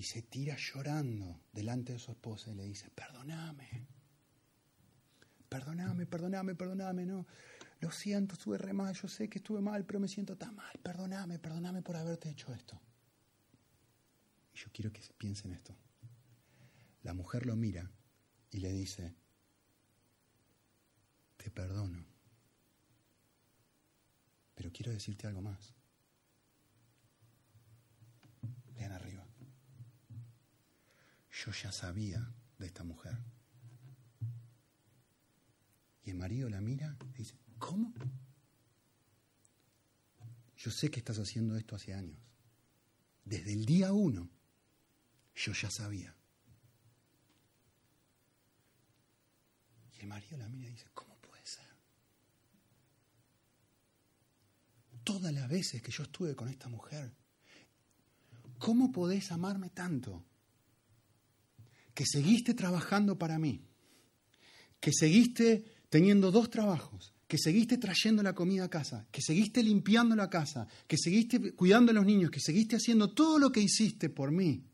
y 0.00 0.02
se 0.02 0.22
tira 0.22 0.56
llorando 0.56 1.42
delante 1.52 1.92
de 1.92 1.98
su 1.98 2.10
esposa 2.10 2.50
y 2.50 2.54
le 2.54 2.64
dice, 2.64 2.88
perdóname, 2.88 3.86
perdóname, 5.46 6.06
perdóname, 6.06 6.54
perdóname, 6.54 7.04
no, 7.04 7.26
lo 7.80 7.90
siento, 7.90 8.32
estuve 8.32 8.56
re 8.56 8.72
mal, 8.72 8.94
yo 8.94 9.08
sé 9.08 9.28
que 9.28 9.40
estuve 9.40 9.60
mal, 9.60 9.84
pero 9.84 10.00
me 10.00 10.08
siento 10.08 10.38
tan 10.38 10.56
mal, 10.56 10.72
perdóname, 10.82 11.38
perdóname 11.38 11.82
por 11.82 11.96
haberte 11.96 12.30
hecho 12.30 12.50
esto. 12.54 12.80
Y 14.54 14.56
yo 14.56 14.68
quiero 14.72 14.90
que 14.90 15.02
piensen 15.18 15.52
esto. 15.52 15.76
La 17.02 17.12
mujer 17.12 17.44
lo 17.44 17.54
mira 17.54 17.90
y 18.50 18.60
le 18.60 18.72
dice, 18.72 19.14
te 21.36 21.50
perdono, 21.50 22.06
pero 24.54 24.72
quiero 24.72 24.92
decirte 24.92 25.26
algo 25.26 25.42
más. 25.42 25.74
Vean 28.74 28.92
arriba. 28.92 29.19
Yo 31.44 31.52
ya 31.52 31.72
sabía 31.72 32.30
de 32.58 32.66
esta 32.66 32.84
mujer. 32.84 33.16
Y 36.04 36.10
el 36.10 36.16
marido 36.16 36.50
la 36.50 36.60
mira 36.60 36.98
y 37.14 37.18
dice, 37.18 37.34
¿cómo? 37.58 37.94
Yo 40.58 40.70
sé 40.70 40.90
que 40.90 40.98
estás 40.98 41.18
haciendo 41.18 41.56
esto 41.56 41.76
hace 41.76 41.94
años. 41.94 42.18
Desde 43.24 43.54
el 43.54 43.64
día 43.64 43.92
uno, 43.92 44.28
yo 45.34 45.52
ya 45.54 45.70
sabía. 45.70 46.14
Y 49.96 50.00
el 50.00 50.08
marido 50.08 50.36
la 50.36 50.48
mira 50.48 50.68
y 50.68 50.72
dice, 50.72 50.90
¿cómo 50.92 51.16
puede 51.20 51.46
ser? 51.46 51.68
Todas 55.04 55.32
las 55.32 55.48
veces 55.48 55.80
que 55.80 55.90
yo 55.90 56.02
estuve 56.02 56.36
con 56.36 56.50
esta 56.50 56.68
mujer, 56.68 57.14
¿cómo 58.58 58.92
podés 58.92 59.32
amarme 59.32 59.70
tanto? 59.70 60.22
Que 62.00 62.06
seguiste 62.06 62.54
trabajando 62.54 63.18
para 63.18 63.38
mí, 63.38 63.60
que 64.80 64.90
seguiste 64.90 65.62
teniendo 65.90 66.30
dos 66.30 66.48
trabajos, 66.48 67.12
que 67.28 67.36
seguiste 67.36 67.76
trayendo 67.76 68.22
la 68.22 68.34
comida 68.34 68.64
a 68.64 68.70
casa, 68.70 69.06
que 69.12 69.20
seguiste 69.20 69.62
limpiando 69.62 70.16
la 70.16 70.30
casa, 70.30 70.66
que 70.88 70.96
seguiste 70.96 71.52
cuidando 71.52 71.90
a 71.90 71.94
los 71.94 72.06
niños, 72.06 72.30
que 72.30 72.40
seguiste 72.40 72.76
haciendo 72.76 73.12
todo 73.12 73.38
lo 73.38 73.52
que 73.52 73.60
hiciste 73.60 74.08
por 74.08 74.30
mí, 74.30 74.64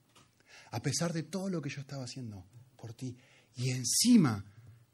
a 0.70 0.80
pesar 0.80 1.12
de 1.12 1.24
todo 1.24 1.50
lo 1.50 1.60
que 1.60 1.68
yo 1.68 1.80
estaba 1.80 2.04
haciendo 2.04 2.46
por 2.76 2.94
ti. 2.94 3.16
Y 3.56 3.70
encima 3.70 4.44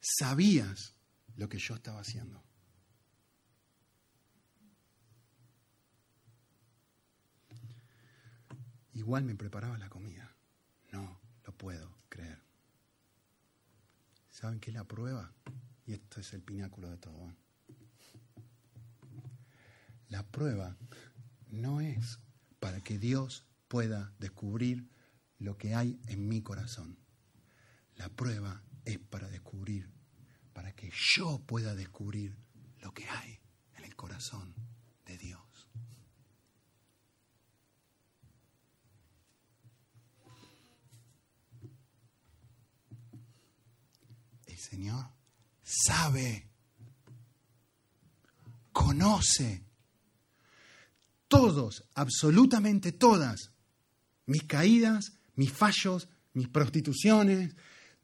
sabías 0.01 0.95
lo 1.37 1.51
que 1.51 1.59
yo 1.59 1.75
estaba 1.75 2.01
haciendo. 2.01 2.43
Igual 8.95 9.25
me 9.25 9.35
preparaba 9.35 9.77
la 9.77 9.91
comida. 9.91 10.35
No, 10.93 11.21
lo 11.45 11.55
puedo 11.55 12.02
creer. 12.13 12.39
¿Saben 14.31 14.61
qué 14.61 14.71
es 14.71 14.75
la 14.75 14.85
prueba? 14.85 15.33
Y 15.87 15.95
esto 15.95 16.21
es 16.21 16.33
el 16.35 16.43
pináculo 16.43 16.91
de 16.91 16.99
todo. 16.99 17.35
La 20.09 20.23
prueba 20.23 20.77
no 21.49 21.81
es 21.81 22.19
para 22.61 22.83
que 22.83 22.99
Dios 22.99 23.47
pueda 23.69 24.13
descubrir 24.19 24.91
lo 25.39 25.57
que 25.57 25.75
hay 25.75 25.99
en 26.07 26.29
mi 26.29 26.43
corazón. 26.43 26.99
La 27.97 28.11
prueba 28.11 28.63
es 28.85 28.99
para 28.99 29.29
descubrir, 29.29 29.91
para 30.53 30.75
que 30.75 30.91
yo 30.93 31.39
pueda 31.47 31.75
descubrir 31.75 32.37
lo 32.81 32.93
que 32.93 33.09
hay 33.09 33.41
en 33.77 33.85
el 33.85 33.97
corazón 33.97 34.55
de 35.07 35.17
Dios. 35.17 35.41
El 44.47 44.52
Señor 44.71 45.05
sabe, 45.65 46.49
conoce 48.73 49.65
todos, 51.27 51.85
absolutamente 51.95 52.93
todas, 52.93 53.51
mis 54.27 54.45
caídas, 54.45 55.15
mis 55.35 55.51
fallos, 55.51 56.09
mis 56.35 56.49
prostituciones, 56.49 57.55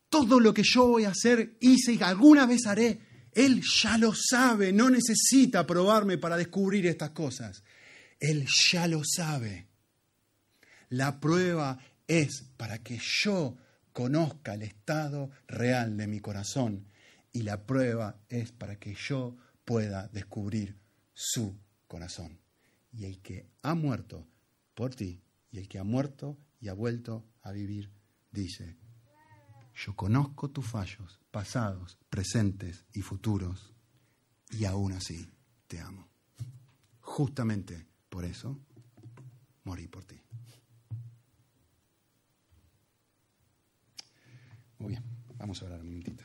todo 0.09 0.41
lo 0.41 0.53
que 0.53 0.63
yo 0.65 0.89
voy 0.89 1.05
a 1.05 1.11
hacer, 1.11 1.57
hice 1.61 1.95
y 1.95 2.03
alguna 2.03 2.47
vez 2.47 2.67
haré, 2.67 3.01
Él 3.33 3.63
ya 3.63 3.97
lo 3.99 4.13
sabe, 4.15 4.73
no 4.73 4.91
necesita 4.91 5.67
probarme 5.67 6.19
para 6.19 6.37
descubrir 6.37 6.87
estas 6.87 7.11
cosas. 7.11 7.63
Él 8.19 8.47
ya 8.73 8.89
lo 8.89 9.03
sabe. 9.05 9.69
La 10.89 11.21
prueba 11.21 11.79
es 12.09 12.43
para 12.57 12.83
que 12.83 12.99
yo 13.23 13.57
conozca 13.99 14.55
el 14.55 14.62
estado 14.62 15.28
real 15.49 15.96
de 15.96 16.07
mi 16.07 16.20
corazón 16.20 16.86
y 17.32 17.42
la 17.42 17.66
prueba 17.66 18.20
es 18.28 18.53
para 18.53 18.78
que 18.78 18.94
yo 18.94 19.36
pueda 19.64 20.07
descubrir 20.12 20.78
su 21.14 21.59
corazón. 21.88 22.38
Y 22.92 23.07
el 23.07 23.20
que 23.20 23.51
ha 23.61 23.74
muerto 23.74 24.24
por 24.76 24.94
ti 24.94 25.20
y 25.51 25.59
el 25.59 25.66
que 25.66 25.80
ha 25.80 25.82
muerto 25.82 26.38
y 26.61 26.68
ha 26.68 26.74
vuelto 26.74 27.26
a 27.42 27.51
vivir, 27.51 27.90
dice, 28.30 28.76
yo 29.74 29.96
conozco 29.96 30.49
tus 30.49 30.64
fallos, 30.64 31.18
pasados, 31.32 31.99
presentes 32.09 32.84
y 32.92 33.03
futuros, 33.03 33.74
y 34.53 34.64
aún 34.64 34.92
así 34.92 35.28
te 35.66 35.80
amo. 35.80 36.07
Justamente 37.01 37.88
por 38.09 38.24
eso 38.24 38.61
morí 39.64 39.88
por 39.88 40.05
ti. 40.05 40.22
Muy 44.79 44.91
bien, 44.91 45.03
vamos 45.37 45.61
a 45.61 45.64
hablar 45.64 45.81
un 45.81 45.87
momentito. 45.87 46.24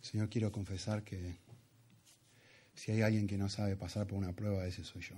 Señor, 0.00 0.28
quiero 0.28 0.50
confesar 0.50 1.04
que 1.04 1.36
si 2.74 2.90
hay 2.90 3.02
alguien 3.02 3.28
que 3.28 3.38
no 3.38 3.48
sabe 3.48 3.76
pasar 3.76 4.08
por 4.08 4.18
una 4.18 4.32
prueba, 4.32 4.66
ese 4.66 4.82
soy 4.82 5.02
yo. 5.02 5.14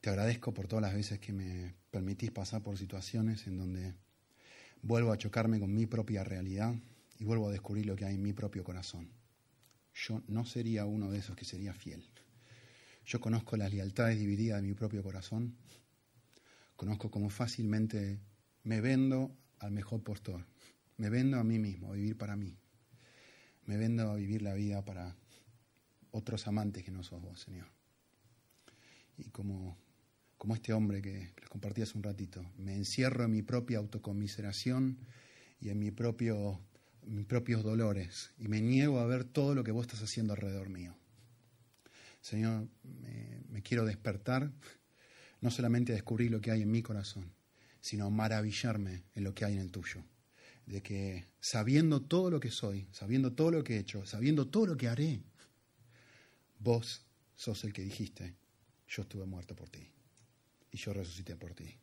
Te 0.00 0.08
agradezco 0.08 0.54
por 0.54 0.66
todas 0.66 0.82
las 0.82 0.94
veces 0.94 1.18
que 1.18 1.34
me 1.34 1.74
permitís 1.90 2.30
pasar 2.30 2.62
por 2.62 2.78
situaciones 2.78 3.46
en 3.46 3.58
donde 3.58 3.94
vuelvo 4.80 5.12
a 5.12 5.18
chocarme 5.18 5.60
con 5.60 5.74
mi 5.74 5.86
propia 5.86 6.24
realidad 6.24 6.74
y 7.22 7.24
vuelvo 7.24 7.48
a 7.48 7.52
descubrir 7.52 7.86
lo 7.86 7.94
que 7.94 8.04
hay 8.04 8.16
en 8.16 8.22
mi 8.22 8.32
propio 8.32 8.64
corazón. 8.64 9.08
Yo 9.94 10.22
no 10.26 10.44
sería 10.44 10.86
uno 10.86 11.10
de 11.10 11.18
esos 11.18 11.36
que 11.36 11.44
sería 11.44 11.72
fiel. 11.72 12.04
Yo 13.06 13.20
conozco 13.20 13.56
las 13.56 13.72
lealtades 13.72 14.18
divididas 14.18 14.60
de 14.60 14.66
mi 14.66 14.74
propio 14.74 15.02
corazón. 15.02 15.56
Conozco 16.74 17.10
cómo 17.10 17.30
fácilmente 17.30 18.18
me 18.64 18.80
vendo 18.80 19.36
al 19.60 19.70
mejor 19.70 20.02
postor 20.02 20.44
me 21.02 21.10
vendo 21.10 21.38
a 21.38 21.42
mí 21.44 21.58
mismo, 21.58 21.90
a 21.90 21.96
vivir 21.96 22.16
para 22.16 22.36
mí. 22.36 22.56
Me 23.66 23.76
vendo 23.76 24.10
a 24.10 24.14
vivir 24.14 24.42
la 24.42 24.54
vida 24.54 24.84
para 24.84 25.16
otros 26.12 26.46
amantes 26.46 26.84
que 26.84 26.90
no 26.90 27.02
sos 27.02 27.20
vos, 27.20 27.40
Señor. 27.40 27.66
Y 29.16 29.30
como, 29.30 29.76
como 30.38 30.54
este 30.54 30.72
hombre 30.72 31.02
que 31.02 31.32
les 31.40 31.48
compartí 31.48 31.82
hace 31.82 31.96
un 31.96 32.04
ratito, 32.04 32.44
me 32.56 32.74
encierro 32.74 33.24
en 33.24 33.32
mi 33.32 33.42
propia 33.42 33.78
autocomiseración 33.78 34.98
y 35.60 35.70
en 35.70 35.78
mi 35.78 35.90
propio, 35.90 36.60
mis 37.04 37.26
propios 37.26 37.62
dolores 37.62 38.32
y 38.38 38.48
me 38.48 38.60
niego 38.60 39.00
a 39.00 39.06
ver 39.06 39.24
todo 39.24 39.54
lo 39.54 39.64
que 39.64 39.72
vos 39.72 39.86
estás 39.86 40.02
haciendo 40.02 40.32
alrededor 40.32 40.68
mío. 40.68 40.96
Señor, 42.20 42.68
me, 42.82 43.62
quiero 43.62 43.84
despertar, 43.84 44.52
no 45.40 45.50
solamente 45.50 45.92
a 45.92 45.96
descubrir 45.96 46.30
lo 46.30 46.40
que 46.40 46.52
hay 46.52 46.62
en 46.62 46.70
mi 46.70 46.82
corazón, 46.82 47.32
sino 47.80 48.10
maravillarme 48.10 49.04
en 49.14 49.24
lo 49.24 49.34
que 49.34 49.44
hay 49.44 49.54
en 49.54 49.60
el 49.60 49.72
tuyo 49.72 50.04
de 50.66 50.82
que 50.82 51.26
sabiendo 51.40 52.02
todo 52.02 52.30
lo 52.30 52.40
que 52.40 52.50
soy, 52.50 52.86
sabiendo 52.92 53.32
todo 53.32 53.50
lo 53.50 53.64
que 53.64 53.76
he 53.76 53.78
hecho, 53.78 54.06
sabiendo 54.06 54.48
todo 54.48 54.66
lo 54.66 54.76
que 54.76 54.88
haré, 54.88 55.20
vos 56.58 57.04
sos 57.34 57.64
el 57.64 57.72
que 57.72 57.82
dijiste, 57.82 58.36
yo 58.86 59.02
estuve 59.02 59.26
muerto 59.26 59.56
por 59.56 59.68
ti 59.68 59.90
y 60.70 60.76
yo 60.76 60.92
resucité 60.92 61.36
por 61.36 61.54
ti. 61.54 61.78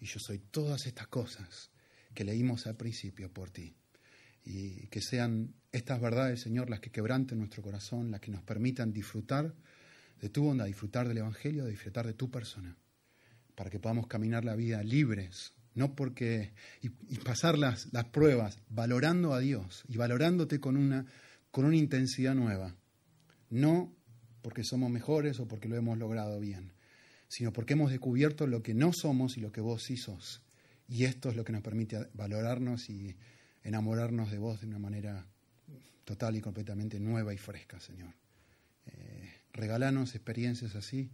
Y 0.00 0.06
yo 0.06 0.18
soy 0.18 0.38
todas 0.38 0.86
estas 0.86 1.08
cosas 1.08 1.70
que 2.14 2.24
leímos 2.24 2.66
al 2.66 2.76
principio 2.76 3.32
por 3.32 3.50
ti. 3.50 3.74
Y 4.44 4.86
que 4.88 5.00
sean 5.00 5.54
estas 5.70 6.00
verdades, 6.00 6.40
Señor, 6.40 6.68
las 6.68 6.80
que 6.80 6.90
quebranten 6.90 7.38
nuestro 7.38 7.62
corazón, 7.62 8.10
las 8.10 8.20
que 8.20 8.30
nos 8.30 8.42
permitan 8.42 8.92
disfrutar 8.92 9.54
de 10.20 10.28
tu 10.28 10.42
bondad, 10.42 10.66
disfrutar 10.66 11.08
del 11.08 11.18
Evangelio, 11.18 11.66
disfrutar 11.66 12.06
de 12.06 12.14
tu 12.14 12.30
persona, 12.30 12.76
para 13.54 13.70
que 13.70 13.78
podamos 13.78 14.06
caminar 14.06 14.44
la 14.44 14.56
vida 14.56 14.82
libres 14.82 15.52
no 15.74 15.94
porque 15.94 16.52
y, 16.80 16.90
pasar 17.18 17.58
las, 17.58 17.92
las, 17.92 18.06
pruebas 18.06 18.58
valorando 18.68 19.32
a 19.32 19.40
Dios 19.40 19.84
y 19.88 19.96
valorándote 19.96 20.60
con 20.60 20.76
una, 20.76 21.06
con 21.50 21.64
una 21.64 21.76
intensidad 21.76 22.34
nueva, 22.34 22.74
no 23.50 23.94
porque 24.42 24.64
somos 24.64 24.90
mejores 24.90 25.40
o 25.40 25.48
porque 25.48 25.68
lo 25.68 25.76
hemos 25.76 25.98
logrado 25.98 26.40
bien, 26.40 26.72
sino 27.28 27.52
porque 27.52 27.74
hemos 27.74 27.90
descubierto 27.90 28.46
lo 28.46 28.62
que 28.62 28.74
no 28.74 28.92
somos 28.92 29.36
y 29.36 29.40
lo 29.40 29.52
que 29.52 29.60
vos 29.60 29.84
sí 29.84 29.96
sos. 29.96 30.42
Y 30.88 31.04
esto 31.04 31.30
es 31.30 31.36
lo 31.36 31.44
que 31.44 31.52
nos 31.52 31.62
permite 31.62 32.08
valorarnos 32.12 32.90
y 32.90 33.16
enamorarnos 33.64 34.30
de 34.30 34.38
vos 34.38 34.60
de 34.60 34.66
una 34.66 34.78
manera 34.78 35.26
total 36.04 36.36
y 36.36 36.40
completamente 36.40 36.98
nueva 37.00 37.32
y 37.32 37.38
fresca, 37.38 37.80
Señor. 37.80 38.12
Eh, 38.86 39.32
regalanos 39.52 40.14
experiencias 40.14 40.74
así 40.74 41.10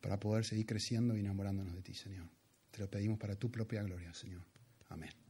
para 0.00 0.18
poder 0.18 0.44
seguir 0.44 0.66
creciendo 0.66 1.16
y 1.16 1.20
enamorándonos 1.20 1.74
de 1.74 1.82
ti, 1.82 1.94
Señor. 1.94 2.26
Te 2.70 2.80
lo 2.80 2.90
pedimos 2.90 3.18
para 3.18 3.36
tu 3.36 3.50
propia 3.50 3.82
gloria, 3.82 4.12
Señor. 4.14 4.42
Amén. 4.88 5.23